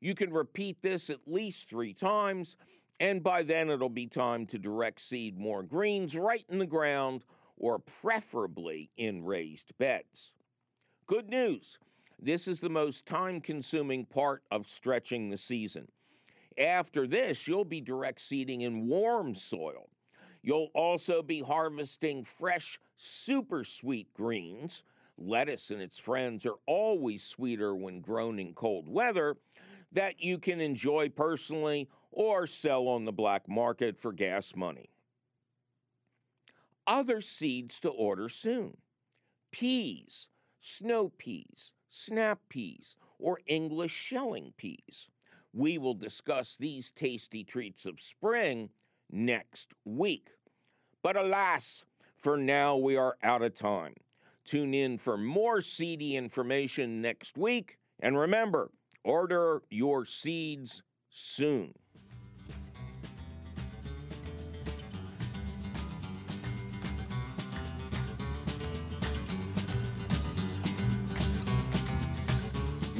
You 0.00 0.14
can 0.14 0.32
repeat 0.32 0.82
this 0.82 1.10
at 1.10 1.26
least 1.26 1.68
three 1.68 1.94
times, 1.94 2.56
and 3.00 3.22
by 3.22 3.42
then 3.42 3.70
it'll 3.70 3.88
be 3.88 4.06
time 4.06 4.46
to 4.46 4.58
direct 4.58 5.00
seed 5.00 5.38
more 5.38 5.62
greens 5.62 6.16
right 6.16 6.44
in 6.48 6.58
the 6.58 6.66
ground 6.66 7.24
or 7.56 7.78
preferably 7.78 8.90
in 8.96 9.24
raised 9.24 9.76
beds. 9.78 10.32
Good 11.06 11.28
news 11.28 11.78
this 12.24 12.46
is 12.46 12.60
the 12.60 12.68
most 12.68 13.04
time 13.04 13.40
consuming 13.40 14.06
part 14.06 14.44
of 14.52 14.68
stretching 14.68 15.28
the 15.28 15.36
season. 15.36 15.88
After 16.56 17.08
this, 17.08 17.48
you'll 17.48 17.64
be 17.64 17.80
direct 17.80 18.20
seeding 18.20 18.60
in 18.60 18.86
warm 18.86 19.34
soil. 19.34 19.88
You'll 20.42 20.70
also 20.74 21.22
be 21.22 21.40
harvesting 21.40 22.24
fresh, 22.24 22.80
super 22.96 23.64
sweet 23.64 24.12
greens. 24.12 24.82
Lettuce 25.16 25.70
and 25.70 25.80
its 25.80 25.98
friends 25.98 26.44
are 26.46 26.58
always 26.66 27.22
sweeter 27.22 27.76
when 27.76 28.00
grown 28.00 28.38
in 28.38 28.54
cold 28.54 28.88
weather 28.88 29.36
that 29.92 30.20
you 30.20 30.38
can 30.38 30.60
enjoy 30.60 31.08
personally 31.10 31.88
or 32.10 32.46
sell 32.46 32.88
on 32.88 33.04
the 33.04 33.12
black 33.12 33.48
market 33.48 33.98
for 33.98 34.12
gas 34.12 34.56
money. 34.56 34.88
Other 36.86 37.20
seeds 37.20 37.78
to 37.80 37.90
order 37.90 38.28
soon 38.28 38.76
peas, 39.52 40.28
snow 40.60 41.10
peas, 41.18 41.72
snap 41.90 42.40
peas, 42.48 42.96
or 43.18 43.40
English 43.46 43.92
shelling 43.92 44.52
peas. 44.56 45.08
We 45.52 45.78
will 45.78 45.94
discuss 45.94 46.56
these 46.56 46.90
tasty 46.90 47.44
treats 47.44 47.84
of 47.84 48.00
spring 48.00 48.70
next 49.12 49.72
week. 49.84 50.28
But 51.02 51.16
alas, 51.16 51.84
for 52.16 52.36
now 52.36 52.76
we 52.76 52.96
are 52.96 53.16
out 53.22 53.42
of 53.42 53.54
time. 53.54 53.94
Tune 54.44 54.74
in 54.74 54.98
for 54.98 55.16
more 55.16 55.60
seedy 55.60 56.16
information 56.16 57.00
next 57.00 57.36
week. 57.36 57.78
And 58.00 58.18
remember, 58.18 58.70
order 59.04 59.62
your 59.70 60.04
seeds 60.04 60.82
soon. 61.10 61.72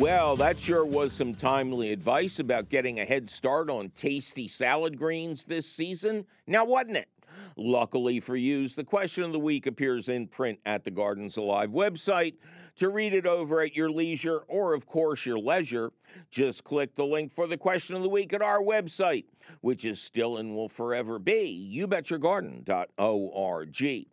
Well, 0.03 0.34
that 0.34 0.59
sure 0.59 0.84
was 0.84 1.12
some 1.12 1.32
timely 1.32 1.92
advice 1.92 2.40
about 2.40 2.68
getting 2.68 2.98
a 2.98 3.05
head 3.05 3.30
start 3.30 3.70
on 3.70 3.90
tasty 3.90 4.48
salad 4.48 4.98
greens 4.98 5.44
this 5.44 5.64
season. 5.64 6.26
Now, 6.48 6.64
wasn't 6.64 6.96
it? 6.96 7.09
Luckily 7.57 8.18
for 8.18 8.34
you, 8.34 8.66
the 8.66 8.82
question 8.82 9.22
of 9.22 9.30
the 9.30 9.38
week 9.38 9.68
appears 9.68 10.09
in 10.09 10.26
print 10.26 10.59
at 10.66 10.82
the 10.82 10.90
Gardens 10.90 11.36
Alive 11.36 11.70
website. 11.70 12.34
To 12.78 12.88
read 12.88 13.14
it 13.14 13.26
over 13.26 13.61
at 13.61 13.76
your 13.76 13.92
leisure 13.92 14.40
or, 14.48 14.74
of 14.74 14.86
course, 14.86 15.24
your 15.24 15.38
leisure, 15.38 15.92
just 16.32 16.64
click 16.64 16.96
the 16.96 17.07
link 17.07 17.32
for 17.32 17.46
the 17.46 17.57
question 17.57 17.94
of 17.94 18.03
the 18.03 18.09
week 18.09 18.32
at 18.32 18.42
our 18.42 18.61
website, 18.61 19.26
which 19.61 19.84
is 19.84 20.03
still 20.03 20.38
and 20.38 20.53
will 20.53 20.68
forever 20.68 21.20
be 21.20 21.72
youbetyourgarden.org. 21.72 24.11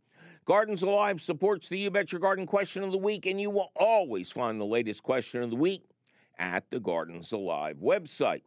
Gardens 0.49 0.81
Alive 0.81 1.21
supports 1.21 1.69
the 1.69 1.77
You 1.77 1.91
Bet 1.91 2.11
Your 2.11 2.19
Garden 2.19 2.47
question 2.47 2.83
of 2.83 2.91
the 2.91 2.97
week, 2.97 3.27
and 3.27 3.39
you 3.39 3.51
will 3.51 3.71
always 3.75 4.31
find 4.31 4.59
the 4.59 4.65
latest 4.65 5.03
question 5.03 5.43
of 5.43 5.51
the 5.51 5.55
week 5.55 5.83
at 6.39 6.63
the 6.71 6.79
Gardens 6.79 7.31
Alive 7.31 7.77
website. 7.77 8.41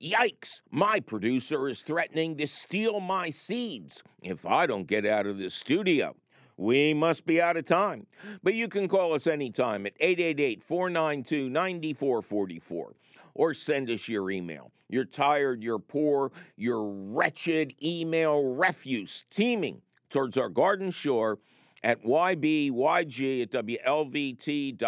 Yikes, 0.00 0.62
my 0.70 0.98
producer 0.98 1.68
is 1.68 1.82
threatening 1.82 2.38
to 2.38 2.46
steal 2.46 3.00
my 3.00 3.28
seeds 3.28 4.02
if 4.22 4.46
I 4.46 4.64
don't 4.64 4.86
get 4.86 5.04
out 5.04 5.26
of 5.26 5.36
this 5.36 5.54
studio. 5.54 6.16
We 6.56 6.94
must 6.94 7.26
be 7.26 7.38
out 7.38 7.58
of 7.58 7.66
time. 7.66 8.06
But 8.42 8.54
you 8.54 8.66
can 8.66 8.88
call 8.88 9.12
us 9.12 9.26
anytime 9.26 9.84
at 9.84 9.92
888 10.00 10.62
492 10.62 11.50
9444 11.50 12.94
or 13.34 13.52
send 13.52 13.90
us 13.90 14.08
your 14.08 14.30
email. 14.30 14.72
You're 14.88 15.04
tired, 15.04 15.62
you're 15.62 15.78
poor, 15.78 16.32
you're 16.56 16.88
wretched 16.88 17.74
email 17.82 18.54
refuse 18.54 19.26
teeming 19.30 19.82
towards 20.08 20.36
our 20.36 20.48
garden 20.48 20.90
shore 20.90 21.38
at 21.82 22.02
ybyg 22.02 23.42
at 23.42 23.50
wlvt.org. 23.50 24.84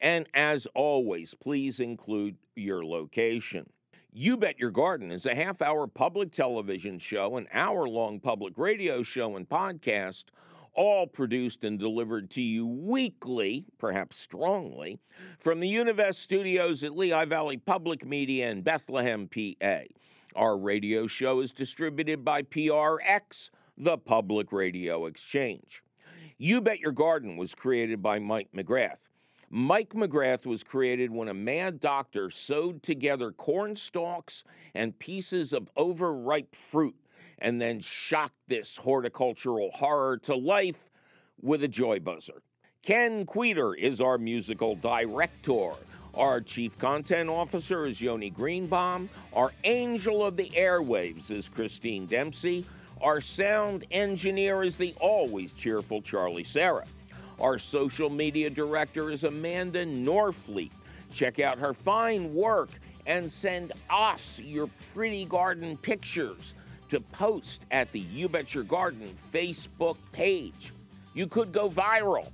And 0.00 0.28
as 0.34 0.66
always, 0.74 1.34
please 1.34 1.80
include 1.80 2.36
your 2.54 2.84
location. 2.84 3.68
You 4.12 4.36
Bet 4.36 4.58
Your 4.58 4.70
Garden 4.70 5.10
is 5.10 5.26
a 5.26 5.34
half 5.34 5.60
hour 5.60 5.86
public 5.86 6.32
television 6.32 6.98
show, 6.98 7.36
an 7.36 7.46
hour 7.52 7.88
long 7.88 8.20
public 8.20 8.54
radio 8.56 9.02
show, 9.02 9.36
and 9.36 9.48
podcast, 9.48 10.24
all 10.74 11.06
produced 11.06 11.64
and 11.64 11.78
delivered 11.78 12.30
to 12.30 12.40
you 12.40 12.66
weekly, 12.66 13.66
perhaps 13.78 14.16
strongly, 14.16 14.98
from 15.40 15.60
the 15.60 15.72
Univest 15.72 16.16
studios 16.16 16.82
at 16.82 16.96
Lehigh 16.96 17.26
Valley 17.26 17.56
Public 17.56 18.06
Media 18.06 18.50
in 18.50 18.62
Bethlehem, 18.62 19.28
PA. 19.28 19.80
Our 20.36 20.56
radio 20.56 21.06
show 21.06 21.40
is 21.40 21.52
distributed 21.52 22.24
by 22.24 22.42
PRX 22.42 23.50
the 23.78 23.96
Public 23.96 24.52
Radio 24.52 25.06
Exchange. 25.06 25.84
You 26.36 26.60
Bet 26.60 26.80
Your 26.80 26.92
Garden 26.92 27.36
was 27.36 27.54
created 27.54 28.02
by 28.02 28.18
Mike 28.18 28.48
McGrath. 28.54 28.98
Mike 29.50 29.90
McGrath 29.90 30.46
was 30.46 30.64
created 30.64 31.10
when 31.10 31.28
a 31.28 31.34
mad 31.34 31.80
doctor 31.80 32.28
sewed 32.28 32.82
together 32.82 33.30
corn 33.30 33.76
stalks 33.76 34.42
and 34.74 34.98
pieces 34.98 35.52
of 35.52 35.70
overripe 35.76 36.54
fruit 36.54 36.96
and 37.38 37.60
then 37.60 37.80
shocked 37.80 38.36
this 38.48 38.76
horticultural 38.76 39.70
horror 39.72 40.18
to 40.18 40.34
life 40.34 40.90
with 41.40 41.62
a 41.62 41.68
joy 41.68 42.00
buzzer. 42.00 42.42
Ken 42.82 43.24
Queter 43.24 43.74
is 43.74 44.00
our 44.00 44.18
musical 44.18 44.74
director. 44.74 45.70
Our 46.14 46.40
chief 46.40 46.76
content 46.78 47.28
officer 47.28 47.86
is 47.86 48.00
Yoni 48.00 48.30
Greenbaum. 48.30 49.08
Our 49.32 49.52
angel 49.62 50.24
of 50.24 50.36
the 50.36 50.50
airwaves 50.50 51.30
is 51.30 51.48
Christine 51.48 52.06
Dempsey. 52.06 52.66
Our 53.00 53.20
sound 53.20 53.86
engineer 53.92 54.64
is 54.64 54.76
the 54.76 54.94
always 55.00 55.52
cheerful 55.52 56.02
Charlie 56.02 56.44
Sarah. 56.44 56.86
Our 57.40 57.58
social 57.58 58.10
media 58.10 58.50
director 58.50 59.10
is 59.10 59.22
Amanda 59.22 59.86
Norfleet. 59.86 60.72
Check 61.14 61.38
out 61.38 61.58
her 61.58 61.74
fine 61.74 62.34
work 62.34 62.70
and 63.06 63.30
send 63.30 63.72
us 63.88 64.40
your 64.40 64.68
pretty 64.94 65.24
garden 65.26 65.76
pictures 65.76 66.54
to 66.90 67.00
post 67.00 67.62
at 67.70 67.90
the 67.92 68.00
You 68.00 68.28
Bet 68.28 68.54
Your 68.54 68.64
Garden 68.64 69.16
Facebook 69.32 69.96
page. 70.12 70.72
You 71.14 71.26
could 71.28 71.52
go 71.52 71.70
viral, 71.70 72.28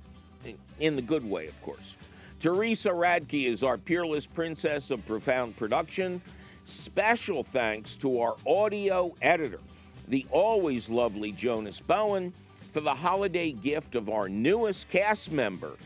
in 0.79 0.95
the 0.95 1.01
good 1.01 1.29
way, 1.29 1.47
of 1.47 1.61
course. 1.61 1.95
Teresa 2.39 2.89
Radke 2.89 3.47
is 3.47 3.63
our 3.63 3.77
peerless 3.77 4.25
princess 4.25 4.89
of 4.89 5.05
profound 5.05 5.55
production. 5.57 6.21
Special 6.65 7.43
thanks 7.43 7.95
to 7.97 8.19
our 8.19 8.35
audio 8.47 9.13
editor, 9.21 9.59
the 10.07 10.25
always 10.31 10.89
lovely 10.89 11.31
Jonas 11.31 11.79
Bowen, 11.79 12.33
for 12.71 12.81
the 12.81 12.93
holiday 12.93 13.51
gift 13.51 13.95
of 13.95 14.09
our 14.09 14.27
newest 14.27 14.89
cast 14.89 15.31
member, 15.31 15.77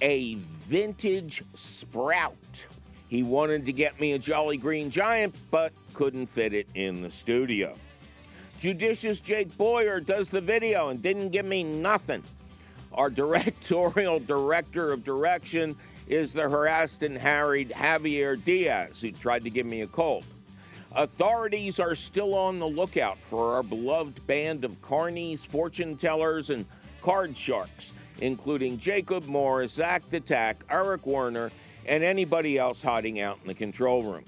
a 0.00 0.34
vintage 0.66 1.42
sprout. 1.54 2.34
He 3.08 3.22
wanted 3.22 3.66
to 3.66 3.72
get 3.72 4.00
me 4.00 4.12
a 4.12 4.18
Jolly 4.18 4.56
Green 4.56 4.90
Giant, 4.90 5.34
but 5.50 5.72
couldn't 5.94 6.26
fit 6.26 6.52
it 6.52 6.68
in 6.74 7.02
the 7.02 7.10
studio. 7.10 7.74
Judicious 8.60 9.20
Jake 9.20 9.56
Boyer 9.56 10.00
does 10.00 10.28
the 10.28 10.40
video 10.40 10.88
and 10.88 11.02
didn't 11.02 11.30
give 11.30 11.46
me 11.46 11.62
nothing. 11.62 12.22
Our 12.92 13.10
directorial 13.10 14.18
director 14.18 14.92
of 14.92 15.04
direction 15.04 15.76
is 16.06 16.32
the 16.32 16.48
harassed 16.48 17.02
and 17.02 17.16
harried 17.16 17.70
Javier 17.70 18.42
Diaz, 18.42 19.00
who 19.00 19.12
tried 19.12 19.44
to 19.44 19.50
give 19.50 19.66
me 19.66 19.82
a 19.82 19.86
cold. 19.86 20.24
Authorities 20.94 21.78
are 21.78 21.94
still 21.94 22.34
on 22.34 22.58
the 22.58 22.66
lookout 22.66 23.18
for 23.18 23.54
our 23.54 23.62
beloved 23.62 24.26
band 24.26 24.64
of 24.64 24.80
carnies, 24.80 25.46
fortune 25.46 25.96
tellers, 25.96 26.48
and 26.48 26.64
card 27.02 27.36
sharks, 27.36 27.92
including 28.20 28.78
Jacob 28.78 29.26
Moore, 29.26 29.68
Zach 29.68 30.02
Attack, 30.12 30.56
Eric 30.70 31.06
Werner, 31.06 31.50
and 31.86 32.02
anybody 32.02 32.58
else 32.58 32.80
hiding 32.80 33.20
out 33.20 33.38
in 33.42 33.48
the 33.48 33.54
control 33.54 34.02
room. 34.02 34.24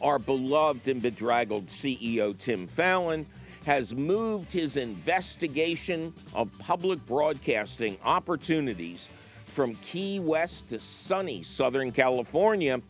Our 0.00 0.18
beloved 0.18 0.86
and 0.86 1.02
bedraggled 1.02 1.66
CEO 1.66 2.38
Tim 2.38 2.68
Fallon 2.68 3.26
has 3.66 3.94
moved 3.94 4.52
his 4.52 4.76
investigation 4.76 6.12
of 6.34 6.56
public 6.58 7.04
broadcasting 7.06 7.96
opportunities 8.04 9.08
from 9.46 9.74
Key 9.76 10.20
West 10.20 10.68
to 10.68 10.78
sunny 10.78 11.42
Southern 11.42 11.90
California 11.90 12.80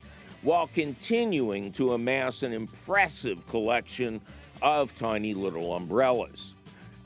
while 0.44 0.68
continuing 0.74 1.72
to 1.72 1.94
amass 1.94 2.42
an 2.42 2.52
impressive 2.52 3.44
collection 3.48 4.20
of 4.60 4.94
tiny 4.94 5.32
little 5.32 5.74
umbrellas. 5.74 6.52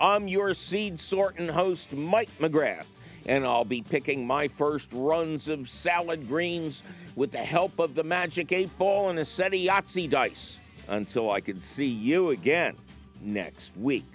I'm 0.00 0.28
your 0.28 0.54
seed 0.54 1.00
sorting 1.00 1.48
host, 1.48 1.92
Mike 1.92 2.36
McGrath, 2.40 2.86
and 3.26 3.46
I'll 3.46 3.64
be 3.64 3.80
picking 3.80 4.26
my 4.26 4.48
first 4.48 4.88
runs 4.92 5.46
of 5.46 5.68
salad 5.68 6.26
greens 6.28 6.82
with 7.14 7.30
the 7.30 7.38
help 7.38 7.78
of 7.78 7.94
the 7.94 8.02
magic 8.02 8.50
eight 8.50 8.76
ball 8.76 9.08
and 9.08 9.20
a 9.20 9.24
set 9.24 9.54
of 9.54 9.60
Yahtzee 9.60 10.10
dice 10.10 10.56
until 10.88 11.30
I 11.30 11.40
can 11.40 11.62
see 11.62 11.86
you 11.86 12.30
again 12.30 12.76
next 13.20 13.70
week. 13.76 14.06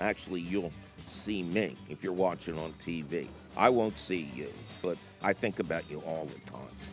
Actually, 0.00 0.40
you'll 0.40 0.72
see 1.10 1.44
me 1.44 1.76
if 1.88 2.02
you're 2.02 2.12
watching 2.12 2.58
on 2.58 2.74
TV. 2.84 3.28
I 3.56 3.68
won't 3.68 3.98
see 3.98 4.28
you, 4.34 4.52
but 4.80 4.96
I 5.22 5.32
think 5.32 5.60
about 5.60 5.88
you 5.88 6.00
all 6.00 6.26
the 6.26 6.50
time. 6.50 6.91